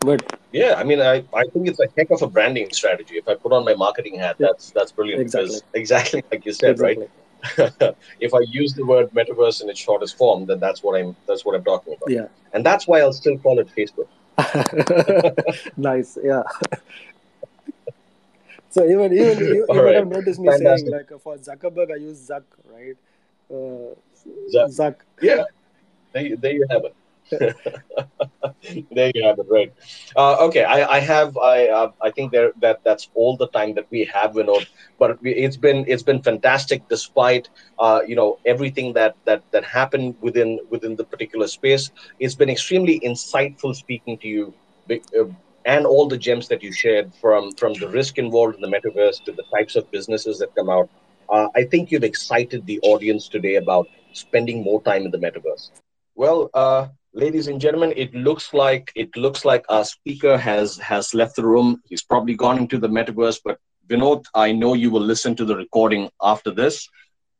but 0.00 0.38
yeah, 0.52 0.74
I 0.76 0.84
mean, 0.84 1.00
I, 1.00 1.24
I 1.34 1.44
think 1.52 1.68
it's 1.68 1.80
a 1.80 1.88
heck 1.96 2.10
of 2.10 2.22
a 2.22 2.26
branding 2.26 2.70
strategy. 2.72 3.16
If 3.18 3.28
I 3.28 3.34
put 3.34 3.52
on 3.52 3.64
my 3.64 3.74
marketing 3.74 4.16
hat, 4.18 4.36
Yeah. 4.38 4.48
that's 4.48 4.70
that's 4.70 4.92
brilliant. 4.92 5.20
Exactly. 5.20 5.46
Because 5.48 5.62
exactly 5.74 6.22
like 6.32 6.46
you 6.46 6.52
said, 6.52 6.70
exactly. 6.72 7.06
right? 7.06 7.94
if 8.20 8.34
I 8.34 8.40
use 8.48 8.74
the 8.74 8.84
word 8.84 9.10
metaverse 9.10 9.62
in 9.62 9.68
its 9.70 9.78
shortest 9.80 10.16
form, 10.16 10.46
then 10.46 10.58
that's 10.60 10.82
what 10.82 10.98
I'm 11.00 11.14
that's 11.26 11.44
what 11.44 11.54
I'm 11.56 11.64
talking 11.64 11.94
about. 11.94 12.10
Yeah. 12.10 12.28
And 12.52 12.64
that's 12.64 12.88
why 12.88 13.00
I'll 13.00 13.12
still 13.12 13.38
call 13.38 13.58
it 13.58 13.68
Facebook. 13.76 14.08
nice. 15.76 16.18
Yeah. 16.22 16.42
so 18.70 18.84
even 18.84 19.12
even 19.12 19.38
you, 19.38 19.54
you 19.54 19.66
might 19.68 19.80
right. 19.80 19.94
have 19.96 20.08
noticed 20.08 20.40
me 20.40 20.48
Fantastic. 20.48 20.88
saying 20.88 21.04
like 21.10 21.20
for 21.20 21.36
Zuckerberg, 21.36 21.92
I 21.92 21.96
use 21.96 22.28
Zuck, 22.28 22.44
right? 22.70 22.96
Uh, 23.50 23.94
Zuck. 24.54 24.68
Zuck. 24.68 24.94
Yeah. 25.20 25.44
There, 26.12 26.36
there 26.36 26.52
you 26.52 26.66
have 26.70 26.84
it. 26.84 26.94
there 28.90 29.10
you 29.14 29.24
have 29.24 29.38
it, 29.38 29.46
right? 29.48 29.72
Uh, 30.16 30.36
okay, 30.46 30.64
I, 30.64 30.96
I 30.96 31.00
have, 31.00 31.36
I, 31.36 31.68
uh, 31.68 31.90
I 32.02 32.10
think 32.10 32.32
there 32.32 32.52
that 32.60 32.80
that's 32.84 33.08
all 33.14 33.36
the 33.36 33.48
time 33.48 33.74
that 33.74 33.86
we 33.90 34.04
have, 34.12 34.32
Vinoth. 34.32 34.66
But 34.98 35.18
it's 35.22 35.56
been 35.56 35.84
it's 35.88 36.02
been 36.02 36.22
fantastic, 36.22 36.88
despite 36.88 37.48
uh, 37.78 38.00
you 38.06 38.16
know 38.16 38.38
everything 38.46 38.92
that 38.94 39.16
that 39.24 39.42
that 39.52 39.64
happened 39.64 40.16
within 40.20 40.58
within 40.70 40.96
the 40.96 41.04
particular 41.04 41.46
space. 41.48 41.90
It's 42.18 42.34
been 42.34 42.50
extremely 42.50 43.00
insightful 43.00 43.74
speaking 43.74 44.18
to 44.18 44.28
you, 44.28 44.54
uh, 44.90 45.24
and 45.64 45.86
all 45.86 46.08
the 46.08 46.18
gems 46.18 46.48
that 46.48 46.62
you 46.62 46.72
shared 46.72 47.12
from 47.20 47.52
from 47.52 47.74
the 47.74 47.88
risk 47.88 48.18
involved 48.18 48.56
in 48.56 48.60
the 48.60 48.68
metaverse 48.76 49.22
to 49.24 49.32
the 49.32 49.44
types 49.56 49.76
of 49.76 49.90
businesses 49.90 50.38
that 50.38 50.54
come 50.54 50.68
out. 50.70 50.88
Uh, 51.28 51.48
I 51.54 51.64
think 51.64 51.90
you've 51.90 52.04
excited 52.04 52.64
the 52.66 52.80
audience 52.82 53.28
today 53.28 53.56
about 53.56 53.86
spending 54.12 54.62
more 54.62 54.82
time 54.82 55.04
in 55.04 55.10
the 55.10 55.18
metaverse. 55.18 55.70
Well, 56.14 56.50
uh, 56.54 56.88
ladies 57.18 57.48
and 57.48 57.60
gentlemen, 57.60 57.92
it 57.96 58.14
looks 58.14 58.54
like 58.54 58.92
it 58.94 59.16
looks 59.16 59.44
like 59.44 59.64
our 59.68 59.84
speaker 59.84 60.38
has 60.38 60.76
has 60.78 61.14
left 61.14 61.34
the 61.36 61.44
room. 61.44 61.82
He's 61.88 62.02
probably 62.02 62.34
gone 62.34 62.58
into 62.58 62.78
the 62.78 62.88
metaverse. 62.88 63.40
But 63.44 63.58
Vinoth, 63.90 64.26
I 64.34 64.52
know 64.52 64.74
you 64.74 64.90
will 64.90 65.06
listen 65.12 65.34
to 65.36 65.44
the 65.44 65.56
recording 65.56 66.10
after 66.22 66.52
this. 66.52 66.88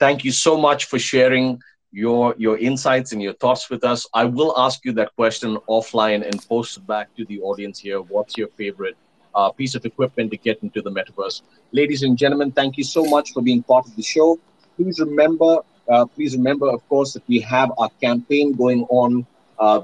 Thank 0.01 0.25
you 0.25 0.33
so 0.33 0.57
much 0.59 0.87
for 0.87 0.99
sharing 0.99 1.61
your 1.93 2.35
your 2.39 2.59
insights 2.59 3.13
and 3.13 3.23
your 3.23 3.35
thoughts 3.35 3.71
with 3.71 3.85
us. 3.85 4.07
I 4.13 4.25
will 4.25 4.53
ask 4.67 4.85
you 4.85 4.93
that 4.95 5.15
question 5.15 5.57
offline 5.77 6.27
and 6.29 6.37
post 6.49 6.79
it 6.79 6.87
back 6.87 7.15
to 7.17 7.25
the 7.27 7.41
audience 7.41 7.79
here. 7.79 8.01
What's 8.01 8.37
your 8.37 8.49
favorite 8.63 8.97
uh, 9.35 9.51
piece 9.53 9.75
of 9.77 9.85
equipment 9.85 10.33
to 10.33 10.39
get 10.49 10.63
into 10.65 10.83
the 10.83 10.91
metaverse? 10.91 11.43
Ladies 11.71 12.03
and 12.03 12.19
gentlemen, 12.19 12.51
thank 12.51 12.77
you 12.79 12.85
so 12.85 13.05
much 13.05 13.33
for 13.33 13.43
being 13.43 13.63
part 13.63 13.87
of 13.87 13.95
the 13.95 14.03
show. 14.03 14.39
Please 14.77 14.99
remember, 15.01 15.59
uh, 15.89 16.05
please 16.07 16.37
remember, 16.37 16.69
of 16.69 16.87
course, 16.89 17.13
that 17.15 17.27
we 17.29 17.41
have 17.41 17.73
our 17.79 17.91
campaign 18.01 18.53
going 18.53 18.85
on 19.03 19.27
uh, 19.59 19.83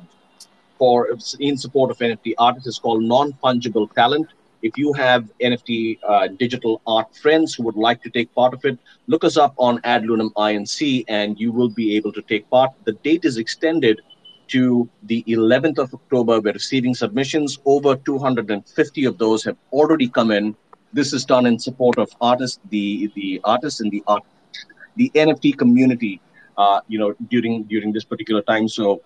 for 0.79 1.09
in 1.41 1.57
support 1.57 1.91
of 1.91 1.99
NFT 1.99 2.35
artists. 2.39 2.67
It's 2.69 2.79
called 2.79 3.03
Non 3.03 3.33
Fungible 3.43 3.93
Talent. 3.95 4.29
If 4.63 4.79
you 4.79 4.95
have 4.95 5.31
NFT 5.41 5.99
uh, 6.03 6.29
digital 6.29 6.81
art 6.87 7.15
friends 7.15 7.55
who 7.55 7.65
would 7.65 7.77
like 7.77 8.03
to 8.03 8.11
take 8.11 8.35
part 8.35 8.55
of 8.55 8.65
it, 8.65 8.79
look 9.07 9.23
us 9.23 9.37
up 9.37 9.55
on 9.59 9.79
AdLunam 9.83 10.33
INC 10.33 11.05
and 11.09 11.39
you 11.39 11.53
will 11.53 11.69
be 11.69 11.97
able 11.97 12.13
to 12.13 12.23
take 12.23 12.49
part. 12.49 12.71
The 12.85 12.93
date 12.93 13.27
is 13.27 13.37
extended 13.37 14.01
to 14.49 14.89
the 15.03 15.23
11th 15.29 15.79
of 15.79 15.93
October. 15.93 16.41
We're 16.41 16.53
receiving 16.53 16.95
submissions. 16.95 17.59
Over 17.67 17.97
250 17.97 19.05
of 19.05 19.19
those 19.19 19.45
have 19.45 19.57
already 19.73 20.09
come 20.09 20.31
in. 20.31 20.57
This 20.93 21.13
is 21.13 21.25
done 21.25 21.45
in 21.45 21.59
support 21.59 21.99
of 21.99 22.11
artists, 22.21 22.61
the 22.71 23.11
the 23.15 23.41
artists 23.45 23.81
and 23.81 23.91
the 23.91 24.03
art, 24.07 24.23
the 24.97 25.11
NFT 25.15 25.59
community. 25.59 26.21
Uh, 26.57 26.81
you 26.87 27.01
know, 27.01 27.13
during 27.31 27.65
during 27.65 27.93
this 27.93 28.05
particular 28.05 28.41
time. 28.43 28.69
So, 28.69 29.03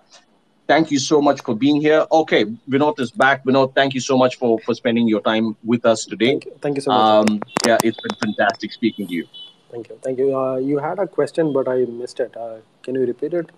thank 0.68 0.90
you 0.92 0.98
so 0.98 1.20
much 1.20 1.40
for 1.42 1.54
being 1.56 1.80
here. 1.80 2.06
Okay, 2.12 2.44
Vinoth 2.70 3.00
is 3.00 3.10
back. 3.10 3.44
Vinoth, 3.44 3.74
thank 3.74 3.94
you 3.94 4.00
so 4.00 4.16
much 4.16 4.36
for 4.38 4.58
for 4.60 4.74
spending 4.74 5.08
your 5.08 5.20
time 5.28 5.56
with 5.64 5.84
us 5.92 6.04
today. 6.04 6.30
Thank 6.32 6.44
you. 6.46 6.52
Thank 6.66 6.76
you 6.76 6.82
so 6.82 6.90
much. 6.92 7.30
Um, 7.30 7.40
yeah, 7.66 7.78
it's 7.82 8.00
been 8.06 8.16
fantastic 8.24 8.72
speaking 8.72 9.08
to 9.08 9.14
you. 9.20 9.26
Thank 9.72 9.88
you. 9.88 9.98
Thank 10.02 10.18
you. 10.18 10.28
Uh, 10.42 10.56
you 10.56 10.78
had 10.78 10.98
a 10.98 11.06
question, 11.06 11.52
but 11.52 11.68
I 11.68 11.78
missed 12.02 12.20
it. 12.20 12.36
Uh, 12.36 12.58
can 12.82 12.94
you 12.94 13.06
repeat 13.14 13.34
it? 13.34 13.50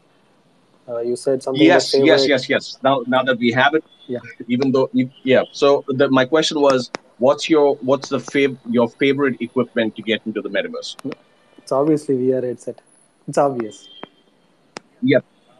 Uh, 0.88 0.98
you 1.08 1.14
said 1.14 1.42
something. 1.42 1.62
yes 1.62 1.94
yes 2.06 2.26
yes 2.26 2.48
yes 2.52 2.68
now 2.86 2.94
now 3.06 3.22
that 3.26 3.38
we 3.42 3.50
have 3.56 3.74
it 3.78 3.84
Yeah. 4.12 4.18
even 4.54 4.72
though 4.72 4.88
you, 4.92 5.04
yeah 5.22 5.42
so 5.52 5.84
the, 5.86 6.08
my 6.10 6.24
question 6.24 6.60
was 6.60 6.90
what's 7.18 7.48
your 7.48 7.76
what's 7.90 8.08
the 8.14 8.18
fav- 8.18 8.58
your 8.76 8.88
favorite 9.02 9.36
equipment 9.40 9.94
to 9.98 10.02
get 10.02 10.26
into 10.30 10.42
the 10.46 10.50
metaverse 10.56 10.90
It's 11.58 11.70
obviously 11.70 12.16
VR 12.22 12.42
headset. 12.42 12.80
It's 13.28 13.38
obvious. 13.38 13.88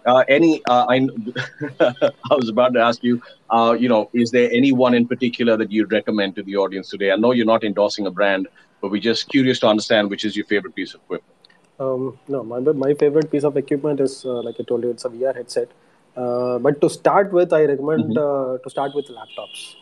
Uh, 0.07 0.25
any 0.29 0.63
uh, 0.69 0.87
I, 0.89 1.07
I 1.81 2.35
was 2.37 2.49
about 2.49 2.73
to 2.75 2.81
ask 2.81 3.03
you 3.03 3.21
uh, 3.51 3.77
you 3.79 3.89
know 3.89 4.09
is 4.15 4.31
there 4.31 4.51
anyone 4.53 4.95
in 4.95 5.07
particular 5.07 5.57
that 5.57 5.71
you'd 5.71 5.93
recommend 5.93 6.37
to 6.37 6.43
the 6.43 6.57
audience 6.57 6.89
today 6.89 7.11
i 7.13 7.17
know 7.17 7.33
you're 7.33 7.47
not 7.55 7.65
endorsing 7.65 8.07
a 8.07 8.11
brand 8.11 8.49
but 8.81 8.91
we're 8.91 9.01
just 9.01 9.29
curious 9.29 9.59
to 9.61 9.67
understand 9.69 10.11
which 10.11 10.25
is 10.25 10.37
your 10.37 10.47
favorite 10.47 10.75
piece 10.75 10.95
of 10.95 11.01
equipment 11.03 11.37
Um, 11.79 12.19
no, 12.29 12.43
my 12.45 12.59
my 12.61 12.95
favorite 12.95 13.31
piece 13.31 13.45
of 13.45 13.57
equipment 13.57 14.01
is 14.01 14.25
uh, 14.25 14.41
like 14.43 14.57
I 14.61 14.65
told 14.65 14.83
you, 14.85 14.91
it's 14.91 15.05
a 15.05 15.09
VR 15.09 15.33
headset. 15.33 15.71
Uh, 16.17 16.59
but 16.59 16.81
to 16.83 16.89
start 16.91 17.33
with, 17.33 17.53
I 17.53 17.65
recommend 17.65 18.17
Mhm. 18.17 18.19
uh, 18.19 18.59
to 18.63 18.71
start 18.71 18.95
with 18.95 19.07
laptops. 19.09 19.75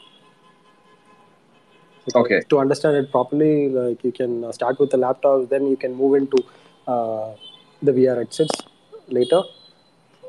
Because 2.05 2.15
Okay. 2.15 2.43
To 2.51 2.59
understand 2.59 2.97
it 2.97 3.11
properly, 3.11 3.69
like 3.69 4.03
you 4.05 4.13
can 4.13 4.51
start 4.53 4.79
with 4.81 4.91
the 4.91 4.97
laptops, 4.99 5.49
then 5.49 5.67
you 5.67 5.77
can 5.77 5.95
move 5.95 6.15
into 6.17 6.39
uh, 6.87 7.35
the 7.83 7.93
VR 7.93 8.17
headsets 8.17 8.63
later. 9.09 9.43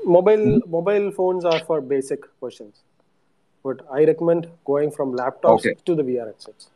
Mobile 0.05 0.61
mobile 0.67 1.11
phones 1.11 1.45
are 1.45 1.59
for 1.59 1.81
basic 1.81 2.21
questions, 2.39 2.81
but 3.63 3.81
I 3.91 4.05
recommend 4.05 4.47
going 4.65 4.91
from 4.91 5.13
laptops 5.13 5.59
Okay. 5.65 5.75
to 5.85 5.95
the 5.95 6.03
VR 6.03 6.27
headsets. 6.27 6.69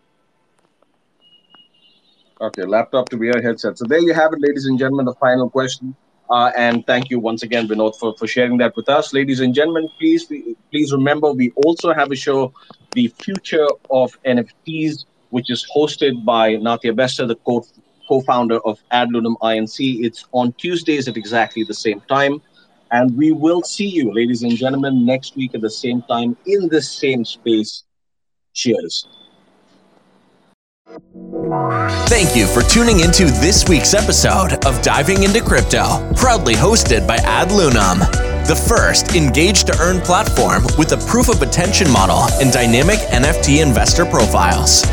Okay, 2.41 2.63
laptop 2.65 3.07
to 3.09 3.17
VR 3.17 3.41
headset. 3.41 3.77
So 3.77 3.85
there 3.85 3.99
you 4.01 4.13
have 4.13 4.33
it, 4.33 4.41
ladies 4.41 4.65
and 4.65 4.77
gentlemen, 4.77 5.05
the 5.05 5.13
final 5.13 5.49
question. 5.49 5.95
Uh, 6.29 6.51
and 6.57 6.85
thank 6.85 7.09
you 7.09 7.19
once 7.19 7.43
again, 7.43 7.67
Vinoth, 7.67 7.97
for, 7.97 8.15
for 8.17 8.27
sharing 8.27 8.57
that 8.57 8.75
with 8.75 8.89
us. 8.89 9.13
Ladies 9.13 9.39
and 9.39 9.53
gentlemen, 9.53 9.87
please 9.99 10.25
please 10.71 10.91
remember 10.91 11.31
we 11.31 11.51
also 11.65 11.93
have 11.93 12.11
a 12.11 12.15
show, 12.15 12.51
The 12.93 13.07
Future 13.07 13.67
of 13.89 14.17
NFTs, 14.23 15.05
which 15.29 15.49
is 15.49 15.65
hosted 15.75 16.25
by 16.25 16.55
Nathia 16.55 16.95
Bester, 16.95 17.25
the 17.25 17.35
co- 17.35 17.65
co-founder 18.09 18.59
of 18.65 18.79
AdLunam 18.91 19.35
INC. 19.41 20.03
It's 20.03 20.25
on 20.33 20.53
Tuesdays 20.53 21.07
at 21.07 21.15
exactly 21.17 21.63
the 21.63 21.73
same 21.73 22.01
time. 22.01 22.41
And 22.93 23.17
we 23.17 23.31
will 23.31 23.63
see 23.63 23.87
you, 23.87 24.13
ladies 24.13 24.43
and 24.43 24.55
gentlemen, 24.55 25.03
next 25.03 25.35
week 25.35 25.55
at 25.55 25.61
the 25.61 25.69
same 25.69 26.03
time 26.03 26.37
in 26.45 26.69
the 26.69 26.79
same 26.79 27.25
space. 27.25 27.83
Cheers. 28.53 29.07
Thank 32.05 32.35
you 32.35 32.45
for 32.45 32.61
tuning 32.61 32.99
into 32.99 33.25
this 33.25 33.67
week's 33.67 33.95
episode 33.95 34.63
of 34.63 34.79
Diving 34.83 35.23
into 35.23 35.41
Crypto, 35.41 36.07
proudly 36.15 36.53
hosted 36.53 37.07
by 37.07 37.17
AdLunam, 37.17 37.97
the 38.45 38.55
first 38.55 39.15
engage 39.15 39.63
to 39.63 39.75
earn 39.79 39.99
platform 39.99 40.63
with 40.77 40.91
a 40.91 40.97
proof 41.07 41.29
of 41.29 41.41
attention 41.41 41.89
model 41.89 42.27
and 42.39 42.51
dynamic 42.51 42.99
NFT 43.09 43.63
investor 43.63 44.05
profiles. 44.05 44.83